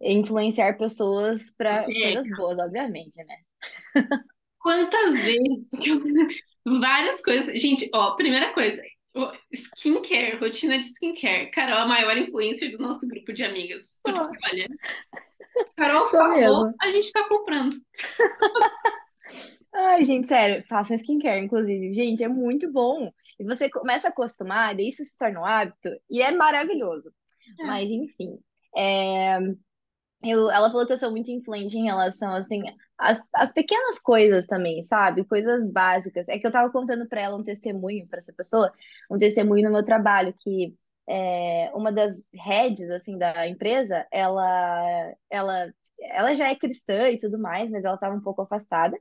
influenciar 0.00 0.76
pessoas 0.76 1.50
para 1.56 1.84
coisas 1.84 2.26
boas, 2.36 2.58
obviamente, 2.58 3.16
né? 3.16 3.36
Quantas 4.58 5.16
vezes 5.22 5.70
que 5.80 5.90
eu... 5.90 6.00
Várias 6.80 7.22
coisas. 7.22 7.60
Gente, 7.60 7.88
ó, 7.94 8.16
primeira 8.16 8.52
coisa, 8.52 8.82
skincare, 9.52 10.36
rotina 10.36 10.78
de 10.78 10.86
skincare. 10.86 11.50
Carol 11.52 11.78
é 11.78 11.82
a 11.82 11.86
maior 11.86 12.16
influencer 12.16 12.72
do 12.72 12.78
nosso 12.78 13.06
grupo 13.06 13.32
de 13.32 13.44
amigas. 13.44 14.00
Porque, 14.02 14.18
Sou, 14.18 14.30
olha, 14.50 14.68
Carol 15.76 16.06
sou 16.08 16.18
falou, 16.18 16.34
mesmo. 16.34 16.74
a 16.80 16.90
gente 16.90 17.12
tá 17.12 17.26
comprando. 17.28 17.76
Ai, 19.74 20.04
gente, 20.04 20.28
sério, 20.28 20.64
façam 20.68 20.96
skincare, 20.96 21.44
inclusive. 21.44 21.92
Gente, 21.92 22.24
é 22.24 22.28
muito 22.28 22.70
bom. 22.72 23.10
E 23.38 23.44
você 23.44 23.68
começa 23.68 24.08
a 24.08 24.10
acostumar, 24.10 24.74
daí 24.74 24.88
isso 24.88 25.04
se 25.04 25.18
torna 25.18 25.40
um 25.40 25.44
hábito 25.44 25.90
e 26.10 26.22
é 26.22 26.30
maravilhoso. 26.30 27.12
É. 27.60 27.64
Mas, 27.64 27.90
enfim. 27.90 28.38
é, 28.76 29.38
eu- 30.30 30.50
ela 30.50 30.70
falou 30.70 30.86
que 30.86 30.92
eu 30.92 30.96
sou 30.98 31.10
muito 31.10 31.30
influente 31.30 31.76
em 31.78 31.84
relação, 31.84 32.32
assim, 32.32 32.62
às, 32.98 33.22
às 33.34 33.52
pequenas 33.52 33.98
coisas 33.98 34.46
também, 34.46 34.82
sabe? 34.82 35.24
Coisas 35.24 35.64
básicas. 35.70 36.28
É 36.28 36.38
que 36.38 36.46
eu 36.46 36.52
tava 36.52 36.70
contando 36.72 37.08
pra 37.08 37.20
ela 37.20 37.36
um 37.36 37.42
testemunho, 37.42 38.06
pra 38.08 38.18
essa 38.18 38.32
pessoa, 38.32 38.72
um 39.10 39.18
testemunho 39.18 39.64
no 39.64 39.72
meu 39.72 39.84
trabalho, 39.84 40.34
que 40.40 40.74
é, 41.08 41.70
uma 41.74 41.92
das 41.92 42.16
heads, 42.34 42.90
assim, 42.90 43.18
da 43.18 43.46
empresa, 43.48 44.06
ela, 44.10 45.14
ela, 45.30 45.72
ela 46.00 46.34
já 46.34 46.48
é 46.50 46.56
cristã 46.56 47.10
e 47.10 47.18
tudo 47.18 47.38
mais, 47.38 47.70
mas 47.70 47.84
ela 47.84 47.96
tava 47.98 48.16
um 48.16 48.20
pouco 48.20 48.42
afastada 48.42 48.96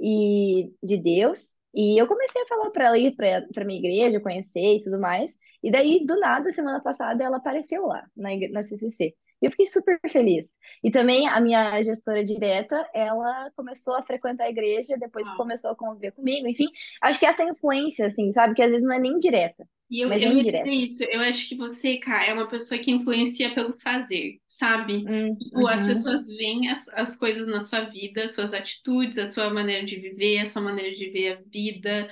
e 0.00 0.72
de 0.82 0.96
Deus. 0.98 1.54
E 1.74 2.00
eu 2.00 2.06
comecei 2.08 2.42
a 2.42 2.46
falar 2.46 2.70
para 2.70 2.86
ela 2.86 2.98
ir 2.98 3.14
para 3.14 3.46
para 3.54 3.64
minha 3.64 3.78
igreja, 3.78 4.20
conhecer 4.20 4.76
e 4.76 4.80
tudo 4.82 4.98
mais. 5.00 5.36
E 5.62 5.70
daí, 5.70 6.04
do 6.04 6.18
nada, 6.18 6.50
semana 6.50 6.80
passada, 6.82 7.22
ela 7.24 7.36
apareceu 7.38 7.86
lá 7.86 8.06
na, 8.16 8.30
na 8.50 8.62
CCC. 8.62 9.14
E 9.40 9.46
eu 9.46 9.50
fiquei 9.50 9.66
super 9.66 9.98
feliz. 10.10 10.54
E 10.82 10.90
também 10.90 11.28
a 11.28 11.40
minha 11.40 11.82
gestora 11.82 12.24
direta, 12.24 12.88
ela 12.94 13.50
começou 13.56 13.94
a 13.96 14.02
frequentar 14.02 14.44
a 14.44 14.50
igreja 14.50 14.96
depois 14.98 15.28
Uau. 15.28 15.36
começou 15.36 15.70
a 15.70 15.76
conviver 15.76 16.12
comigo. 16.12 16.46
Enfim, 16.48 16.66
acho 17.02 17.18
que 17.18 17.26
essa 17.26 17.42
influência, 17.44 18.06
assim, 18.06 18.30
sabe? 18.32 18.54
Que 18.54 18.62
às 18.62 18.70
vezes 18.70 18.86
não 18.86 18.94
é 18.94 18.98
nem 19.00 19.18
direta, 19.18 19.66
E 19.90 20.00
eu, 20.00 20.08
mas 20.08 20.22
é 20.22 20.26
eu 20.26 20.32
ia 20.32 20.44
dizer 20.44 20.70
isso, 20.72 21.02
eu 21.04 21.20
acho 21.20 21.48
que 21.48 21.56
você, 21.56 21.98
cara, 21.98 22.26
é 22.26 22.32
uma 22.32 22.48
pessoa 22.48 22.78
que 22.80 22.90
influencia 22.92 23.52
pelo 23.54 23.76
fazer, 23.78 24.40
sabe? 24.46 25.04
Hum, 25.06 25.36
Tipo, 25.38 25.66
as 25.66 25.82
uhum. 25.82 25.86
pessoas 25.86 26.26
veem 26.28 26.68
as, 26.70 26.88
as 26.90 27.16
coisas 27.16 27.48
na 27.48 27.62
sua 27.62 27.82
vida, 27.82 28.24
as 28.24 28.32
suas 28.32 28.52
atitudes, 28.54 29.18
a 29.18 29.26
sua 29.26 29.50
maneira 29.50 29.84
de 29.84 29.96
viver, 29.98 30.38
a 30.40 30.46
sua 30.46 30.62
maneira 30.62 30.94
de 30.94 31.10
ver 31.10 31.32
a 31.38 31.42
vida, 31.42 32.08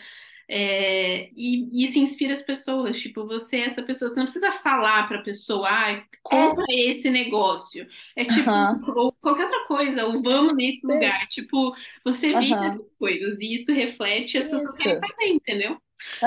é, 0.51 1.31
e, 1.37 1.69
e 1.73 1.87
isso 1.87 1.99
inspira 1.99 2.33
as 2.33 2.43
pessoas. 2.43 2.99
Tipo, 3.01 3.27
você 3.27 3.57
é 3.59 3.67
essa 3.67 3.83
pessoa, 3.83 4.11
você 4.11 4.17
não 4.19 4.25
precisa 4.27 4.51
falar 4.53 5.07
pra 5.09 5.23
pessoa, 5.23 5.69
ah, 5.69 6.03
É, 6.31 6.49
compra 6.49 6.65
esse 6.71 7.11
negócio. 7.11 7.87
É 8.17 8.25
tipo, 8.25 8.51
ou 8.97 9.13
qualquer 9.21 9.45
outra 9.45 9.67
coisa, 9.67 10.07
ou 10.07 10.23
vamos 10.23 10.57
nesse 10.57 10.87
sim, 10.87 10.87
lugar. 10.87 11.27
Tipo, 11.29 11.75
você 12.05 12.35
vive 12.39 12.65
essas 12.65 12.91
coisas, 12.99 13.41
e 13.41 13.55
isso 13.55 13.73
reflete, 13.73 14.39
as 14.39 14.47
pessoas 14.47 14.77
querem 14.77 14.97
isso, 14.97 15.01
fazer, 15.01 15.29
entendeu? 15.29 15.77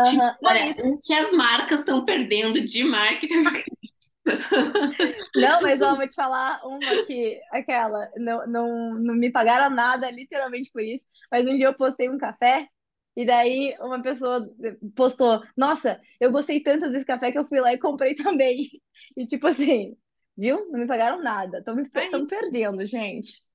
Tipo, 0.03 0.23
aham. 0.23 0.37
Não, 0.41 0.49
olha, 0.49 0.69
isso 0.69 0.81
o 0.85 0.99
que 1.01 1.13
as 1.13 1.31
marcas 1.33 1.81
estão 1.81 2.05
perdendo 2.05 2.61
de 2.63 2.83
marketing. 2.83 3.43
Não, 5.35 5.61
mas 5.61 5.81
ó, 5.81 5.95
vou 5.95 6.07
te 6.07 6.15
falar 6.15 6.61
uma 6.65 6.97
que, 7.05 7.39
aquela, 7.51 8.09
não, 8.17 8.47
não, 8.47 8.93
não 8.95 9.15
me 9.15 9.31
pagaram 9.31 9.73
nada, 9.73 10.09
literalmente 10.11 10.69
por 10.71 10.81
isso, 10.81 11.05
mas 11.31 11.45
um 11.47 11.57
dia 11.57 11.67
eu 11.67 11.73
postei 11.73 12.09
um 12.09 12.17
café, 12.17 12.67
e 13.15 13.25
daí 13.25 13.75
uma 13.79 14.01
pessoa 14.01 14.41
postou, 14.95 15.43
nossa, 15.57 15.99
eu 16.19 16.31
gostei 16.31 16.61
tanto 16.61 16.89
desse 16.91 17.05
café 17.05 17.31
que 17.31 17.37
eu 17.37 17.47
fui 17.47 17.59
lá 17.59 17.73
e 17.73 17.79
comprei 17.79 18.15
também. 18.15 18.69
E 19.17 19.25
tipo 19.25 19.47
assim, 19.47 19.97
viu? 20.37 20.69
Não 20.71 20.79
me 20.79 20.87
pagaram 20.87 21.21
nada, 21.21 21.59
estão 21.59 21.75
me, 21.75 21.89
É 21.93 22.01
tão 22.01 22.27
perdendo, 22.27 22.85
gente. 22.85 23.45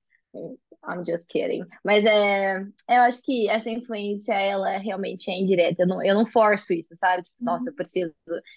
I'm 0.88 1.04
just 1.04 1.26
kidding. 1.28 1.64
Mas 1.84 2.04
é, 2.06 2.60
eu 2.60 3.02
acho 3.02 3.22
que 3.22 3.48
essa 3.48 3.70
influência, 3.70 4.34
ela 4.34 4.78
realmente 4.78 5.30
é 5.30 5.34
indireta. 5.38 5.82
Eu 5.82 5.86
não, 5.88 6.02
eu 6.04 6.14
não 6.14 6.26
forço 6.26 6.72
isso, 6.72 6.94
sabe? 6.96 7.24
Tipo, 7.24 7.36
nossa, 7.44 7.70
eu 7.70 7.74
Uhum, 7.74 7.74
preciso 7.74 8.14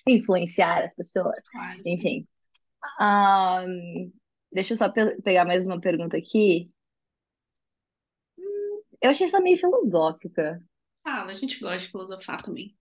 influenciar 0.07 0.83
as 0.83 0.93
pessoas. 0.95 1.49
claro. 1.51 1.85
Enfim. 1.85 2.27
Ah, 2.99 3.63
deixa 4.51 4.73
eu 4.73 4.77
só 4.77 4.89
pe- 4.91 5.21
pegar 5.23 5.45
mais 5.45 5.65
uma 5.65 5.79
pergunta 5.81 6.17
aqui. 6.17 6.71
Eu 9.01 9.09
achei 9.11 9.25
essa 9.27 9.39
meio 9.41 9.57
filosófica. 9.57 10.61
Fala, 11.09 11.31
a 11.31 11.33
gente 11.33 11.59
gosta 11.59 11.79
de 11.79 11.87
filosofar 11.89 12.39
também. 12.39 12.75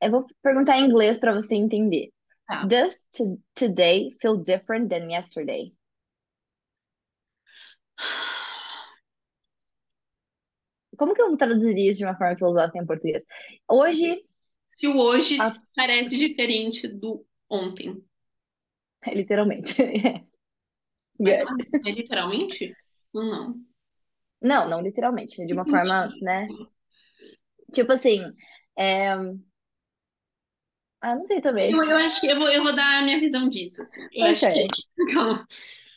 Eu 0.00 0.10
vou 0.10 0.26
perguntar 0.42 0.78
em 0.78 0.86
inglês 0.86 1.18
para 1.18 1.34
você 1.34 1.54
entender. 1.54 2.10
Tá. 2.46 2.64
Does 2.64 3.02
to- 3.14 3.38
today 3.54 4.16
feel 4.18 4.38
different 4.38 4.88
than 4.88 5.10
yesterday? 5.10 5.74
Como 10.96 11.12
que 11.12 11.20
eu 11.20 11.36
traduziria 11.36 11.90
isso 11.90 11.98
de 11.98 12.04
uma 12.06 12.16
forma 12.16 12.34
filosófica 12.34 12.78
em 12.78 12.86
português? 12.86 13.24
Hoje, 13.68 14.24
Se 14.66 14.86
o 14.86 14.96
hoje 14.96 15.36
a- 15.38 15.52
parece 15.76 16.16
diferente 16.16 16.88
do 16.88 17.26
ontem. 17.50 18.02
literalmente. 19.12 19.74
Mas 21.20 21.36
Yes. 21.38 21.46
é 21.86 21.90
literalmente? 21.90 22.74
Não, 23.12 23.30
não. 23.30 23.64
Não, 24.40 24.68
não 24.68 24.80
literalmente, 24.80 25.44
de 25.44 25.52
uma 25.52 25.64
forma, 25.64 26.10
né? 26.22 26.48
Tipo 27.74 27.92
assim, 27.92 28.34
é... 28.78 29.10
ah, 31.00 31.14
não 31.14 31.24
sei 31.24 31.40
também. 31.40 31.72
Eu, 31.72 31.82
eu 31.84 31.96
acho 31.98 32.20
que 32.20 32.26
eu 32.30 32.36
vou, 32.38 32.48
eu 32.50 32.62
vou 32.62 32.74
dar 32.74 32.98
a 33.00 33.02
minha 33.02 33.18
visão 33.20 33.48
disso, 33.48 33.80
assim. 33.82 34.06
Eu 34.12 34.26
Ok, 34.30 34.42
acho 34.42 34.48
que. 34.48 34.68
Calma. 35.12 35.46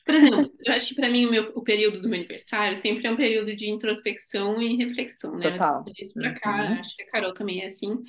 Por 0.06 0.16
exemplo, 0.16 0.52
eu 0.66 0.74
acho 0.74 0.90
que 0.90 0.96
para 0.96 1.10
mim 1.10 1.26
o, 1.26 1.32
meu, 1.32 1.52
o 1.56 1.64
período 1.64 2.02
do 2.02 2.10
meu 2.10 2.20
aniversário 2.20 2.78
sempre 2.78 3.08
é 3.08 3.12
um 3.12 3.18
período 3.18 3.56
de 3.56 3.70
introspecção 3.70 4.62
e 4.62 4.78
reflexão, 4.78 5.38
né? 5.38 5.58
Eu 5.58 5.62
total. 5.62 5.94
disse 5.94 6.16
pra 6.18 6.34
cá, 6.34 6.50
Uhum, 6.50 6.80
acho 6.80 6.96
que 6.96 7.04
a 7.04 7.12
Carol 7.12 7.34
também 7.34 7.62
é 7.62 7.66
assim. 7.68 8.04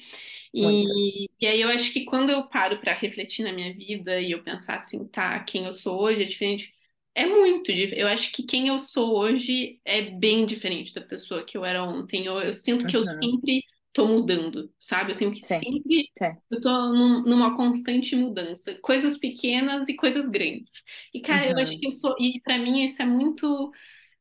E, 0.55 1.29
e 1.41 1.47
aí 1.47 1.61
eu 1.63 1.69
acho 1.71 1.93
que 1.93 2.05
quando 2.07 2.31
eu 2.31 2.49
paro 2.49 2.81
para 2.81 2.95
refletir 2.95 3.45
na 3.45 3.53
minha 3.53 3.75
vida 3.75 4.21
e 4.21 4.33
eu 4.33 4.45
pensar 4.45 4.77
assim, 4.77 5.07
tá, 5.09 5.39
quem 5.45 5.67
eu 5.67 5.73
sou 5.73 6.01
hoje 6.03 6.23
é 6.23 6.27
diferente, 6.27 6.75
é 7.23 7.27
muito 7.27 7.71
Eu 7.71 8.09
acho 8.09 8.33
que 8.33 8.43
quem 8.45 8.69
eu 8.69 8.79
sou 8.79 9.17
hoje 9.19 9.81
é 9.85 10.03
bem 10.03 10.47
diferente 10.47 10.93
da 10.95 11.01
pessoa 11.01 11.45
que 11.45 11.57
eu 11.57 11.65
era 11.65 11.83
ontem. 11.85 12.27
Eu, 12.27 12.41
eu 12.41 12.53
sinto 12.53 12.87
que 12.87 12.97
eu 12.97 13.05
Uhum, 13.05 13.07
sempre 13.07 13.63
tô 13.93 14.07
mudando, 14.07 14.73
sabe? 14.79 15.11
Eu 15.11 15.15
sempre, 15.15 15.43
sim, 15.43 15.65
sempre 15.65 16.11
sim. 16.19 16.41
eu 16.51 16.61
tô 16.61 16.71
num- 16.95 17.23
numa 17.25 17.57
constante 17.57 18.17
mudança, 18.17 18.75
coisas 18.81 19.19
pequenas 19.19 19.89
e 19.89 19.97
coisas 19.97 20.29
grandes. 20.31 20.85
E 21.13 21.21
cara, 21.21 21.47
eu 21.51 21.59
acho 21.63 21.73
Uhum, 21.73 21.81
que 21.81 21.87
eu 21.87 21.93
sou, 21.93 22.15
e 22.21 22.41
para 22.43 22.59
mim 22.59 22.85
isso 22.85 23.03
é 23.03 23.07
muito 23.07 23.71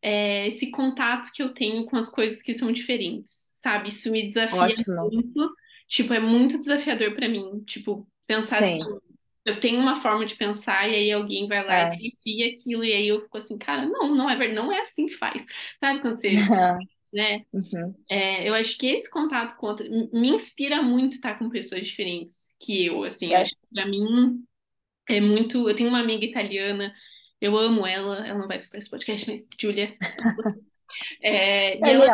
é, 0.01 0.47
esse 0.47 0.71
contato 0.71 1.31
que 1.33 1.41
eu 1.43 1.53
tenho 1.53 1.85
com 1.85 1.97
as 1.97 2.09
coisas 2.09 2.41
que 2.41 2.53
são 2.53 2.71
diferentes, 2.71 3.51
sabe? 3.55 3.89
Isso 3.89 4.11
me 4.11 4.23
desafia 4.25 4.75
ótimo. 4.75 5.11
muito, 5.11 5.55
tipo, 5.87 6.13
é 6.13 6.19
muito 6.19 6.57
desafiador 6.59 7.15
pra 7.15 7.29
mim, 7.29 7.63
tipo, 7.65 8.07
pensar 8.27 8.59
assim, 8.59 8.77
Sim, 8.77 8.99
eu 9.47 9.59
tenho 9.59 9.79
uma 9.79 10.01
forma 10.01 10.25
de 10.25 10.35
pensar 10.35 10.89
e 10.89 10.95
aí 10.95 11.11
alguém 11.11 11.47
vai 11.47 11.65
lá 11.65 11.81
e 11.83 11.85
é. 11.85 11.89
desafia 11.89 12.47
aquilo 12.51 12.83
e 12.85 12.93
aí 12.93 13.07
eu 13.07 13.21
fico 13.21 13.37
assim, 13.37 13.57
cara, 13.57 13.87
não, 13.87 14.15
não 14.15 14.29
é 14.29 14.35
verdade, 14.35 14.55
não 14.55 14.71
é 14.71 14.81
assim 14.81 15.07
que 15.07 15.15
faz. 15.15 15.45
Sabe 15.79 16.01
quando 16.01 16.17
você, 16.17 16.35
né? 17.13 17.45
Uhum, 17.53 17.95
É, 18.09 18.47
eu 18.49 18.53
acho 18.55 18.77
que 18.77 18.87
esse 18.87 19.09
contato 19.11 19.57
com 19.57 19.67
outra, 19.67 19.87
me 19.89 20.29
inspira 20.29 20.81
muito 20.83 21.15
estar 21.17 21.37
com 21.39 21.49
pessoas 21.49 21.87
diferentes 21.87 22.55
que 22.61 22.85
eu, 22.87 23.03
assim, 23.03 23.33
eu 23.33 23.37
é. 23.37 23.41
acho 23.41 23.51
que 23.53 23.67
pra 23.73 23.85
mim 23.87 24.43
é 25.09 25.21
muito, 25.21 25.69
eu 25.69 25.75
tenho 25.75 25.89
uma 25.89 25.99
amiga 26.01 26.25
italiana 26.25 26.93
Eu 27.41 27.57
amo 27.57 27.87
ela, 27.87 28.27
ela 28.27 28.39
não 28.39 28.47
vai 28.47 28.57
escutar 28.57 28.79
esse 28.79 28.89
podcast, 28.91 29.29
mas 29.29 29.47
Julia, 29.61 29.97
você. 30.35 30.59
É, 31.21 31.83
e 31.85 31.91
ela. 31.91 32.07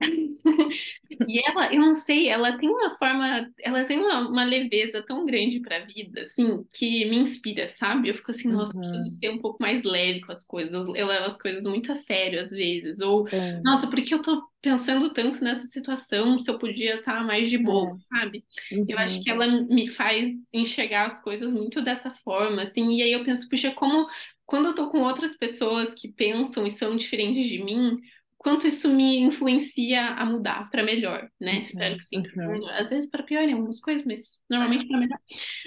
E 1.26 1.38
ela, 1.46 1.72
eu 1.74 1.80
não 1.80 1.94
sei, 1.94 2.28
ela 2.28 2.58
tem 2.58 2.68
uma 2.68 2.90
forma, 2.96 3.50
ela 3.60 3.84
tem 3.84 3.98
uma, 3.98 4.28
uma 4.28 4.44
leveza 4.44 5.02
tão 5.06 5.24
grande 5.24 5.60
pra 5.60 5.84
vida, 5.84 6.22
assim, 6.22 6.64
que 6.74 7.04
me 7.10 7.18
inspira, 7.18 7.68
sabe? 7.68 8.08
Eu 8.08 8.14
fico 8.14 8.30
assim, 8.30 8.50
nossa, 8.50 8.74
eu 8.74 8.80
preciso 8.80 9.08
Uhum, 9.08 9.20
ser 9.20 9.30
um 9.30 9.38
pouco 9.38 9.58
mais 9.60 9.82
leve 9.82 10.20
com 10.22 10.32
as 10.32 10.44
coisas. 10.46 10.86
Eu 10.88 11.06
levo 11.06 11.26
as 11.26 11.36
coisas 11.40 11.64
muito 11.64 11.92
a 11.92 11.96
sério 11.96 12.40
às 12.40 12.50
vezes. 12.50 13.00
Ou, 13.00 13.26
sim, 13.30 13.64
nossa, 13.64 13.86
por 13.88 14.02
que 14.02 14.14
eu 14.14 14.22
tô 14.22 14.42
pensando 14.62 15.12
tanto 15.12 15.42
nessa 15.44 15.66
situação 15.66 16.38
se 16.40 16.50
eu 16.50 16.58
podia 16.58 16.96
estar 16.96 17.24
mais 17.24 17.50
de 17.50 17.58
boa, 17.58 17.92
é. 17.92 17.98
sabe? 17.98 18.44
Eu 18.88 18.98
acho 18.98 19.22
que 19.22 19.30
Uhum, 19.30 19.30
ela 19.30 19.46
me 19.46 19.88
faz 19.88 20.32
enxergar 20.52 21.06
as 21.06 21.22
coisas 21.22 21.52
muito 21.52 21.82
dessa 21.82 22.10
forma, 22.10 22.62
assim, 22.62 22.90
e 22.92 23.02
aí 23.02 23.12
eu 23.12 23.24
penso, 23.24 23.48
puxa, 23.48 23.70
como 23.72 24.06
quando 24.50 24.66
eu 24.66 24.74
tô 24.74 24.90
com 24.90 25.00
outras 25.02 25.36
pessoas 25.36 25.94
que 25.94 26.12
pensam 26.12 26.66
e 26.66 26.70
são 26.70 26.96
diferentes 26.96 27.46
de 27.46 27.62
mim 27.62 27.96
quanto 28.36 28.66
isso 28.66 28.88
me 28.88 29.18
influencia 29.20 30.02
a 30.14 30.24
mudar 30.26 30.68
para 30.70 30.82
melhor, 30.82 31.30
né? 31.40 31.60
Espero 31.62 31.94
uhum, 31.94 31.98
que 31.98 32.04
sempre 32.04 32.32
para 32.42 32.56
uhum. 32.56 32.68
Às 32.70 32.90
vezes 32.90 33.08
para 33.10 33.22
pior 33.22 33.42
em 33.42 33.52
algumas 33.52 33.80
coisas, 33.80 34.04
mas 34.06 34.42
normalmente 34.50 34.86
para 34.88 34.98
melhor. 34.98 35.18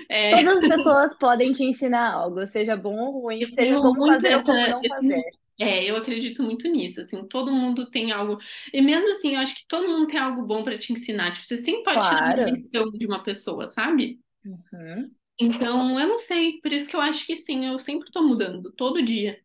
É, 0.09 0.31
Todas 0.31 0.59
as 0.59 0.65
pessoas 0.67 1.17
podem 1.17 1.51
te 1.53 1.63
ensinar 1.63 2.11
algo, 2.13 2.45
seja 2.47 2.75
bom 2.75 2.97
ou 2.97 3.21
ruim, 3.23 3.41
eu 3.41 3.47
seja 3.47 3.79
como 3.79 4.05
fazer 4.05 4.35
ou 4.35 4.43
essa, 4.43 4.43
como 4.43 4.67
não 4.67 4.85
fazer. 4.85 5.23
é, 5.59 5.83
eu 5.89 5.95
acredito 5.95 6.41
muito 6.43 6.67
nisso, 6.67 7.01
assim, 7.01 7.27
todo 7.27 7.51
mundo 7.51 7.89
tem 7.89 8.11
algo, 8.11 8.39
e 8.73 8.81
mesmo 8.81 9.11
assim, 9.11 9.35
eu 9.35 9.39
acho 9.41 9.55
que 9.55 9.67
todo 9.67 9.87
mundo 9.87 10.07
tem 10.07 10.19
algo 10.19 10.43
bom 10.45 10.63
para 10.63 10.77
te 10.79 10.91
ensinar, 10.93 11.33
tipo, 11.33 11.45
você 11.47 11.57
sempre 11.57 11.83
pode 11.83 12.07
tirar 12.07 12.23
uma 12.25 12.33
Claro. 12.33 12.45
lição 12.51 12.89
de 12.91 13.05
uma 13.05 13.23
pessoa, 13.23 13.67
sabe? 13.67 14.19
Uhum. 14.45 15.15
Então, 15.43 15.99
eu 15.99 16.07
não 16.07 16.17
sei, 16.17 16.59
por 16.61 16.71
isso 16.71 16.89
que 16.89 16.95
eu 16.95 17.01
acho 17.01 17.25
que 17.25 17.35
sim, 17.35 17.65
eu 17.65 17.79
sempre 17.79 18.11
tô 18.11 18.23
mudando, 18.23 18.71
todo 18.73 19.03
dia. 19.03 19.39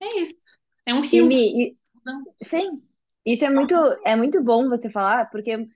É 0.00 0.20
isso. 0.20 0.58
É 0.86 0.94
um 0.94 1.02
E 1.12 1.18
rio. 1.20 1.28
e- 1.62 1.76
Não, 2.04 2.24
sim, 2.42 2.82
isso 3.24 3.44
é 3.44 3.50
muito, 3.50 3.74
é 4.04 4.16
muito 4.16 4.42
bom 4.42 4.68
você 4.68 4.90
falar, 4.90 5.30
porque 5.30 5.68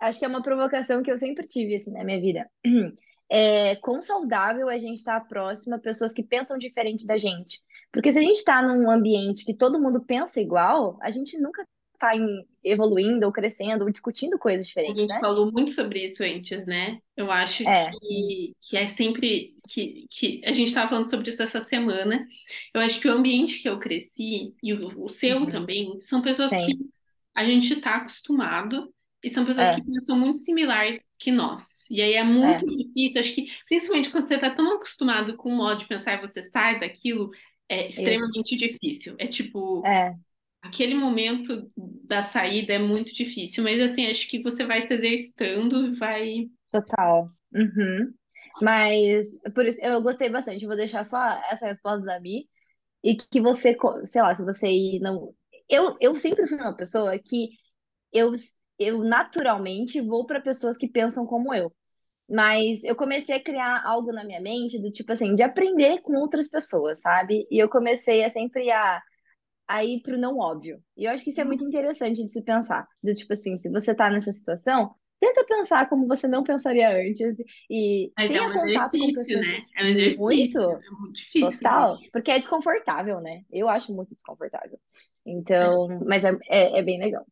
acho 0.00 0.18
que 0.18 0.26
é 0.26 0.28
uma 0.28 0.42
provocação 0.42 1.02
que 1.02 1.10
eu 1.12 1.18
sempre 1.18 1.46
tive 1.48 1.76
assim 1.76 1.92
na 1.92 2.04
minha 2.04 2.20
vida. 2.20 2.50
É, 3.30 3.76
quão 3.76 4.02
saudável 4.02 4.70
é 4.70 4.76
a 4.76 4.78
gente 4.78 4.98
estar 4.98 5.20
próximo 5.28 5.74
a 5.74 5.78
pessoas 5.80 6.12
que 6.12 6.22
pensam 6.22 6.58
diferente 6.58 7.06
da 7.06 7.18
gente. 7.18 7.60
Porque 7.92 8.12
se 8.12 8.18
a 8.18 8.22
gente 8.22 8.36
está 8.38 8.62
num 8.62 8.90
ambiente 8.90 9.44
que 9.44 9.54
todo 9.54 9.80
mundo 9.80 10.04
pensa 10.04 10.40
igual, 10.40 10.98
a 11.02 11.10
gente 11.10 11.38
nunca 11.40 11.66
está 11.94 12.12
evoluindo 12.62 13.26
ou 13.26 13.32
crescendo 13.32 13.84
ou 13.84 13.90
discutindo 13.90 14.38
coisas 14.38 14.66
A 14.86 14.92
diferentes, 14.92 14.94
gente 14.94 15.08
né? 15.08 15.18
falou 15.18 15.50
muito 15.50 15.70
sobre 15.72 16.04
isso 16.04 16.22
antes, 16.22 16.66
né? 16.66 16.98
Eu 17.16 17.30
acho 17.30 17.64
É. 17.66 17.90
que, 17.90 18.54
que 18.60 18.76
é 18.76 18.86
sempre 18.86 19.56
que, 19.68 20.06
que 20.10 20.42
a 20.44 20.52
gente 20.52 20.68
estava 20.68 20.90
falando 20.90 21.08
sobre 21.08 21.30
isso 21.30 21.42
essa 21.42 21.62
semana. 21.64 22.26
Eu 22.74 22.80
acho 22.82 23.00
que 23.00 23.08
o 23.08 23.12
ambiente 23.12 23.60
que 23.62 23.68
eu 23.68 23.78
cresci 23.78 24.54
e 24.62 24.74
o, 24.74 25.04
o 25.04 25.08
seu 25.08 25.46
Uhum. 25.46 25.46
também 25.46 25.98
são 26.00 26.20
pessoas 26.22 26.54
que 26.54 26.72
Sim. 26.72 26.90
a 27.34 27.44
gente 27.44 27.72
está 27.74 27.96
acostumado 27.96 28.92
e 29.22 29.30
são 29.30 29.46
pessoas 29.46 29.70
que 29.70 29.80
É. 29.80 29.84
pensam 29.84 30.18
muito 30.18 30.38
similar 30.38 30.98
que 31.18 31.32
nós. 31.32 31.86
E 31.90 32.02
aí 32.02 32.14
é 32.14 32.24
muito 32.24 32.64
É. 32.64 32.68
difícil, 32.68 33.20
acho 33.20 33.34
que 33.34 33.46
principalmente 33.68 34.10
quando 34.10 34.26
você 34.28 34.34
está 34.36 34.50
tão 34.54 34.76
acostumado 34.76 35.36
com 35.36 35.50
o 35.50 35.56
modo 35.56 35.80
de 35.80 35.88
pensar 35.88 36.14
e 36.18 36.20
você 36.20 36.42
sai 36.42 36.78
daquilo, 36.80 37.30
é 37.68 37.88
Isso. 37.96 38.00
extremamente 38.00 38.56
difícil. 38.56 39.16
É 39.18 39.26
tipo 39.26 39.82
É. 39.84 40.14
Aquele 40.64 40.94
momento 40.94 41.70
da 41.76 42.22
saída 42.22 42.72
é 42.72 42.78
muito 42.78 43.14
difícil, 43.14 43.62
mas 43.62 43.78
assim, 43.80 44.06
acho 44.06 44.26
que 44.28 44.42
você 44.42 44.64
vai 44.64 44.80
se 44.80 44.94
exercitando 44.94 45.94
vai. 45.96 46.48
Total. 46.72 47.28
Uhum. 47.54 48.14
Mas 48.62 49.36
por 49.54 49.66
isso 49.66 49.78
eu 49.82 50.00
gostei 50.00 50.30
bastante. 50.30 50.66
Vou 50.66 50.74
deixar 50.74 51.04
só 51.04 51.22
essa 51.50 51.66
resposta 51.66 52.02
da 52.04 52.18
Mi 52.18 52.48
e 53.02 53.14
que 53.14 53.42
você, 53.42 53.76
sei 54.06 54.22
lá, 54.22 54.34
se 54.34 54.42
você 54.42 54.98
não. 55.02 55.34
Eu, 55.68 55.96
eu 56.00 56.14
sempre 56.16 56.46
fui 56.46 56.58
uma 56.58 56.74
pessoa 56.74 57.18
que 57.18 57.50
eu, 58.10 58.32
eu 58.78 59.04
naturalmente 59.04 60.00
vou 60.00 60.24
para 60.24 60.40
pessoas 60.40 60.78
que 60.78 60.88
pensam 60.88 61.26
como 61.26 61.52
eu. 61.52 61.70
Mas 62.28 62.82
eu 62.84 62.96
comecei 62.96 63.36
a 63.36 63.42
criar 63.42 63.82
algo 63.84 64.10
na 64.12 64.24
minha 64.24 64.40
mente 64.40 64.78
do 64.78 64.90
tipo 64.90 65.12
assim, 65.12 65.34
de 65.34 65.42
aprender 65.42 66.00
com 66.00 66.14
outras 66.14 66.48
pessoas, 66.48 67.02
sabe? 67.02 67.46
E 67.50 67.58
eu 67.62 67.68
comecei 67.68 68.24
a 68.24 68.30
sempre 68.30 68.70
a, 68.70 69.02
a 69.66 69.84
ir 69.84 70.02
pro 70.02 70.18
não 70.18 70.38
óbvio. 70.38 70.82
E 70.96 71.04
eu 71.04 71.10
acho 71.10 71.24
que 71.24 71.30
isso 71.30 71.40
é 71.40 71.44
muito 71.44 71.64
interessante 71.64 72.24
de 72.24 72.32
se 72.32 72.42
pensar. 72.42 72.86
Do 73.02 73.14
tipo 73.14 73.32
assim, 73.32 73.58
se 73.58 73.70
você 73.70 73.94
tá 73.94 74.10
nessa 74.10 74.32
situação, 74.32 74.94
tenta 75.20 75.44
pensar 75.44 75.88
como 75.88 76.06
você 76.06 76.28
não 76.28 76.42
pensaria 76.42 76.90
antes 76.90 77.36
e 77.70 78.12
Mas 78.16 78.30
é 78.30 78.34
tenha 78.34 78.48
um 78.48 78.52
contato 78.52 78.98
com 78.98 79.04
exercício, 79.04 79.14
pessoas 79.14 79.46
né? 79.46 79.62
É 79.76 79.84
um 79.84 79.86
exercício, 79.86 80.24
muito 80.24 80.58
é 80.58 80.90
muito 80.90 81.12
difícil 81.12 81.58
fazer. 81.58 81.58
total, 81.58 81.98
porque 82.12 82.30
é 82.30 82.38
desconfortável, 82.38 83.20
né? 83.20 83.42
Eu 83.50 83.68
acho 83.68 83.94
muito 83.94 84.14
desconfortável. 84.14 84.78
Então, 85.24 85.88
mas 86.06 86.24
é, 86.24 86.36
é, 86.50 86.78
é 86.78 86.82
bem 86.82 86.98
legal. 86.98 87.26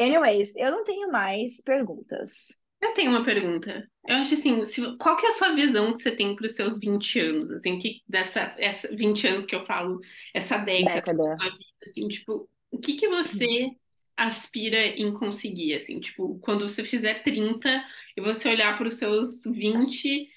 Anyways, 0.00 0.52
eu 0.56 0.70
não 0.70 0.84
tenho 0.84 1.10
mais 1.10 1.60
perguntas. 1.62 2.58
Eu 2.80 2.92
tenho 2.94 3.10
uma 3.10 3.24
pergunta. 3.24 3.88
Eu 4.06 4.16
acho 4.16 4.34
assim, 4.34 4.64
se- 4.64 4.96
qual 4.98 5.16
que 5.16 5.26
é 5.26 5.28
a 5.28 5.32
sua 5.32 5.54
visão 5.54 5.92
que 5.92 6.00
você 6.00 6.14
tem 6.14 6.36
para 6.36 6.46
os 6.46 6.54
seus 6.54 6.78
20 6.78 7.18
anos? 7.18 7.50
Assim, 7.50 7.78
que 7.78 8.02
dessa 8.08 8.54
essa 8.58 8.88
20 8.94 9.26
anos 9.26 9.46
que 9.46 9.54
eu 9.54 9.64
falo, 9.66 10.00
essa 10.34 10.58
década 10.58 11.02
Década. 11.02 11.26
da 11.38 11.50
sua 11.50 11.50
vida, 11.58 11.64
assim, 11.86 12.08
tipo, 12.08 12.48
o 12.70 12.78
que 12.78 12.94
que 12.96 13.08
você 13.08 13.70
aspira 14.16 14.78
em 14.86 15.12
conseguir, 15.12 15.74
assim, 15.74 16.00
tipo, 16.00 16.38
quando 16.40 16.68
você 16.68 16.84
fizer 16.84 17.22
30 17.22 17.84
e 18.16 18.20
você 18.20 18.48
olhar 18.48 18.76
para 18.78 18.88
os 18.88 18.94
seus 18.98 19.44
20, 19.44 20.30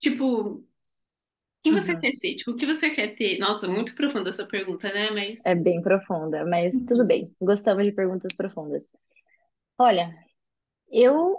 tipo, 0.00 0.66
quem 1.62 1.72
você 1.72 1.94
Uhum. 1.94 1.98
quer 1.98 2.12
ser? 2.14 2.36
Tipo, 2.36 2.52
o 2.52 2.56
que 2.56 2.66
você 2.66 2.90
quer 2.90 3.16
ter? 3.16 3.38
Nossa, 3.38 3.68
muito 3.68 3.94
profunda 3.96 4.30
essa 4.30 4.46
pergunta, 4.46 4.92
né? 4.92 5.10
É 5.44 5.54
Mas 5.54 5.54
bem 5.54 5.80
profunda, 5.80 6.44
mas 6.44 6.80
tudo 6.82 7.04
Uhum. 7.04 7.06
bem. 7.06 7.34
Gostamos 7.40 7.84
de 7.84 7.92
perguntas 7.92 8.32
profundas. 8.36 8.84
Olha, 9.78 10.14
eu 10.90 11.38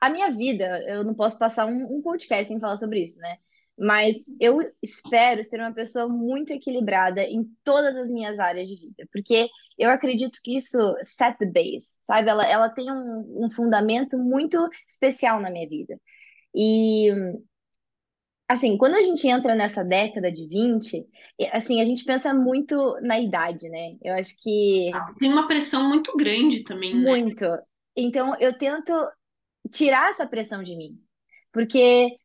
a 0.00 0.10
minha 0.10 0.30
vida, 0.30 0.82
eu 0.86 1.04
não 1.04 1.14
posso 1.14 1.38
passar 1.38 1.66
um, 1.66 1.96
um 1.96 2.02
podcast 2.02 2.46
sem 2.46 2.60
falar 2.60 2.76
sobre 2.76 3.04
isso, 3.04 3.18
né? 3.18 3.38
Mas 3.78 4.16
eu 4.40 4.60
espero 4.82 5.44
ser 5.44 5.60
uma 5.60 5.72
pessoa 5.72 6.08
muito 6.08 6.50
equilibrada 6.50 7.22
em 7.22 7.44
todas 7.62 7.94
as 7.94 8.10
minhas 8.10 8.38
áreas 8.38 8.68
de 8.68 8.76
vida, 8.76 9.06
porque 9.12 9.48
eu 9.78 9.90
acredito 9.90 10.40
que 10.42 10.56
isso 10.56 10.78
set 11.02 11.36
the 11.38 11.46
base, 11.46 11.98
sabe? 12.00 12.30
Ela, 12.30 12.46
ela 12.46 12.68
tem 12.70 12.90
um, 12.90 13.44
um 13.44 13.50
fundamento 13.50 14.18
muito 14.18 14.56
especial 14.88 15.40
na 15.40 15.50
minha 15.50 15.68
vida. 15.68 16.00
E, 16.54 17.10
assim, 18.48 18.78
quando 18.78 18.94
a 18.94 19.02
gente 19.02 19.28
entra 19.28 19.54
nessa 19.54 19.84
década 19.84 20.32
de 20.32 20.48
20, 20.48 21.06
e, 21.38 21.46
assim, 21.48 21.78
a 21.82 21.84
gente 21.84 22.02
pensa 22.02 22.32
muito 22.32 22.98
na 23.02 23.20
idade, 23.20 23.68
né? 23.68 23.96
Eu 24.02 24.14
acho 24.14 24.34
que 24.40 24.90
tem 25.18 25.30
uma 25.30 25.46
pressão 25.46 25.86
muito 25.86 26.16
grande 26.16 26.64
também, 26.64 26.94
né? 26.94 27.10
muito. 27.10 27.44
Então, 27.94 28.34
eu 28.40 28.56
tento 28.56 28.92
tirar 29.68 30.10
essa 30.10 30.26
pressão 30.26 30.62
de 30.62 30.76
mim. 30.76 31.00
Porque 31.52 32.16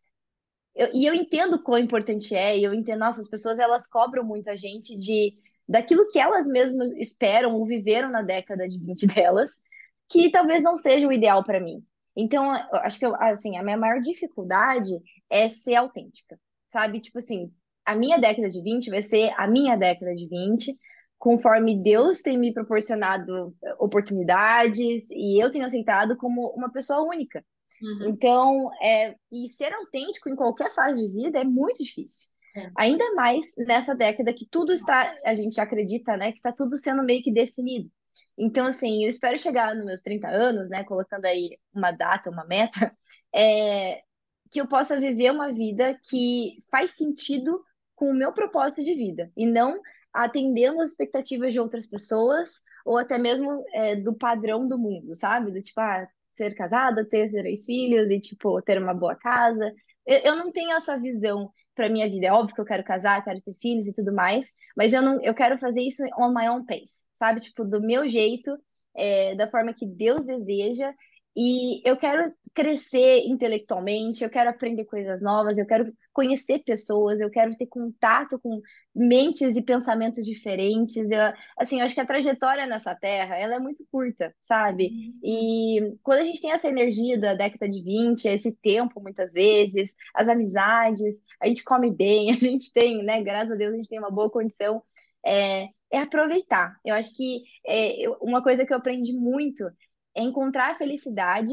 eu, 0.75 0.89
e 0.93 1.05
eu 1.05 1.13
entendo 1.13 1.61
quão 1.61 1.79
importante 1.79 2.35
é, 2.35 2.57
e 2.57 2.63
eu 2.63 2.73
entendo, 2.73 2.99
nossa, 2.99 3.21
as 3.21 3.27
pessoas 3.27 3.59
elas 3.59 3.87
cobram 3.87 4.23
muito 4.23 4.49
a 4.49 4.55
gente 4.55 4.97
de 4.97 5.33
daquilo 5.67 6.07
que 6.09 6.19
elas 6.19 6.47
mesmas 6.47 6.91
esperam 6.93 7.55
ou 7.55 7.65
viveram 7.65 8.09
na 8.09 8.21
década 8.21 8.67
de 8.67 8.77
20 8.77 9.07
delas, 9.15 9.61
que 10.09 10.29
talvez 10.29 10.61
não 10.61 10.75
seja 10.75 11.07
o 11.07 11.13
ideal 11.13 11.43
para 11.43 11.59
mim. 11.61 11.83
Então, 12.15 12.51
acho 12.51 12.99
que 12.99 13.05
eu, 13.05 13.15
assim, 13.15 13.57
a 13.57 13.63
minha 13.63 13.77
maior 13.77 14.01
dificuldade 14.01 14.91
é 15.29 15.47
ser 15.47 15.75
autêntica, 15.75 16.37
sabe? 16.67 16.99
Tipo 16.99 17.19
assim, 17.19 17.53
a 17.85 17.95
minha 17.95 18.17
década 18.17 18.49
de 18.49 18.61
20 18.61 18.89
vai 18.89 19.01
ser 19.01 19.33
a 19.37 19.47
minha 19.47 19.77
década 19.77 20.13
de 20.13 20.27
20, 20.27 20.77
conforme 21.21 21.77
Deus 21.77 22.23
tem 22.23 22.35
me 22.35 22.51
proporcionado 22.51 23.55
oportunidades 23.77 25.07
e 25.11 25.39
eu 25.39 25.51
tenho 25.51 25.63
aceitado 25.63 26.17
como 26.17 26.49
uma 26.55 26.71
pessoa 26.71 27.03
única. 27.03 27.45
Uhum. 27.79 28.09
Então, 28.09 28.71
é, 28.81 29.15
e 29.31 29.47
ser 29.47 29.71
autêntico 29.71 30.27
em 30.29 30.35
qualquer 30.35 30.73
fase 30.73 30.99
de 30.99 31.13
vida 31.13 31.37
é 31.39 31.43
muito 31.43 31.83
difícil. 31.83 32.27
É. 32.57 32.71
Ainda 32.75 33.13
mais 33.13 33.53
nessa 33.55 33.93
década 33.93 34.33
que 34.33 34.47
tudo 34.49 34.73
está, 34.73 35.15
a 35.23 35.35
gente 35.35 35.61
acredita, 35.61 36.17
né, 36.17 36.31
que 36.31 36.39
está 36.39 36.51
tudo 36.51 36.75
sendo 36.75 37.03
meio 37.03 37.21
que 37.21 37.31
definido. 37.31 37.87
Então, 38.35 38.65
assim, 38.65 39.03
eu 39.03 39.09
espero 39.11 39.37
chegar 39.37 39.75
nos 39.75 39.85
meus 39.85 40.01
30 40.01 40.27
anos, 40.27 40.71
né, 40.71 40.83
colocando 40.83 41.25
aí 41.25 41.55
uma 41.71 41.91
data, 41.91 42.31
uma 42.31 42.45
meta, 42.45 42.97
é, 43.31 44.01
que 44.49 44.59
eu 44.59 44.67
possa 44.67 44.99
viver 44.99 45.31
uma 45.31 45.53
vida 45.53 45.95
que 46.09 46.63
faz 46.71 46.91
sentido 46.97 47.63
com 47.95 48.09
o 48.09 48.15
meu 48.15 48.33
propósito 48.33 48.83
de 48.83 48.95
vida 48.95 49.31
e 49.37 49.45
não 49.45 49.79
atendendo 50.13 50.81
as 50.81 50.89
expectativas 50.89 51.53
de 51.53 51.59
outras 51.59 51.87
pessoas 51.87 52.61
ou 52.85 52.97
até 52.97 53.17
mesmo 53.17 53.63
é, 53.73 53.95
do 53.95 54.13
padrão 54.13 54.67
do 54.67 54.77
mundo, 54.77 55.15
sabe? 55.15 55.51
Do 55.51 55.61
tipo, 55.61 55.79
ah, 55.79 56.07
ser 56.33 56.55
casada, 56.55 57.05
ter 57.05 57.31
três 57.31 57.65
filhos 57.65 58.09
e, 58.09 58.19
tipo, 58.19 58.61
ter 58.61 58.81
uma 58.81 58.93
boa 58.93 59.15
casa. 59.15 59.71
Eu, 60.05 60.17
eu 60.19 60.35
não 60.35 60.51
tenho 60.51 60.71
essa 60.71 60.97
visão 60.97 61.51
para 61.75 61.89
minha 61.89 62.09
vida. 62.09 62.27
É 62.27 62.31
óbvio 62.31 62.55
que 62.55 62.61
eu 62.61 62.65
quero 62.65 62.83
casar, 62.83 63.23
quero 63.23 63.41
ter 63.41 63.53
filhos 63.61 63.87
e 63.87 63.93
tudo 63.93 64.13
mais, 64.13 64.51
mas 64.75 64.93
eu 64.93 65.01
não, 65.01 65.21
eu 65.21 65.33
quero 65.33 65.57
fazer 65.57 65.81
isso 65.81 66.03
on 66.17 66.33
my 66.33 66.47
own 66.49 66.65
pace, 66.65 67.05
sabe? 67.13 67.41
Tipo, 67.41 67.63
do 67.63 67.81
meu 67.81 68.07
jeito, 68.07 68.57
é, 68.95 69.35
da 69.35 69.49
forma 69.49 69.73
que 69.73 69.85
Deus 69.85 70.25
deseja 70.25 70.93
e 71.35 71.81
eu 71.87 71.95
quero 71.95 72.33
crescer 72.53 73.25
intelectualmente, 73.25 74.23
eu 74.23 74.29
quero 74.29 74.49
aprender 74.49 74.83
coisas 74.83 75.21
novas, 75.21 75.57
eu 75.57 75.65
quero 75.65 75.93
conhecer 76.11 76.59
pessoas, 76.59 77.21
eu 77.21 77.29
quero 77.29 77.55
ter 77.55 77.67
contato 77.67 78.37
com 78.37 78.61
mentes 78.93 79.55
e 79.55 79.61
pensamentos 79.61 80.25
diferentes. 80.25 81.09
Eu, 81.09 81.19
assim, 81.57 81.79
eu 81.79 81.85
acho 81.85 81.95
que 81.95 82.01
a 82.01 82.05
trajetória 82.05 82.65
nessa 82.65 82.93
terra, 82.93 83.37
ela 83.37 83.55
é 83.55 83.59
muito 83.59 83.85
curta, 83.89 84.35
sabe? 84.41 84.87
Uhum. 84.87 85.19
E 85.23 85.97
quando 86.03 86.19
a 86.19 86.23
gente 86.23 86.41
tem 86.41 86.51
essa 86.51 86.67
energia 86.67 87.17
da 87.17 87.33
década 87.33 87.69
de 87.69 87.81
20, 87.81 88.25
esse 88.27 88.51
tempo, 88.51 89.01
muitas 89.01 89.31
vezes, 89.31 89.95
as 90.13 90.27
amizades, 90.27 91.23
a 91.41 91.47
gente 91.47 91.63
come 91.63 91.89
bem, 91.89 92.31
a 92.35 92.39
gente 92.39 92.73
tem, 92.73 93.03
né? 93.03 93.21
Graças 93.23 93.53
a 93.53 93.55
Deus, 93.55 93.73
a 93.73 93.77
gente 93.77 93.89
tem 93.89 93.99
uma 93.99 94.11
boa 94.11 94.29
condição. 94.29 94.83
É, 95.25 95.69
é 95.91 95.99
aproveitar. 95.99 96.77
Eu 96.83 96.95
acho 96.95 97.15
que 97.15 97.43
é, 97.65 98.09
uma 98.21 98.41
coisa 98.43 98.65
que 98.65 98.73
eu 98.73 98.77
aprendi 98.77 99.13
muito 99.13 99.69
é 100.15 100.21
encontrar 100.21 100.71
a 100.71 100.75
felicidade 100.75 101.51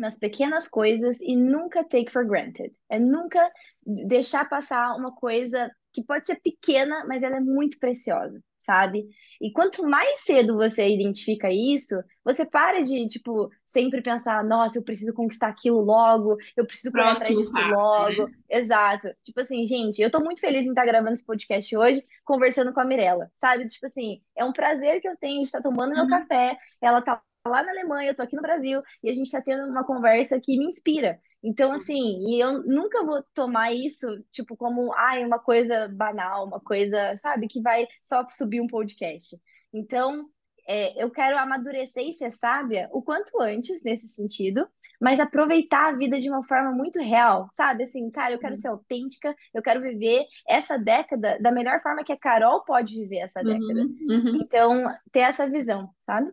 nas 0.00 0.18
pequenas 0.18 0.66
coisas 0.66 1.20
e 1.20 1.36
nunca 1.36 1.84
take 1.84 2.10
for 2.10 2.26
granted. 2.26 2.72
É 2.88 2.98
nunca 2.98 3.50
deixar 3.84 4.48
passar 4.48 4.96
uma 4.96 5.14
coisa 5.14 5.70
que 5.92 6.02
pode 6.02 6.26
ser 6.26 6.40
pequena, 6.40 7.04
mas 7.06 7.22
ela 7.22 7.36
é 7.36 7.40
muito 7.40 7.78
preciosa, 7.78 8.40
sabe? 8.58 9.06
E 9.40 9.52
quanto 9.52 9.86
mais 9.86 10.20
cedo 10.20 10.56
você 10.56 10.88
identifica 10.88 11.50
isso, 11.50 11.96
você 12.24 12.46
para 12.46 12.82
de, 12.82 13.08
tipo, 13.08 13.50
sempre 13.64 14.00
pensar, 14.00 14.42
nossa, 14.44 14.78
eu 14.78 14.84
preciso 14.84 15.12
conquistar 15.12 15.48
aquilo 15.48 15.80
logo, 15.80 16.36
eu 16.56 16.64
preciso 16.64 16.92
correr 16.92 17.10
atrás 17.10 17.36
disso 17.36 17.52
passo, 17.52 17.74
logo. 17.74 18.28
Né? 18.28 18.34
Exato. 18.48 19.08
Tipo 19.22 19.40
assim, 19.40 19.66
gente, 19.66 20.00
eu 20.00 20.10
tô 20.10 20.20
muito 20.20 20.40
feliz 20.40 20.64
em 20.64 20.70
estar 20.70 20.86
gravando 20.86 21.14
esse 21.14 21.26
podcast 21.26 21.76
hoje, 21.76 22.04
conversando 22.24 22.72
com 22.72 22.80
a 22.80 22.84
Mirella, 22.84 23.30
sabe? 23.34 23.68
Tipo 23.68 23.86
assim, 23.86 24.22
é 24.36 24.44
um 24.44 24.52
prazer 24.52 25.00
que 25.00 25.08
eu 25.08 25.16
tenho 25.16 25.40
de 25.40 25.46
estar 25.46 25.60
tomando 25.60 25.90
uhum. 25.90 26.06
meu 26.06 26.08
café, 26.08 26.56
ela 26.80 27.02
tá 27.02 27.20
lá 27.46 27.62
na 27.62 27.70
Alemanha, 27.70 28.10
eu 28.10 28.14
tô 28.14 28.22
aqui 28.22 28.36
no 28.36 28.42
Brasil, 28.42 28.82
e 29.02 29.08
a 29.08 29.14
gente 29.14 29.26
está 29.26 29.40
tendo 29.40 29.64
uma 29.66 29.84
conversa 29.84 30.40
que 30.40 30.58
me 30.58 30.66
inspira. 30.66 31.20
Então, 31.42 31.72
assim, 31.72 32.18
e 32.28 32.38
eu 32.38 32.62
nunca 32.64 33.04
vou 33.04 33.22
tomar 33.34 33.72
isso, 33.72 34.06
tipo, 34.30 34.56
como, 34.56 34.92
ai, 34.94 35.24
uma 35.24 35.38
coisa 35.38 35.88
banal, 35.88 36.46
uma 36.46 36.60
coisa, 36.60 37.16
sabe, 37.16 37.48
que 37.48 37.62
vai 37.62 37.86
só 38.02 38.26
subir 38.28 38.60
um 38.60 38.66
podcast. 38.66 39.36
Então, 39.72 40.28
é, 40.68 41.02
eu 41.02 41.10
quero 41.10 41.38
amadurecer 41.38 42.06
e 42.06 42.12
ser 42.12 42.30
sábia 42.30 42.90
o 42.92 43.00
quanto 43.00 43.40
antes, 43.40 43.82
nesse 43.82 44.06
sentido, 44.06 44.68
mas 45.00 45.18
aproveitar 45.18 45.88
a 45.88 45.96
vida 45.96 46.20
de 46.20 46.28
uma 46.28 46.42
forma 46.42 46.72
muito 46.72 46.98
real, 46.98 47.48
sabe? 47.50 47.84
Assim, 47.84 48.10
cara, 48.10 48.34
eu 48.34 48.38
quero 48.38 48.54
ser 48.54 48.68
autêntica, 48.68 49.34
eu 49.54 49.62
quero 49.62 49.80
viver 49.80 50.26
essa 50.46 50.76
década 50.76 51.38
da 51.40 51.50
melhor 51.50 51.80
forma 51.80 52.04
que 52.04 52.12
a 52.12 52.18
Carol 52.18 52.62
pode 52.64 52.94
viver 52.94 53.20
essa 53.20 53.42
década. 53.42 53.80
Uhum, 53.80 53.96
uhum. 54.10 54.40
Então, 54.42 54.84
ter 55.10 55.20
essa 55.20 55.48
visão, 55.48 55.88
sabe? 56.02 56.30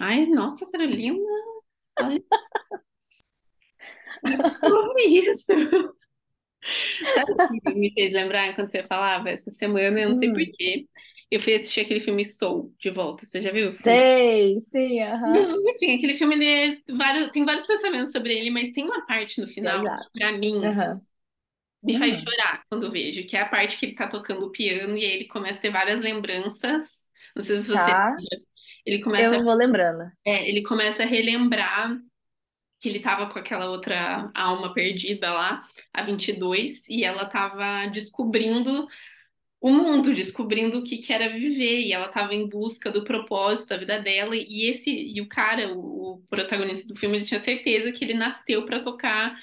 Ai, 0.00 0.26
nossa, 0.26 0.70
Carolina. 0.70 1.18
Olha. 2.00 2.22
É 4.26 4.36
sobre 4.36 5.04
isso. 5.04 5.46
Sabe 7.14 7.32
o 7.32 7.62
que 7.62 7.74
me 7.74 7.92
fez 7.92 8.12
lembrar 8.12 8.54
quando 8.54 8.70
você 8.70 8.82
falava? 8.82 9.30
Essa 9.30 9.50
semana, 9.50 10.00
eu 10.00 10.08
não 10.08 10.14
sei 10.14 10.30
hum. 10.30 10.34
porquê, 10.34 10.86
eu 11.30 11.40
fui 11.40 11.54
assistir 11.54 11.80
aquele 11.80 12.00
filme 12.00 12.24
Soul 12.24 12.72
de 12.78 12.90
volta. 12.90 13.26
Você 13.26 13.42
já 13.42 13.52
viu? 13.52 13.76
Sei, 13.78 14.60
sim, 14.60 15.00
aham. 15.00 15.56
Enfim, 15.66 15.96
aquele 15.96 16.14
filme 16.14 16.34
ele 16.36 16.48
é 16.48 16.92
vários, 16.94 17.30
tem 17.32 17.44
vários 17.44 17.66
pensamentos 17.66 18.12
sobre 18.12 18.34
ele, 18.34 18.50
mas 18.50 18.72
tem 18.72 18.84
uma 18.84 19.04
parte 19.06 19.40
no 19.40 19.46
final 19.46 19.80
Exato. 19.80 20.04
que, 20.04 20.18
pra 20.18 20.32
mim, 20.32 20.54
uhum. 20.54 21.00
me 21.82 21.98
faz 21.98 22.16
chorar 22.16 22.62
quando 22.70 22.90
vejo, 22.90 23.26
que 23.26 23.36
é 23.36 23.40
a 23.40 23.48
parte 23.48 23.78
que 23.78 23.86
ele 23.86 23.94
tá 23.94 24.06
tocando 24.06 24.46
o 24.46 24.50
piano 24.50 24.96
e 24.96 25.04
aí 25.04 25.12
ele 25.12 25.24
começa 25.26 25.58
a 25.58 25.62
ter 25.62 25.70
várias 25.70 26.00
lembranças. 26.00 27.12
Não 27.34 27.42
sei 27.42 27.60
se 27.60 27.68
você 27.68 27.90
tá. 27.90 28.16
Ele 28.84 29.00
começa. 29.00 29.34
Eu 29.34 29.44
vou 29.44 29.54
lembrando. 29.54 30.10
É, 30.24 30.48
ele 30.48 30.62
começa 30.62 31.02
a 31.02 31.06
relembrar 31.06 31.98
que 32.80 32.88
ele 32.88 33.00
tava 33.00 33.26
com 33.30 33.38
aquela 33.38 33.70
outra 33.70 34.30
alma 34.34 34.74
perdida 34.74 35.32
lá, 35.32 35.62
a 35.92 36.02
22, 36.02 36.88
e 36.90 37.02
ela 37.02 37.24
tava 37.24 37.86
descobrindo 37.86 38.86
o 39.58 39.70
mundo, 39.70 40.12
descobrindo 40.12 40.78
o 40.78 40.84
que, 40.84 40.98
que 40.98 41.10
era 41.10 41.32
viver, 41.32 41.80
e 41.80 41.92
ela 41.94 42.08
tava 42.08 42.34
em 42.34 42.46
busca 42.46 42.90
do 42.90 43.02
propósito 43.02 43.70
da 43.70 43.78
vida 43.78 43.98
dela, 43.98 44.36
e 44.36 44.68
esse 44.68 44.90
e 44.90 45.18
o 45.22 45.26
cara, 45.26 45.72
o, 45.72 46.16
o 46.16 46.22
protagonista 46.28 46.86
do 46.86 46.94
filme, 46.94 47.16
ele 47.16 47.24
tinha 47.24 47.40
certeza 47.40 47.90
que 47.90 48.04
ele 48.04 48.12
nasceu 48.12 48.66
para 48.66 48.80
tocar 48.80 49.34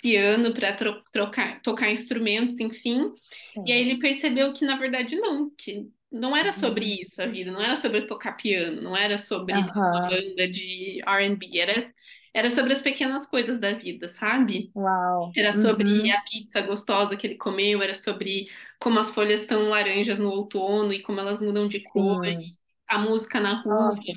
piano, 0.00 0.54
para 0.54 0.72
tro 0.72 1.02
trocar, 1.10 1.60
tocar 1.60 1.90
instrumentos, 1.90 2.60
enfim. 2.60 3.12
Sim. 3.52 3.64
E 3.66 3.72
aí 3.72 3.80
ele 3.80 3.98
percebeu 3.98 4.52
que 4.52 4.64
na 4.64 4.76
verdade 4.76 5.16
não, 5.16 5.50
que 5.50 5.88
não 6.10 6.36
era 6.36 6.52
sobre 6.52 6.84
uhum. 6.84 6.96
isso 7.00 7.22
a 7.22 7.26
vida, 7.26 7.50
não 7.50 7.60
era 7.60 7.76
sobre 7.76 8.02
tocar 8.02 8.32
piano, 8.32 8.80
não 8.80 8.96
era 8.96 9.18
sobre 9.18 9.54
uhum. 9.54 9.66
uma 9.74 10.08
banda 10.08 10.48
de 10.48 11.02
R&B, 11.06 11.58
era 11.58 11.92
era 12.34 12.50
sobre 12.50 12.72
as 12.72 12.80
pequenas 12.80 13.26
coisas 13.26 13.58
da 13.58 13.72
vida, 13.72 14.06
sabe? 14.06 14.70
Uau. 14.76 15.32
Era 15.34 15.52
sobre 15.52 15.88
uhum. 15.88 16.12
a 16.12 16.20
pizza 16.20 16.60
gostosa 16.60 17.16
que 17.16 17.26
ele 17.26 17.34
comeu, 17.34 17.82
era 17.82 17.94
sobre 17.94 18.48
como 18.78 18.98
as 19.00 19.12
folhas 19.12 19.40
estão 19.40 19.62
laranjas 19.64 20.18
no 20.18 20.30
outono 20.30 20.92
e 20.92 21.02
como 21.02 21.18
elas 21.18 21.40
mudam 21.40 21.66
de 21.66 21.80
cor, 21.80 22.22
a 22.86 22.98
música 22.98 23.40
na 23.40 23.60
rua. 23.62 23.94
Nossa. 23.94 24.12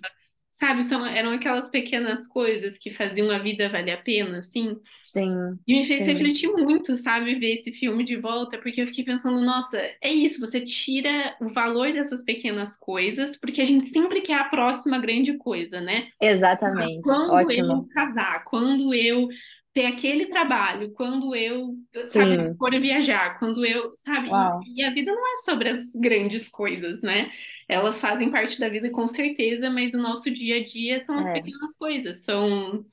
Sabe, 0.52 0.84
são, 0.84 1.06
eram 1.06 1.32
aquelas 1.32 1.70
pequenas 1.70 2.28
coisas 2.28 2.78
que 2.78 2.92
faziam 2.92 3.32
a 3.32 3.40
vida 3.40 3.70
valer 3.70 3.94
a 3.94 3.98
pena, 3.98 4.40
assim. 4.40 4.76
Sim. 5.02 5.58
E 5.66 5.78
me 5.78 5.84
fez 5.86 6.04
sim. 6.04 6.12
refletir 6.12 6.52
muito, 6.52 6.98
sabe, 6.98 7.36
ver 7.36 7.54
esse 7.54 7.72
filme 7.72 8.04
de 8.04 8.18
volta, 8.18 8.58
porque 8.58 8.82
eu 8.82 8.88
fiquei 8.88 9.06
pensando, 9.06 9.40
nossa, 9.40 9.78
é 10.02 10.12
isso, 10.12 10.42
você 10.42 10.60
tira 10.60 11.38
o 11.40 11.48
valor 11.48 11.94
dessas 11.94 12.24
pequenas 12.24 12.76
coisas, 12.76 13.38
porque 13.38 13.62
a 13.62 13.66
gente 13.66 13.88
sempre 13.88 14.20
quer 14.20 14.40
a 14.40 14.44
próxima 14.44 15.00
grande 15.00 15.38
coisa, 15.38 15.80
né? 15.80 16.10
Exatamente. 16.22 17.02
Quando 17.02 17.32
Ótimo. 17.32 17.74
eu 17.74 17.88
casar, 17.94 18.44
quando 18.44 18.94
eu 18.94 19.30
ter 19.74 19.86
aquele 19.86 20.26
trabalho, 20.26 20.92
quando 20.92 21.34
eu, 21.34 21.76
sabe, 22.06 22.36
Sim. 22.36 22.56
for 22.58 22.72
viajar, 22.72 23.40
quando 23.40 23.66
eu, 23.66 23.92
sabe, 23.96 24.30
e, 24.66 24.82
e, 24.82 24.84
a 24.84 24.94
vida 24.94 25.14
não 25.14 25.34
é 25.34 25.38
sobre 25.38 25.70
as 25.70 25.96
grandes 25.96 26.50
coisas, 26.50 27.02
né? 27.02 27.32
Elas 27.70 28.02
fazem 28.02 28.30
parte 28.30 28.60
da 28.60 28.68
vida 28.68 28.90
com 28.92 29.08
certeza, 29.08 29.70
mas 29.70 29.94
o 29.94 30.02
nosso 30.02 30.30
dia 30.30 30.58
a 30.58 30.64
dia 30.64 31.00
são 31.00 31.18
as 31.18 31.28
é. 31.28 31.34
pequenas 31.34 31.78
coisas, 31.78 32.24
são 32.24 32.86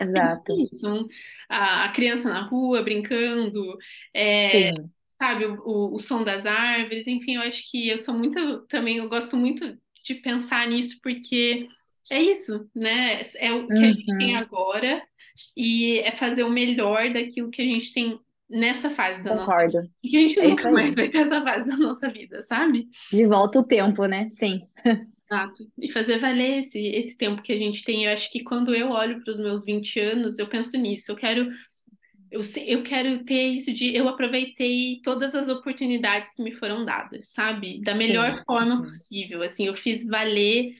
Exato. 0.00 0.68
São 0.72 1.06
a, 1.48 1.84
a, 1.84 1.92
criança 1.92 2.28
na 2.28 2.42
rua 2.42 2.82
brincando, 2.82 3.76
é, 4.14 4.72
sabe, 5.20 5.44
o, 5.44 5.56
o, 5.64 5.96
o 5.96 6.00
som 6.00 6.24
das 6.24 6.46
árvores, 6.46 7.06
enfim, 7.06 7.36
eu 7.36 7.42
acho 7.42 7.70
que 7.70 7.88
eu 7.88 7.98
sou 7.98 8.14
muito, 8.14 8.66
também 8.66 8.96
eu 8.96 9.08
gosto 9.08 9.36
muito 9.36 9.78
de 10.02 10.14
pensar 10.14 10.66
nisso, 10.66 10.98
porque 11.02 11.68
é 12.10 12.22
isso, 12.22 12.68
né? 12.74 13.22
É 13.38 13.52
o 13.52 13.66
que 13.66 13.74
uhum. 13.74 13.84
a 13.84 13.92
gente 13.92 14.16
tem 14.16 14.34
uhum. 14.34 14.40
agora 14.40 15.02
e 15.56 15.98
é 16.00 16.12
fazer 16.12 16.44
o 16.44 16.50
melhor 16.50 17.12
daquilo 17.12 17.50
que 17.50 17.62
a 17.62 17.64
gente 17.64 17.92
tem 17.92 18.18
nessa 18.48 18.90
fase 18.90 19.22
da 19.22 19.30
Concordo. 19.30 19.64
nossa 19.64 19.80
vida. 19.80 19.90
E 20.02 20.08
que 20.08 20.16
a 20.16 20.20
gente 20.20 20.38
é 20.40 20.48
nunca 20.48 20.70
mais 20.70 20.94
vai 20.94 21.08
ter 21.08 21.18
essa 21.18 21.42
fase 21.42 21.68
da 21.68 21.76
nossa 21.76 22.08
vida, 22.08 22.42
sabe? 22.42 22.88
De 23.12 23.26
volta 23.26 23.60
o 23.60 23.64
tempo, 23.64 24.04
né? 24.06 24.28
Sim. 24.30 24.62
Exato. 25.30 25.64
E 25.80 25.90
fazer 25.90 26.18
valer 26.18 26.58
esse, 26.58 26.78
esse 26.88 27.16
tempo 27.16 27.40
que 27.40 27.52
a 27.52 27.58
gente 27.58 27.82
tem. 27.84 28.04
Eu 28.04 28.12
acho 28.12 28.30
que 28.30 28.42
quando 28.42 28.74
eu 28.74 28.90
olho 28.90 29.22
para 29.24 29.32
os 29.32 29.40
meus 29.40 29.64
20 29.64 29.98
anos, 29.98 30.38
eu 30.38 30.46
penso 30.46 30.76
nisso. 30.76 31.10
Eu 31.10 31.16
quero 31.16 31.48
eu, 32.32 32.40
eu 32.66 32.82
quero 32.82 33.24
ter 33.24 33.48
isso 33.48 33.72
de 33.74 33.94
eu 33.94 34.08
aproveitei 34.08 35.00
todas 35.04 35.34
as 35.34 35.48
oportunidades 35.48 36.34
que 36.34 36.42
me 36.42 36.52
foram 36.54 36.84
dadas, 36.84 37.28
sabe? 37.28 37.80
Da 37.82 37.94
melhor 37.94 38.38
Sim. 38.38 38.44
forma 38.46 38.76
Uhum. 38.76 38.82
possível. 38.82 39.42
Assim, 39.42 39.66
eu 39.66 39.74
fiz 39.74 40.06
valer, 40.08 40.74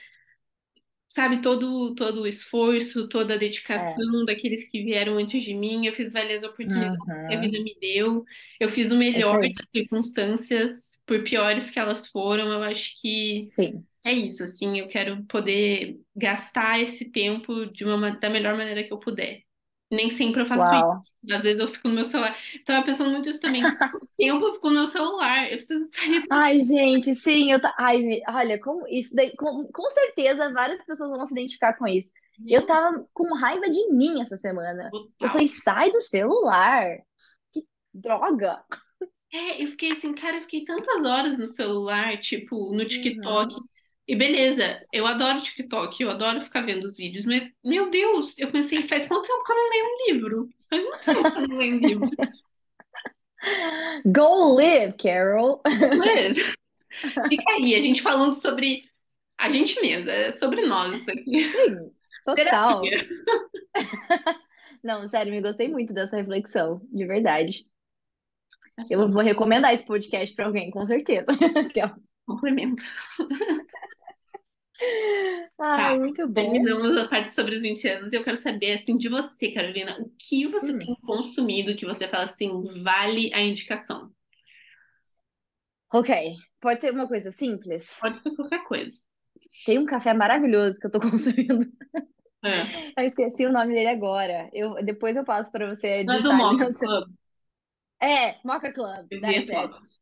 sabe, 1.12 1.42
todo, 1.42 1.94
todo 1.94 2.22
o 2.22 2.26
esforço, 2.26 3.08
toda 3.08 3.34
a 3.34 3.36
É. 3.76 4.02
dedicação 4.02 4.24
daqueles 4.24 4.70
que 4.70 4.82
vieram 4.84 5.18
antes 5.18 5.42
de 5.42 5.54
mim. 5.54 5.86
Eu 5.86 5.92
fiz 5.94 6.12
valer 6.12 6.34
as 6.36 6.42
oportunidades 6.42 7.22
que 7.26 7.34
a 7.34 7.38
Uhum. 7.38 7.40
vida 7.40 7.62
me 7.62 7.76
deu. 7.80 8.24
Eu 8.60 8.68
fiz 8.68 8.90
o 8.92 8.96
É 9.12 9.20
melhor 9.20 9.38
das 9.40 9.66
circunstâncias, 9.74 11.02
por 11.06 11.22
piores 11.24 11.70
que 11.70 11.78
elas 11.78 12.06
foram. 12.08 12.50
Eu 12.52 12.62
acho 12.62 12.92
que 13.00 13.50
Sim. 13.50 13.86
é 14.04 14.12
isso, 14.12 14.44
assim, 14.44 14.78
eu 14.80 14.88
quero 14.88 15.24
poder 15.26 16.00
gastar 16.16 16.80
esse 16.82 17.10
tempo 17.12 17.66
de 17.66 17.84
uma, 17.84 17.96
ma- 17.98 18.10
da 18.10 18.30
melhor 18.30 18.56
maneira 18.56 18.84
que 18.84 18.92
eu 18.92 18.98
puder. 19.00 19.41
Nem 19.92 20.08
sempre 20.08 20.40
eu 20.40 20.46
faço 20.46 20.64
isso. 20.64 20.84
Uau. 20.84 21.02
Às 21.30 21.42
vezes 21.44 21.60
eu 21.60 21.68
fico 21.68 21.86
no 21.86 21.94
meu 21.94 22.04
celular. 22.04 22.36
Tava 22.64 22.84
pensando 22.84 23.10
muito 23.10 23.28
isso 23.28 23.40
também. 23.40 23.62
O 23.62 23.66
tempo 24.16 24.46
eu 24.46 24.54
fico 24.54 24.68
no 24.68 24.74
meu 24.74 24.86
celular. 24.86 25.50
Eu 25.52 25.58
preciso 25.58 25.84
sair 25.94 26.24
Ai, 26.30 26.60
gente, 26.60 27.14
sim, 27.14 27.52
eu 27.52 27.60
tá. 27.60 27.74
Ai, 27.78 27.98
me- 27.98 28.22
olha, 28.28 28.58
como 28.58 28.88
isso 28.88 29.14
daí, 29.14 29.36
com, 29.36 29.64
com 29.72 29.90
certeza 29.90 30.52
várias 30.52 30.82
pessoas 30.84 31.12
vão 31.12 31.24
se 31.26 31.32
identificar 31.32 31.74
com 31.74 31.86
isso. 31.86 32.10
Eu 32.46 32.60
meu 32.60 32.66
tava 32.66 33.06
com 33.12 33.36
raiva 33.36 33.68
de 33.68 33.86
mim 33.92 34.20
essa 34.20 34.36
semana. 34.36 34.90
Eu 34.92 35.02
total. 35.18 35.30
falei, 35.32 35.46
sai 35.48 35.90
do 35.90 36.00
celular. 36.00 36.96
Que 37.52 37.64
droga. 37.92 38.64
É, 39.32 39.62
eu 39.62 39.68
fiquei 39.68 39.92
assim, 39.92 40.14
cara, 40.14 40.38
eu 40.38 40.42
fiquei 40.42 40.64
tantas 40.64 41.04
horas 41.04 41.38
no 41.38 41.46
celular, 41.46 42.18
tipo, 42.18 42.74
no 42.74 42.84
TikTok. 42.86 43.54
Uhum. 43.54 43.60
E 44.06 44.16
beleza, 44.16 44.84
eu 44.92 45.06
adoro 45.06 45.40
TikTok, 45.40 46.02
eu 46.02 46.10
adoro 46.10 46.40
ficar 46.40 46.62
vendo 46.62 46.84
os 46.84 46.96
vídeos, 46.96 47.24
mas, 47.24 47.54
meu 47.64 47.88
Deus, 47.88 48.36
eu 48.38 48.50
pensei, 48.50 48.86
faz 48.88 49.06
quanto 49.06 49.28
tempo 49.28 49.44
que 49.44 49.52
eu 49.52 49.56
não 49.56 49.70
leio 49.70 49.84
um 49.84 50.06
livro? 50.06 50.50
Faz 50.68 50.82
muito 50.82 51.04
tempo 51.04 51.32
que 51.32 51.38
eu 51.38 51.48
não 51.48 51.56
leio 51.56 51.76
um 51.76 51.78
livro. 51.78 52.10
Go 54.04 54.54
live, 54.56 54.92
Carol. 54.94 55.60
Mas, 55.98 56.54
Fica 57.28 57.52
aí, 57.52 57.74
a 57.74 57.80
gente 57.80 58.02
falando 58.02 58.34
sobre 58.34 58.82
a 59.38 59.50
gente 59.50 59.80
mesmo, 59.80 60.10
é 60.10 60.30
sobre 60.30 60.66
nós 60.66 61.00
isso 61.00 61.10
aqui. 61.10 61.50
Sim, 61.50 61.90
total. 62.24 62.82
Não, 64.82 65.06
sério, 65.06 65.32
me 65.32 65.40
gostei 65.40 65.68
muito 65.68 65.94
dessa 65.94 66.16
reflexão, 66.16 66.80
de 66.92 67.06
verdade. 67.06 67.66
É 68.78 68.94
Eu 68.94 69.10
vou 69.10 69.22
recomendar 69.22 69.72
esse 69.72 69.86
podcast 69.86 70.34
pra 70.34 70.46
alguém, 70.46 70.70
com 70.70 70.84
certeza. 70.84 71.30
Aquela. 71.56 71.96
complemento. 72.26 72.82
Ai, 75.58 75.76
Tá, 75.76 75.98
muito 75.98 76.26
bom. 76.28 76.52
terminamos 76.52 76.96
a 76.96 77.08
parte 77.08 77.32
sobre 77.32 77.56
os 77.56 77.62
20 77.62 77.86
anos 77.88 78.12
eu 78.12 78.22
quero 78.24 78.36
saber, 78.36 78.74
assim, 78.74 78.96
de 78.96 79.08
você, 79.08 79.50
Carolina, 79.52 79.98
o 80.00 80.10
que 80.18 80.46
você 80.46 80.72
Hum. 80.72 80.78
tem 80.78 80.94
consumido 81.02 81.74
que 81.76 81.86
você 81.86 82.06
fala 82.08 82.24
assim, 82.24 82.50
vale 82.82 83.32
a 83.34 83.40
indicação? 83.40 84.12
Ok, 85.94 86.10
pode 86.60 86.80
ser 86.80 86.90
uma 86.92 87.06
coisa 87.06 87.30
simples? 87.30 88.00
Pode 88.00 88.22
ser 88.22 88.34
qualquer 88.36 88.64
coisa. 88.64 89.00
Tem 89.64 89.78
um 89.78 89.86
café 89.86 90.12
maravilhoso 90.14 90.78
que 90.78 90.86
eu 90.86 90.90
tô 90.90 91.00
consumindo. 91.00 91.66
É. 92.44 92.92
Eu 92.96 93.04
esqueci 93.04 93.46
o 93.46 93.52
nome 93.52 93.74
dele 93.74 93.88
agora. 93.88 94.48
Eu, 94.52 94.74
depois 94.84 95.16
eu 95.16 95.24
passo 95.24 95.50
pra 95.50 95.66
você 95.68 96.04
Não 96.04 96.14
é 96.18 96.22
do 96.22 96.32
Mocha 96.34 96.68
Club, 96.72 97.08
É, 98.00 98.38
Mocha 98.44 98.72
Club. 98.72 99.08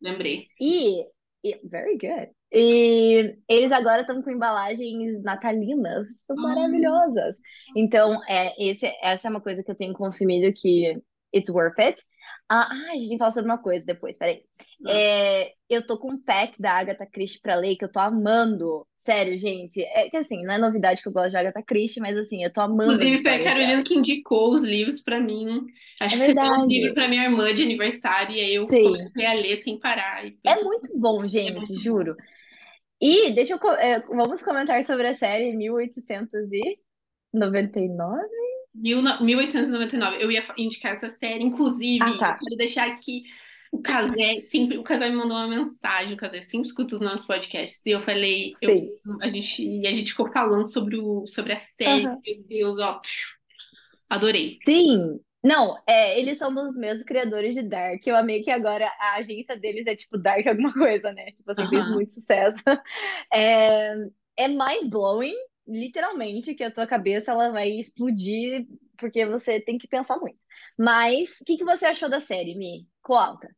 lembrei. 0.01 0.49
E, 0.61 1.07
e- 1.45 1.61
very 1.64 1.97
good. 1.99 2.30
E 2.53 3.36
eles 3.49 3.72
agora 3.72 4.03
estão 4.03 4.22
com 4.22 4.30
embalagens 4.30 5.22
natalinas, 5.22 6.09
estão 6.09 6.36
Ah. 6.38 6.43
maravilhosas. 6.43 7.36
Então, 7.76 8.20
é, 8.28 8.53
esse, 8.62 8.86
essa 9.03 9.28
é 9.28 9.30
uma 9.30 9.41
coisa 9.41 9.62
que 9.62 9.70
eu 9.70 9.74
tenho 9.76 9.95
consumido 9.95 10.53
que 10.53 11.01
it's 11.34 11.49
worth 11.51 11.78
it. 11.78 12.03
Ah, 12.53 12.68
a 12.92 12.98
gente 12.98 13.16
fala 13.16 13.30
sobre 13.30 13.48
uma 13.48 13.59
coisa 13.62 13.86
depois, 13.86 14.18
peraí. 14.18 14.42
Ah. 14.84 14.90
É, 14.90 15.53
eu 15.68 15.86
tô 15.86 15.96
com 15.96 16.11
um 16.11 16.20
pack 16.20 16.61
da 16.61 16.72
Agatha 16.72 17.07
Christie 17.07 17.40
pra 17.40 17.55
ler 17.55 17.76
que 17.76 17.84
eu 17.84 17.92
tô 17.92 18.01
amando. 18.01 18.84
Sério, 18.96 19.38
gente. 19.38 19.80
É 19.84 20.11
que 20.11 20.16
assim, 20.16 20.42
não 20.42 20.55
é 20.55 20.59
novidade 20.59 21.01
que 21.01 21.07
eu 21.09 21.12
gosto 21.12 21.30
de 21.30 21.36
Agatha 21.36 21.62
Christie, 21.62 22.01
mas 22.01 22.16
assim, 22.16 22.42
eu 22.42 22.53
tô 22.53 22.61
amando 22.61 22.94
Inclusive, 22.94 23.22
foi 23.22 23.34
a. 23.36 23.44
Carolina 23.44 23.84
que 23.84 23.94
indicou 23.94 24.53
os 24.53 24.64
livros 24.64 25.01
pra 25.01 25.20
mim. 25.20 25.64
Acho 26.01 26.16
É 26.16 26.18
que 26.18 26.24
você 26.26 26.34
deu 26.34 26.42
um 26.42 26.48
verdade. 26.48 26.66
livro 26.66 26.92
pra 26.94 27.07
minha 27.09 27.22
irmã 27.24 27.55
de 27.55 27.62
aniversário 27.62 28.34
e 28.34 28.40
aí 28.40 28.55
eu 28.57 28.66
Sim. 28.66 28.82
comecei 28.82 29.26
a 29.26 29.32
ler 29.34 29.57
sem 29.59 29.78
parar. 29.78 30.20
Foi 30.22 30.36
É 30.44 30.57
muito 30.64 30.90
bom, 30.98 31.22
é 31.24 31.28
gente, 31.28 31.53
muito 31.53 31.72
bom. 31.72 31.78
juro. 31.80 32.16
E 33.01 33.30
deixa 33.32 33.55
eu. 33.55 33.70
é, 33.72 34.01
vamos 34.01 34.42
comentar 34.42 34.82
sobre 34.84 35.07
a 35.07 35.14
série 35.14 35.55
1899? 35.57 38.39
Mil 38.74 39.02
no- 39.02 39.22
1899. 39.24 40.22
Eu 40.22 40.30
ia 40.30 40.42
indicar 40.56 40.92
essa 40.92 41.08
série. 41.08 41.42
Inclusive, 41.42 42.02
Ah, 42.02 42.18
tá. 42.18 42.34
eu 42.34 42.44
quero 42.44 42.56
deixar 42.56 42.86
aqui 42.88 43.24
o 43.72 43.80
Casé 43.80 44.40
sempre. 44.40 44.78
O 44.78 44.82
Casé 44.82 45.08
me 45.08 45.16
mandou 45.16 45.36
uma 45.36 45.48
mensagem. 45.48 46.14
O 46.14 46.16
Casé 46.16 46.40
sempre 46.40 46.68
escuta 46.68 46.94
os 46.94 47.00
nossos 47.00 47.26
podcasts. 47.26 47.84
E 47.86 47.90
eu 47.90 48.00
falei, 48.00 48.50
eu, 48.62 48.96
a 49.20 49.28
gente, 49.28 49.62
e 49.64 49.86
a 49.86 49.92
gente 49.92 50.12
ficou 50.12 50.30
falando 50.32 50.66
sobre, 50.68 50.96
o, 50.96 51.26
sobre 51.26 51.52
a 51.52 51.58
série. 51.58 52.06
Aham. 52.06 52.18
Meu 52.24 52.42
Deus, 52.48 52.78
ó. 52.80 53.00
Adorei. 54.08 54.56
Sim. 54.64 55.20
Não, 55.42 55.78
é, 55.86 56.18
eles 56.20 56.36
são 56.36 56.52
dos 56.54 56.76
mesmos 56.76 57.02
criadores 57.04 57.54
de 57.54 57.62
Dark. 57.62 58.06
Eu 58.06 58.14
amei 58.16 58.42
que 58.42 58.50
agora 58.50 58.86
a 59.00 59.14
agência 59.16 59.56
deles 59.56 59.86
é 59.86 59.96
tipo 59.96 60.18
Dark 60.18 60.46
alguma 60.46 60.72
coisa, 60.72 61.12
né? 61.12 61.30
Tipo 61.32 61.50
assim, 61.52 61.66
fez 61.68 61.82
Aham. 61.82 61.94
muito 61.94 62.12
sucesso. 62.14 62.62
É, 63.32 63.94
é 64.36 64.48
mind-blowing, 64.48 65.34
literalmente, 65.70 66.54
que 66.54 66.64
a 66.64 66.70
tua 66.72 66.86
cabeça 66.86 67.32
ela 67.32 67.50
vai 67.50 67.70
explodir 67.70 68.66
porque 68.98 69.26
você 69.26 69.60
tem 69.60 69.78
que 69.78 69.88
pensar 69.88 70.18
muito. 70.18 70.38
Mas, 70.78 71.40
o 71.40 71.44
que 71.44 71.56
que 71.58 71.64
você 71.64 71.86
achou 71.86 72.08
da 72.10 72.20
série, 72.20 72.54
Mi? 72.56 72.86
Conta. 73.02 73.48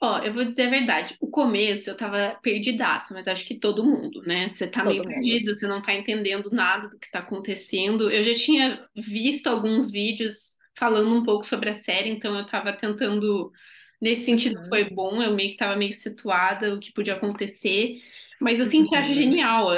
Ó, 0.00 0.18
eu 0.18 0.34
vou 0.34 0.44
dizer 0.44 0.62
a 0.66 0.70
verdade. 0.70 1.16
O 1.20 1.30
começo 1.30 1.88
eu 1.88 1.96
tava 1.96 2.36
perdidaça, 2.42 3.14
mas 3.14 3.28
acho 3.28 3.44
que 3.46 3.58
todo 3.58 3.84
mundo, 3.84 4.20
né? 4.22 4.48
Você 4.48 4.66
tá 4.68 4.84
meio 4.84 5.00
Todo 5.00 5.08
mundo. 5.08 5.40
perdido, 5.40 5.54
você 5.54 5.66
não 5.66 5.80
tá 5.80 5.94
entendendo 5.94 6.50
nada 6.50 6.88
do 6.88 6.98
que 6.98 7.08
tá 7.10 7.20
acontecendo. 7.20 8.10
Eu 8.10 8.24
já 8.24 8.34
tinha 8.34 8.84
visto 8.96 9.46
alguns 9.46 9.90
vídeos 9.92 10.56
falando 10.76 11.14
um 11.14 11.22
pouco 11.22 11.46
sobre 11.46 11.70
a 11.70 11.74
série, 11.74 12.08
então 12.10 12.36
eu 12.36 12.46
tava 12.46 12.72
tentando. 12.72 13.52
Nesse 14.00 14.24
sentido 14.24 14.56
Uhum. 14.56 14.68
foi 14.68 14.90
bom, 14.90 15.22
eu 15.22 15.32
meio 15.34 15.50
que 15.52 15.56
tava 15.56 15.76
meio 15.76 15.94
situada 15.94 16.74
o 16.74 16.80
que 16.80 16.92
podia 16.92 17.14
acontecer, 17.14 18.00
mas 18.40 18.58
eu 18.58 18.66
sempre 18.66 18.96
acho 18.98 19.14
genial. 19.14 19.68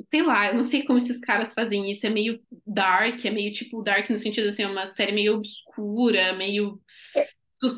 É, 0.00 0.04
Sei 0.04 0.22
lá, 0.22 0.48
eu 0.48 0.54
não 0.54 0.62
sei 0.62 0.84
como 0.84 0.98
esses 0.98 1.20
caras 1.20 1.52
fazem 1.54 1.90
isso. 1.90 2.06
É 2.06 2.10
meio 2.10 2.40
dark, 2.66 3.24
é 3.24 3.30
meio 3.30 3.52
tipo 3.52 3.82
dark 3.82 4.08
no 4.10 4.18
sentido 4.18 4.48
assim, 4.48 4.62
é 4.62 4.66
uma 4.68 4.86
série 4.86 5.12
meio 5.12 5.36
obscura, 5.36 6.32
meio. 6.34 6.80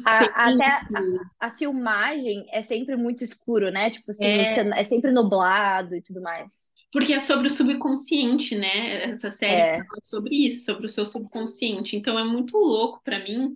A- 0.07 0.49
até 0.49 0.65
a, 0.67 1.49
a 1.49 1.51
filmagem 1.57 2.47
é 2.53 2.63
sempre 2.63 2.95
muito 2.97 3.25
escuro, 3.25 3.71
né? 3.71 3.91
Tipo 3.91 4.11
assim, 4.13 4.25
É. 4.25 4.81
é 4.81 4.85
sempre 4.85 5.11
nublado 5.11 5.95
e 5.97 6.01
tudo 6.03 6.23
mais. 6.23 6.71
Porque 6.93 7.13
é 7.15 7.19
sobre 7.21 7.49
o 7.49 7.51
subconsciente, 7.51 8.55
né? 8.57 9.05
Essa 9.11 9.31
série 9.31 9.55
É. 9.55 9.77
fala 9.79 10.01
sobre 10.03 10.35
isso, 10.47 10.67
sobre 10.67 10.87
o 10.87 10.91
seu 10.91 11.05
subconsciente. 11.07 11.97
Então 11.97 12.19
é 12.19 12.23
muito 12.25 12.57
louco 12.59 13.01
pra 13.03 13.19
mim. 13.19 13.55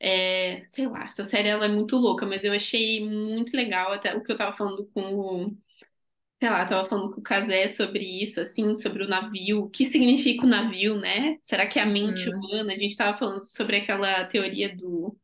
É, 0.00 0.62
sei 0.66 0.86
lá, 0.86 1.06
essa 1.06 1.24
série 1.24 1.48
ela 1.48 1.64
é 1.64 1.68
muito 1.68 1.96
louca, 1.96 2.26
mas 2.26 2.44
eu 2.44 2.52
achei 2.52 3.04
muito 3.08 3.56
legal 3.56 3.92
até 3.92 4.14
o 4.14 4.22
que 4.22 4.30
eu 4.30 4.36
tava 4.36 4.54
falando 4.56 4.86
com 4.92 5.14
o, 5.14 5.56
sei 6.44 6.50
lá, 6.50 6.62
eu 6.62 6.68
tava 6.68 6.88
falando 6.88 7.10
com 7.14 7.20
o 7.20 7.22
Casé 7.22 7.68
sobre 7.68 8.04
isso, 8.22 8.38
assim, 8.40 8.76
sobre 8.76 9.02
o 9.04 9.08
navio, 9.08 9.62
o 9.64 9.70
que 9.70 9.88
significa 9.90 10.44
o 10.44 10.48
navio, 10.48 10.98
né? 11.00 11.38
Será 11.40 11.66
que 11.66 11.78
é 11.78 11.82
a 11.82 11.86
mente 11.86 12.28
Hum. 12.28 12.34
humana? 12.34 12.72
A 12.72 12.76
gente 12.76 12.96
tava 12.96 13.16
falando 13.16 13.42
sobre 13.42 13.76
aquela 13.78 14.24
teoria 14.26 14.74
do 14.76 15.16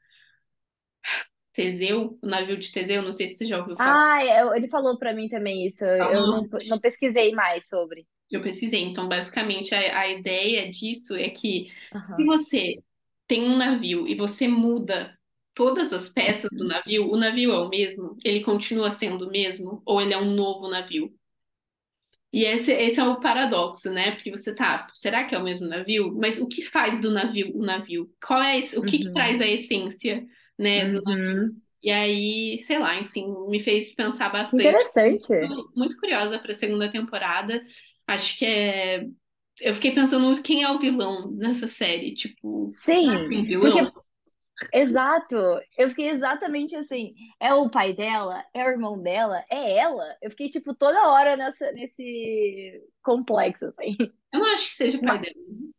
Teseu, 1.52 2.18
o 2.22 2.26
navio 2.26 2.56
de 2.58 2.72
Teseu, 2.72 3.02
não 3.02 3.12
sei 3.12 3.28
se 3.28 3.34
você 3.36 3.46
já 3.46 3.58
ouviu 3.58 3.76
falar. 3.76 4.02
Ah, 4.02 4.24
eu- 4.24 4.54
ele 4.54 4.68
falou 4.68 4.96
pra 4.98 5.12
mim 5.14 5.28
também 5.28 5.66
isso. 5.66 5.84
Eu 5.84 6.26
Falou? 6.26 6.28
não, 6.28 6.46
não 6.66 6.78
pesquisei 6.80 7.32
mais 7.32 7.68
sobre. 7.68 8.06
Eu 8.30 8.40
precisei. 8.42 8.82
Então, 8.82 9.08
basicamente, 9.08 9.74
a, 9.74 10.00
a 10.00 10.08
ideia 10.08 10.70
disso 10.70 11.16
é 11.16 11.28
que 11.30 11.72
se 12.00 12.24
você 12.24 12.82
tem 13.26 13.42
um 13.44 13.56
navio 13.56 14.06
e 14.08 14.14
você 14.14 14.46
muda 14.48 15.18
todas 15.54 15.92
as 15.92 16.08
peças 16.08 16.50
do 16.52 16.64
navio, 16.66 17.10
o 17.10 17.16
navio 17.16 17.52
é 17.52 17.58
o 17.60 17.68
mesmo? 17.68 18.16
Ele 18.24 18.42
continua 18.44 18.90
sendo 18.90 19.28
o 19.28 19.30
mesmo? 19.30 19.82
Ou 19.86 20.00
ele 20.00 20.14
é 20.14 20.18
um 20.18 20.34
novo 20.34 20.68
navio? 20.68 21.12
E 22.32 22.44
esse, 22.44 22.72
esse 22.72 23.00
é 23.00 23.04
o 23.04 23.20
paradoxo, 23.20 23.90
né? 23.92 24.12
Porque 24.12 24.30
você 24.30 24.54
tá, 24.54 24.86
será 24.94 25.24
que 25.26 25.34
é 25.34 25.38
o 25.38 25.42
mesmo 25.42 25.66
navio? 25.68 26.14
Mas 26.16 26.38
o 26.40 26.46
que 26.48 26.62
faz 26.64 27.00
do 27.00 27.10
navio 27.10 27.56
o 27.56 27.64
navio? 27.64 28.12
Qual 28.24 28.40
é 28.40 28.58
esse, 28.58 28.78
o 28.78 28.84
que 28.84 28.98
que 29.00 29.08
Uhum. 29.08 29.12
traz 29.12 29.40
a 29.40 29.46
essência, 29.48 30.24
né, 30.58 30.86
do 30.90 31.02
navio? 31.02 31.40
Uhum. 31.46 31.60
E 31.82 31.90
aí, 31.90 32.60
sei 32.60 32.78
lá, 32.78 33.00
enfim, 33.00 33.26
me 33.48 33.58
fez 33.60 33.94
pensar 33.94 34.28
bastante. 34.30 34.60
Interessante. 34.60 35.34
Muito, 35.40 35.72
muito 35.76 35.96
curiosa 35.98 36.38
para 36.38 36.52
a 36.52 36.54
segunda 36.54 36.90
temporada. 36.90 37.64
Acho 38.06 38.38
que 38.38 38.44
é. 38.46 39.06
Eu 39.60 39.74
fiquei 39.74 39.92
pensando 39.94 40.42
quem 40.42 40.62
é 40.62 40.70
o 40.70 40.78
vilão 40.80 41.30
nessa 41.32 41.68
série. 41.68 42.14
Tipo, 42.14 42.76
que 43.00 43.08
Sim, 43.08 43.44
vilão? 43.44 43.60
porque 43.60 43.90
Exato. 44.72 45.36
Eu 45.76 45.88
fiquei 45.90 46.10
exatamente 46.10 46.76
assim. 46.76 47.14
É 47.38 47.52
o 47.54 47.70
pai 47.70 47.92
dela? 47.92 48.44
É 48.54 48.64
o 48.64 48.68
irmão 48.68 49.00
dela? 49.00 49.42
É 49.50 49.78
ela? 49.78 50.16
Eu 50.20 50.30
fiquei, 50.30 50.48
tipo, 50.48 50.74
toda 50.74 51.08
hora 51.08 51.36
nessa, 51.36 51.72
nesse 51.72 52.82
complexo, 53.02 53.66
assim. 53.66 53.96
Eu 54.32 54.40
não 54.40 54.52
acho 54.54 54.66
que 54.66 54.74
seja 54.74 54.98
o 54.98 55.02
pai 55.02 55.18
dela. 55.18 55.34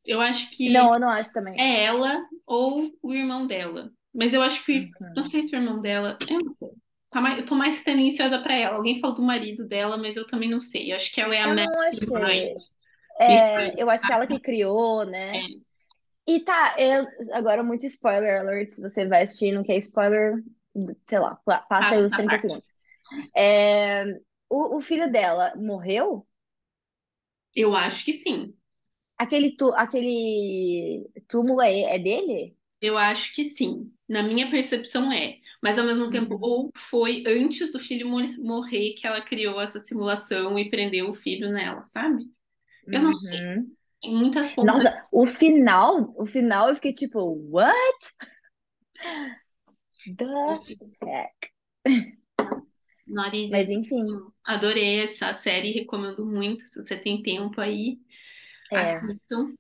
Eu 0.05 0.19
acho 0.19 0.49
que 0.51 0.69
Não, 0.69 0.93
eu 0.93 0.99
não 0.99 1.09
acho 1.09 1.31
também. 1.31 1.59
é 1.59 1.83
ela 1.83 2.25
ou 2.45 2.91
o 3.01 3.13
irmão 3.13 3.47
dela. 3.47 3.91
Mas 4.13 4.33
eu 4.33 4.41
acho 4.41 4.65
que. 4.65 4.73
Uhum. 4.73 5.13
Não 5.15 5.25
sei 5.25 5.43
se 5.43 5.55
o 5.55 5.57
irmão 5.57 5.79
dela. 5.79 6.17
Eu 6.29 6.39
não 6.39 6.53
sei. 6.55 6.69
Tá 7.09 7.37
eu 7.37 7.45
tô 7.45 7.55
mais 7.55 7.83
tendenciosa 7.83 8.39
pra 8.39 8.55
ela. 8.55 8.77
Alguém 8.77 8.99
falou 8.99 9.17
do 9.17 9.21
marido 9.21 9.67
dela, 9.67 9.97
mas 9.97 10.15
eu 10.15 10.25
também 10.25 10.49
não 10.49 10.61
sei. 10.61 10.91
Eu 10.91 10.97
acho 10.97 11.13
que 11.13 11.19
ela 11.19 11.35
é 11.35 11.41
a 11.41 11.49
Eu 11.49 11.55
não 11.55 11.65
mastermind. 11.65 12.55
É, 13.19 13.81
eu 13.81 13.89
acho 13.89 14.05
que 14.05 14.13
ela 14.13 14.25
que 14.25 14.39
criou, 14.39 15.05
né? 15.05 15.37
É. 15.37 15.70
E 16.27 16.39
tá, 16.41 16.75
eu- 16.79 17.07
agora 17.33 17.63
muito 17.63 17.85
spoiler 17.85 18.41
alert, 18.41 18.69
se 18.69 18.81
você 18.81 19.05
vai 19.07 19.23
assistir 19.23 19.47
e 19.47 19.51
não 19.51 19.63
quer 19.63 19.77
spoiler, 19.77 20.43
sei 21.07 21.19
lá, 21.19 21.35
pa- 21.45 21.59
passa 21.63 21.95
Passa 21.95 21.95
aí 21.95 22.03
os 22.03 22.13
essa 22.13 22.15
30 22.15 22.37
parte. 22.37 22.37
segundos. 22.37 22.73
É, 23.35 24.05
o, 24.49 24.77
o 24.77 24.81
filho 24.81 25.11
dela 25.11 25.55
morreu? 25.57 26.27
Eu 27.55 27.73
acho 27.75 28.03
que 28.05 28.11
sim. 28.13 28.53
Aquele, 29.17 29.55
tu, 29.55 29.71
aquele 29.75 31.07
túmulo 31.29 31.61
é, 31.61 31.95
é 31.95 31.99
dele? 31.99 32.57
Eu 32.81 32.97
acho 32.97 33.33
que 33.33 33.43
sim. 33.45 33.93
Na 34.09 34.23
minha 34.23 34.49
percepção 34.49 35.11
é. 35.11 35.39
Mas 35.61 35.77
ao 35.77 35.85
mesmo 35.85 36.09
tempo, 36.09 36.37
Uhum. 36.37 36.41
ou 36.41 36.71
foi 36.75 37.23
antes 37.27 37.71
do 37.71 37.79
filho 37.79 38.07
mo- 38.09 38.35
morrer 38.43 38.93
que 38.95 39.05
ela 39.05 39.21
criou 39.21 39.61
essa 39.61 39.79
simulação 39.79 40.57
e 40.57 40.69
prendeu 40.69 41.09
o 41.11 41.15
filho 41.15 41.51
nela, 41.51 41.83
sabe? 41.83 42.25
Eu 42.91 43.01
não 43.03 43.15
sei. 43.15 43.41
Tem 44.01 44.15
muitas 44.15 44.51
pontas. 44.53 44.83
Nossa, 44.83 45.07
o 45.11 45.25
final, 45.27 46.13
o 46.17 46.25
final 46.25 46.69
eu 46.69 46.75
fiquei 46.75 46.93
tipo, 46.93 47.19
what? 47.49 47.97
The 50.17 50.25
heck? 51.05 51.51
Mas 53.07 53.69
enfim, 53.69 54.05
Adorei 54.43 55.03
essa 55.03 55.33
série, 55.33 55.73
recomendo 55.73 56.25
muito. 56.25 56.65
Se 56.65 56.81
você 56.81 56.95
tem 56.95 57.21
tempo 57.21 57.59
aí, 57.59 57.99
é. 58.71 58.79
assistam. 58.79 59.53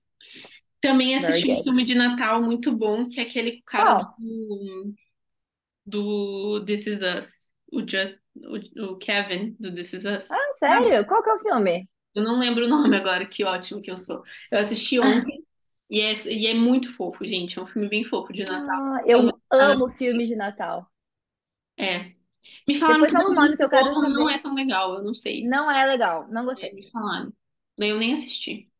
Também 0.79 1.15
assisti 1.15 1.51
um 1.51 1.61
filme 1.61 1.83
de 1.83 1.93
Natal 1.93 2.41
muito 2.41 2.75
bom, 2.75 3.07
que 3.07 3.19
é 3.19 3.23
aquele 3.23 3.61
cara 3.63 3.99
Qual? 3.99 4.15
do, 4.17 4.93
do 5.85 6.65
This 6.65 6.87
Is 6.87 7.01
Us. 7.01 7.51
O, 7.71 7.87
Just, 7.87 8.17
o, 8.35 8.85
o 8.85 8.97
Kevin 8.97 9.55
do 9.59 9.73
This 9.73 9.93
Is 9.93 10.05
Us. 10.05 10.31
Ah, 10.31 10.53
sério? 10.53 11.05
Qual 11.05 11.21
que 11.21 11.29
é 11.29 11.33
o 11.33 11.39
filme? 11.39 11.89
Eu 12.15 12.23
não 12.23 12.39
lembro 12.39 12.65
o 12.65 12.69
nome 12.69 12.95
agora, 12.97 13.25
que 13.25 13.43
ótimo 13.43 13.81
que 13.81 13.91
eu 13.91 13.97
sou. 13.97 14.23
Eu 14.51 14.59
assisti 14.59 14.99
ontem 14.99 15.45
e 15.89 16.01
é, 16.01 16.13
e 16.27 16.47
é 16.47 16.53
muito 16.53 16.91
fofo, 16.93 17.25
gente. 17.25 17.57
É 17.59 17.61
um 17.61 17.67
filme 17.67 17.89
bem 17.89 18.03
fofo 18.05 18.33
de 18.33 18.45
Natal. 18.45 18.75
Ah, 18.77 19.01
eu 19.05 19.33
amo 19.49 19.87
filmes 19.89 20.27
de 20.29 20.35
Natal. 20.35 20.87
É. 21.77 22.15
Me 22.67 22.79
falaram 22.79 23.05
Depois 23.05 23.13
que 23.15 23.15
fala 23.17 23.29
o 23.31 23.33
nome 23.33 23.55
que 23.57 23.63
eu 23.63 23.69
quero 23.69 23.91
não 23.93 23.95
saber. 23.95 24.29
é 24.29 24.39
tão 24.39 24.53
legal, 24.55 24.95
eu 24.95 25.03
não 25.03 25.13
sei. 25.13 25.53
Não 25.53 25.69
é 25.69 25.85
legal, 25.85 26.25
não 26.29 26.45
É, 26.57 26.71
gostei. 26.71 26.73
me 26.73 26.89
falaram. 26.91 27.33
Eu 27.77 27.97
nem 27.97 28.13
assisti. 28.13 28.71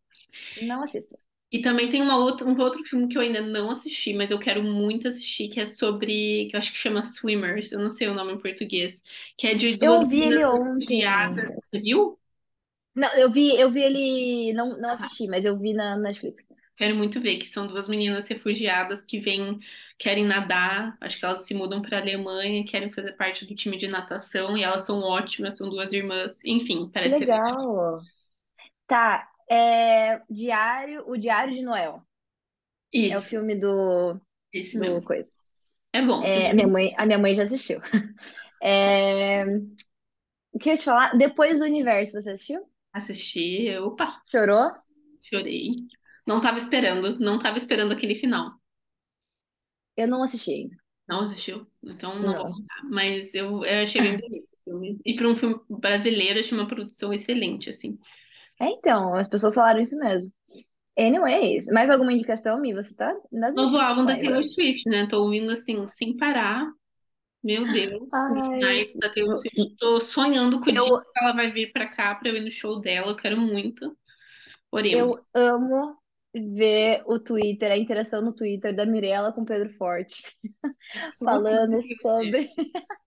Não 0.55 0.81
assista. 0.83 1.17
E 1.51 1.61
também 1.61 1.91
tem 1.91 2.01
uma 2.01 2.17
outra, 2.17 2.47
um 2.47 2.57
outro 2.59 2.81
filme 2.85 3.07
que 3.09 3.17
eu 3.17 3.21
ainda 3.21 3.41
não 3.41 3.69
assisti, 3.71 4.13
mas 4.13 4.31
eu 4.31 4.39
quero 4.39 4.63
muito 4.63 5.07
assistir, 5.07 5.49
que 5.49 5.59
é 5.59 5.65
sobre, 5.65 6.47
que 6.49 6.55
eu 6.55 6.59
acho 6.59 6.71
que 6.71 6.77
chama 6.77 7.05
Swimmers, 7.05 7.71
eu 7.73 7.79
não 7.79 7.89
sei 7.89 8.07
o 8.07 8.13
nome 8.15 8.33
em 8.33 8.39
português, 8.39 9.03
que 9.37 9.47
é 9.47 9.53
de 9.53 9.75
Eu 9.81 9.99
duas 9.99 10.07
vi 10.07 10.21
ele 10.23 10.45
ontem. 10.45 11.13
Você 11.71 11.79
viu? 11.81 12.19
Não, 12.95 13.13
eu 13.17 13.31
vi, 13.31 13.55
eu 13.59 13.71
vi 13.71 13.81
ele, 13.81 14.53
não, 14.53 14.77
não 14.79 14.89
assisti, 14.91 15.27
mas 15.27 15.45
eu 15.45 15.57
vi 15.57 15.73
na 15.73 15.95
Netflix. 15.97 16.43
Quero 16.75 16.95
muito 16.95 17.21
ver, 17.21 17.37
que 17.37 17.45
são 17.47 17.67
duas 17.67 17.87
meninas 17.87 18.27
refugiadas 18.27 19.05
que 19.05 19.19
vêm, 19.19 19.59
querem 19.99 20.25
nadar, 20.25 20.97
acho 20.99 21.19
que 21.19 21.25
elas 21.25 21.45
se 21.45 21.53
mudam 21.53 21.81
para 21.81 21.97
a 21.97 22.01
Alemanha, 22.01 22.65
querem 22.65 22.91
fazer 22.91 23.13
parte 23.13 23.45
do 23.45 23.55
time 23.55 23.77
de 23.77 23.87
natação, 23.87 24.57
e 24.57 24.63
elas 24.63 24.83
são 24.85 25.01
ótimas, 25.01 25.57
são 25.57 25.69
duas 25.69 25.93
irmãs, 25.93 26.43
enfim, 26.43 26.89
parece 26.91 27.17
ser 27.19 27.25
legal. 27.27 27.41
legal. 27.45 28.01
Tá, 28.87 29.29
é 29.49 30.21
Diário, 30.29 31.03
o 31.09 31.17
Diário 31.17 31.53
de 31.53 31.61
Noel. 31.61 32.03
É 33.07 33.17
o 33.17 33.21
Isso, 33.21 33.31
filme 33.31 33.55
do, 33.55 34.19
esse 34.53 34.77
do 34.77 34.79
mesmo. 34.79 35.03
coisa. 35.03 35.31
É 35.93 36.01
bom. 36.05 36.31
É, 36.31 36.51
a 36.51 36.53
minha 36.53 36.67
mãe, 36.67 36.93
a 36.97 37.05
minha 37.05 37.19
mãe 37.19 37.35
já 37.35 37.43
assistiu. 37.43 37.81
É, 38.63 39.45
o 40.53 40.59
que 40.59 40.69
eu 40.69 40.73
ia 40.73 40.77
te 40.79 40.85
falar? 40.85 41.17
Depois 41.17 41.59
do 41.59 41.65
Universo, 41.65 42.13
você 42.21 42.31
assistiu? 42.31 42.65
Assisti, 42.93 43.69
opa, 43.79 44.21
Chorou? 44.31 44.71
chorei. 45.21 45.69
Não 46.27 46.39
tava 46.41 46.57
esperando, 46.59 47.17
não 47.19 47.39
tava 47.39 47.57
esperando 47.57 47.93
aquele 47.93 48.15
final. 48.15 48.51
Eu 49.95 50.05
não 50.07 50.21
assisti 50.23 50.51
ainda. 50.51 50.75
Não 51.07 51.21
assistiu? 51.25 51.67
Então 51.83 52.15
não 52.15 52.33
vou 52.33 52.35
Não. 52.35 52.47
contar. 52.47 52.83
Mas 52.89 53.33
eu, 53.35 53.63
eu 53.65 53.83
achei 53.83 54.01
bem 54.01 54.17
bonito 54.19 54.53
o 54.53 54.63
filme. 54.63 54.99
E 55.05 55.15
para 55.15 55.27
um 55.27 55.35
filme 55.35 55.59
brasileiro, 55.69 56.39
achei 56.39 56.57
uma 56.57 56.67
produção 56.67 57.13
excelente, 57.13 57.69
assim. 57.69 57.99
É, 58.59 58.65
então, 58.65 59.15
as 59.15 59.27
pessoas 59.27 59.55
falaram 59.55 59.79
isso 59.81 59.97
mesmo. 59.97 60.31
Anyways, 60.97 61.67
mais 61.67 61.89
alguma 61.89 62.13
indicação, 62.13 62.59
Mi? 62.61 62.73
Você 62.73 62.95
tá 62.95 63.13
nas 63.31 63.55
Novo 63.55 63.77
álbum 63.77 64.05
da 64.05 64.17
indicações 64.17 64.19
Taylor 64.19 64.43
hoje. 64.43 64.45
Swift, 64.45 64.89
né? 64.89 65.07
Tô 65.07 65.23
ouvindo 65.23 65.51
assim, 65.53 65.87
sem 65.87 66.17
parar. 66.17 66.67
Meu 67.43 67.71
Deus, 67.71 68.13
Ai, 68.13 68.59
Nights 68.59 68.97
da 68.99 69.09
Taylor 69.09 69.33
eu, 69.33 69.37
Swift. 69.37 69.75
Tô 69.77 69.99
sonhando 69.99 70.59
com 70.59 70.69
o 70.69 70.71
dia 70.71 70.79
eu, 70.79 71.01
que 71.01 71.19
ela 71.19 71.33
vai 71.33 71.51
vir 71.51 71.71
pra 71.71 71.87
cá 71.87 72.13
pra 72.15 72.29
eu 72.29 72.35
ir 72.35 72.41
no 72.41 72.51
show 72.51 72.79
dela. 72.79 73.11
Eu 73.11 73.15
quero 73.15 73.37
muito. 73.37 73.97
Oremos. 74.71 75.19
eu 75.33 75.41
amo 75.41 75.97
ver 76.33 77.03
o 77.05 77.19
Twitter, 77.19 77.71
a 77.71 77.77
interação 77.77 78.21
no 78.21 78.33
Twitter 78.33 78.75
da 78.75 78.85
Mirella 78.85 79.33
com 79.33 79.41
o 79.41 79.45
Pedro 79.45 79.69
Forte, 79.73 80.23
falando 81.19 81.75
assim, 81.75 81.95
sobre 81.95 82.49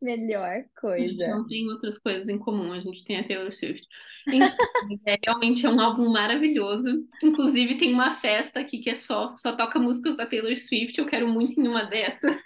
melhor 0.00 0.46
A 0.48 0.56
gente 0.58 0.70
coisa. 0.78 1.28
não 1.28 1.46
tem 1.46 1.66
outras 1.70 1.98
coisas 1.98 2.28
em 2.28 2.38
comum, 2.38 2.72
a 2.72 2.80
gente 2.80 3.04
tem 3.04 3.18
a 3.18 3.26
Taylor 3.26 3.50
Swift. 3.50 3.86
Enfim, 4.28 4.40
é, 5.06 5.16
realmente 5.24 5.64
é 5.64 5.70
um 5.70 5.80
álbum 5.80 6.10
maravilhoso. 6.10 7.06
Inclusive, 7.22 7.78
tem 7.78 7.94
uma 7.94 8.10
festa 8.10 8.60
aqui 8.60 8.78
que 8.78 8.90
é 8.90 8.94
só, 8.94 9.30
só 9.30 9.56
toca 9.56 9.78
músicas 9.78 10.16
da 10.16 10.26
Taylor 10.26 10.56
Swift. 10.56 10.98
Eu 10.98 11.06
quero 11.06 11.26
muito 11.28 11.58
em 11.58 11.66
uma 11.66 11.84
dessas. 11.84 12.36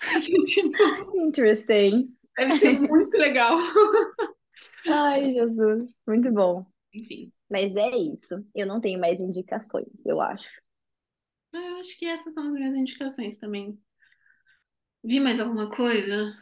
Tipo, 0.46 1.14
Interesting. 1.14 2.16
deve 2.36 2.52
ser 2.52 2.72
muito 2.80 3.16
legal. 3.16 3.56
Ai, 4.86 5.32
Jesus, 5.32 5.84
muito 6.06 6.30
bom. 6.32 6.66
Enfim, 6.92 7.32
Mas 7.50 7.74
é 7.76 7.90
isso. 7.96 8.44
Eu 8.54 8.66
não 8.66 8.80
tenho 8.80 9.00
mais 9.00 9.20
indicações, 9.20 9.88
eu 10.06 10.20
acho. 10.20 10.50
eu 11.52 11.76
acho 11.78 11.96
que 11.98 12.06
essas 12.06 12.34
são 12.34 12.46
as 12.46 12.52
minhas 12.52 12.74
indicações 12.74 13.38
também. 13.38 13.78
Vi 15.04 15.20
mais 15.20 15.38
alguma 15.40 15.68
coisa? 15.70 16.34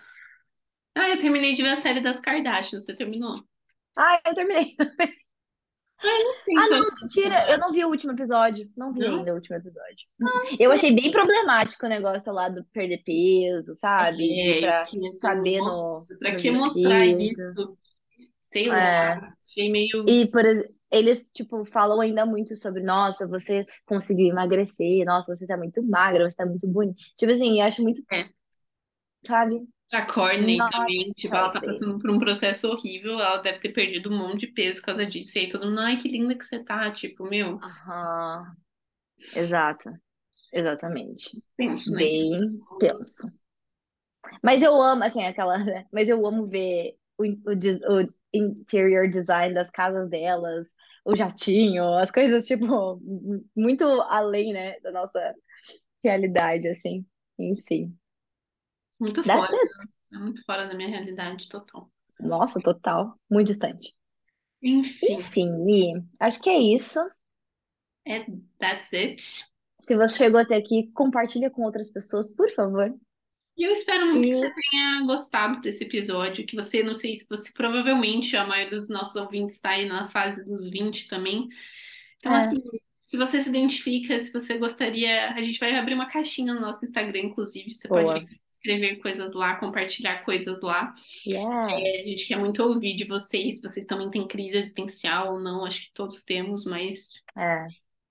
Ah, 0.94 1.08
eu 1.08 1.18
terminei 1.18 1.54
de 1.54 1.62
ver 1.62 1.70
a 1.70 1.76
série 1.76 2.02
das 2.02 2.20
Kardashians. 2.20 2.84
Você 2.84 2.94
terminou? 2.94 3.42
Ah, 3.96 4.20
eu 4.26 4.34
terminei. 4.34 4.74
Ah, 4.78 5.27
eu 6.02 6.24
não 6.24 6.32
sei. 6.34 6.56
Ah, 6.56 6.68
não, 6.68 6.80
mentira. 7.02 7.50
Eu 7.50 7.58
não 7.58 7.72
vi 7.72 7.84
o 7.84 7.88
último 7.88 8.12
episódio. 8.12 8.70
Não 8.76 8.92
vi 8.92 9.00
Não? 9.00 9.18
ainda 9.18 9.32
o 9.32 9.34
último 9.34 9.56
episódio. 9.56 10.06
Eu 10.58 10.70
achei 10.72 10.94
bem 10.94 11.10
problemático 11.10 11.86
o 11.86 11.88
negócio 11.88 12.32
lá 12.32 12.48
do 12.48 12.64
perder 12.66 13.02
peso, 13.04 13.74
sabe? 13.76 14.40
É, 14.40 14.60
pra 14.60 14.86
fiquei 14.86 15.08
assim, 15.08 15.20
caber 15.20 15.58
no, 15.58 15.64
nossa, 15.64 16.16
pra 16.18 16.30
no 16.32 16.36
que 16.36 16.50
mostrar 16.50 17.00
vestido. 17.06 17.22
isso? 17.32 17.78
Sei 18.40 18.68
lá, 18.68 18.76
É. 18.78 19.32
achei 19.42 19.70
meio. 19.70 20.08
E, 20.08 20.26
por 20.30 20.44
exemplo, 20.44 20.74
eles, 20.90 21.26
tipo, 21.34 21.64
falam 21.66 22.00
ainda 22.00 22.24
muito 22.24 22.56
sobre, 22.56 22.82
nossa, 22.82 23.26
você 23.26 23.66
conseguiu 23.84 24.28
emagrecer, 24.28 25.04
nossa, 25.04 25.34
você 25.34 25.46
tá 25.46 25.56
muito 25.56 25.82
magra, 25.82 26.30
você 26.30 26.36
tá 26.36 26.46
muito 26.46 26.66
bonita. 26.66 26.98
Tipo 27.16 27.32
assim, 27.32 27.60
eu 27.60 27.66
acho 27.66 27.82
muito, 27.82 28.02
É. 28.10 28.28
sabe? 29.26 29.68
A 29.92 30.04
Courtney 30.04 30.66
também, 30.66 31.04
tipo, 31.14 31.34
ela 31.34 31.50
tá 31.50 31.60
passando 31.62 31.98
por 31.98 32.10
um 32.10 32.18
processo 32.18 32.68
horrível, 32.68 33.14
ela 33.14 33.38
deve 33.38 33.58
ter 33.60 33.72
perdido 33.72 34.10
um 34.12 34.18
monte 34.18 34.40
de 34.40 34.48
peso 34.48 34.80
por 34.80 34.86
causa 34.86 35.06
disso. 35.06 35.38
E 35.38 35.40
aí 35.42 35.48
todo 35.48 35.66
mundo, 35.66 35.80
ai, 35.80 35.98
que 35.98 36.08
linda 36.08 36.34
que 36.36 36.44
você 36.44 36.62
tá, 36.62 36.90
tipo, 36.90 37.24
meu, 37.24 37.58
Aham. 37.62 38.54
Exato. 39.34 39.90
Exatamente. 40.52 41.40
penso, 41.56 41.90
né? 41.92 42.00
Bem 42.00 42.58
tenso. 42.78 43.32
Mas 44.42 44.62
eu 44.62 44.80
amo, 44.80 45.04
assim, 45.04 45.22
aquela, 45.24 45.58
né? 45.58 45.86
Mas 45.92 46.08
eu 46.08 46.24
amo 46.26 46.46
ver 46.46 46.96
o, 47.16 47.24
o, 47.50 47.54
des- 47.54 47.80
o 47.82 48.08
interior 48.32 49.08
design 49.08 49.54
das 49.54 49.70
casas 49.70 50.08
delas, 50.10 50.74
o 51.04 51.14
jatinho, 51.16 51.84
as 51.98 52.10
coisas, 52.10 52.46
tipo, 52.46 53.00
muito 53.56 53.84
além, 54.02 54.52
né, 54.52 54.78
da 54.80 54.90
nossa 54.92 55.34
realidade, 56.04 56.68
assim. 56.68 57.06
Enfim. 57.38 57.96
Muito 58.98 59.24
That's 59.24 59.30
fora, 59.30 59.52
it. 59.52 59.68
é 60.12 60.18
muito 60.18 60.44
fora 60.44 60.66
da 60.68 60.74
minha 60.74 60.88
realidade 60.90 61.48
total. 61.48 61.90
Nossa, 62.20 62.60
total. 62.60 63.18
Muito 63.30 63.48
distante. 63.48 63.92
Enfim, 64.62 65.18
Enfim, 65.18 65.50
Mi, 65.64 65.94
acho 66.20 66.40
que 66.40 66.48
é 66.50 66.58
isso. 66.60 67.00
é 68.04 68.26
that's 68.58 68.92
it. 68.92 69.22
Se 69.80 69.96
você 69.96 70.14
chegou 70.16 70.38
até 70.40 70.54
aqui, 70.56 70.88
compartilha 70.92 71.50
com 71.50 71.62
outras 71.62 71.88
pessoas, 71.90 72.30
por 72.30 72.48
favor. 72.54 72.94
E 73.56 73.64
eu 73.64 73.72
espero 73.72 74.06
muito 74.06 74.28
que 74.28 74.28
E 74.28 74.34
você 74.36 74.52
tenha 74.70 75.04
gostado 75.04 75.60
desse 75.60 75.84
episódio, 75.84 76.46
que 76.46 76.54
você, 76.54 76.82
não 76.82 76.94
sei 76.94 77.16
se 77.16 77.26
você, 77.28 77.52
provavelmente 77.52 78.36
a 78.36 78.46
maioria 78.46 78.78
dos 78.78 78.88
nossos 78.88 79.16
ouvintes 79.16 79.56
está 79.56 79.70
aí 79.70 79.86
na 79.88 80.08
fase 80.10 80.44
dos 80.44 80.68
20 80.70 81.08
também. 81.08 81.48
Então, 82.18 82.34
é, 82.34 82.36
assim, 82.36 82.62
Se 83.04 83.16
você 83.16 83.40
se 83.42 83.48
identifica, 83.48 84.18
se 84.20 84.32
você 84.32 84.58
gostaria, 84.58 85.32
a 85.34 85.42
gente 85.42 85.58
vai 85.58 85.74
abrir 85.76 85.94
uma 85.94 86.08
caixinha 86.10 86.54
no 86.54 86.60
nosso 86.60 86.84
Instagram, 86.84 87.20
inclusive. 87.20 87.74
Você 87.74 87.88
Boa. 87.88 88.02
pode 88.04 88.40
escrever 88.58 88.96
coisas 88.96 89.34
lá, 89.34 89.56
compartilhar 89.56 90.24
coisas 90.24 90.60
lá. 90.60 90.94
Yeah. 91.26 91.72
É, 91.72 92.02
a 92.02 92.06
gente 92.06 92.26
quer 92.26 92.38
muito 92.38 92.62
ouvir 92.62 92.96
de 92.96 93.04
vocês, 93.04 93.62
vocês 93.62 93.86
também 93.86 94.10
têm 94.10 94.26
crise 94.26 94.58
existencial 94.58 95.34
ou 95.34 95.40
não. 95.40 95.64
Acho 95.64 95.82
que 95.82 95.92
todos 95.94 96.22
temos, 96.24 96.64
mas 96.64 97.22
É, 97.36 97.66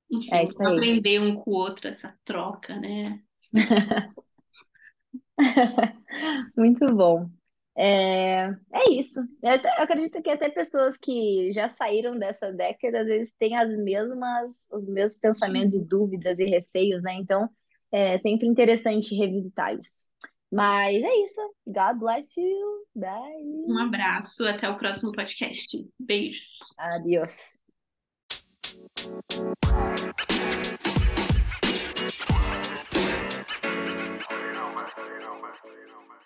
enfim, 0.09 0.29
É 0.31 0.43
isso 0.43 0.61
aí. 0.63 0.73
aprender 0.73 1.19
um 1.19 1.35
com 1.35 1.51
o 1.51 1.55
outro, 1.55 1.87
essa 1.87 2.17
troca, 2.23 2.75
né? 2.79 3.21
muito 6.55 6.85
bom. 6.95 7.29
É, 7.79 8.45
é 8.73 8.89
isso. 8.91 9.19
Eu, 9.43 9.51
eu 9.51 9.83
acredito 9.83 10.21
que 10.21 10.29
até 10.31 10.49
pessoas 10.49 10.97
que 10.97 11.51
já 11.51 11.67
saíram 11.67 12.17
dessa 12.17 12.51
década, 12.51 13.01
às 13.01 13.05
vezes 13.05 13.33
têm 13.37 13.55
as 13.55 13.77
mesmas, 13.77 14.65
os 14.71 14.87
mesmos 14.87 15.19
pensamentos 15.19 15.75
e 15.75 15.85
dúvidas 15.85 16.39
e 16.39 16.45
receios, 16.45 17.03
né? 17.03 17.13
Então, 17.13 17.47
é 17.91 18.17
sempre 18.17 18.47
interessante 18.47 19.15
revisitar 19.15 19.77
isso. 19.77 20.07
Mas 20.51 21.01
é 21.03 21.15
isso. 21.23 21.41
God 21.65 21.99
bless 21.99 22.39
you. 22.39 22.85
Bye. 22.95 23.65
Um 23.67 23.77
abraço, 23.79 24.45
até 24.47 24.69
o 24.69 24.77
próximo 24.77 25.11
podcast. 25.11 25.85
Beijos. 25.99 26.57
Adiós. 26.77 27.57
You 34.29 34.53
know, 34.53 34.73
man. 34.73 34.87
You 34.97 35.19
know, 35.19 35.35
man. 35.41 35.53
You 35.65 35.87
know, 35.87 36.01
man. 36.07 36.19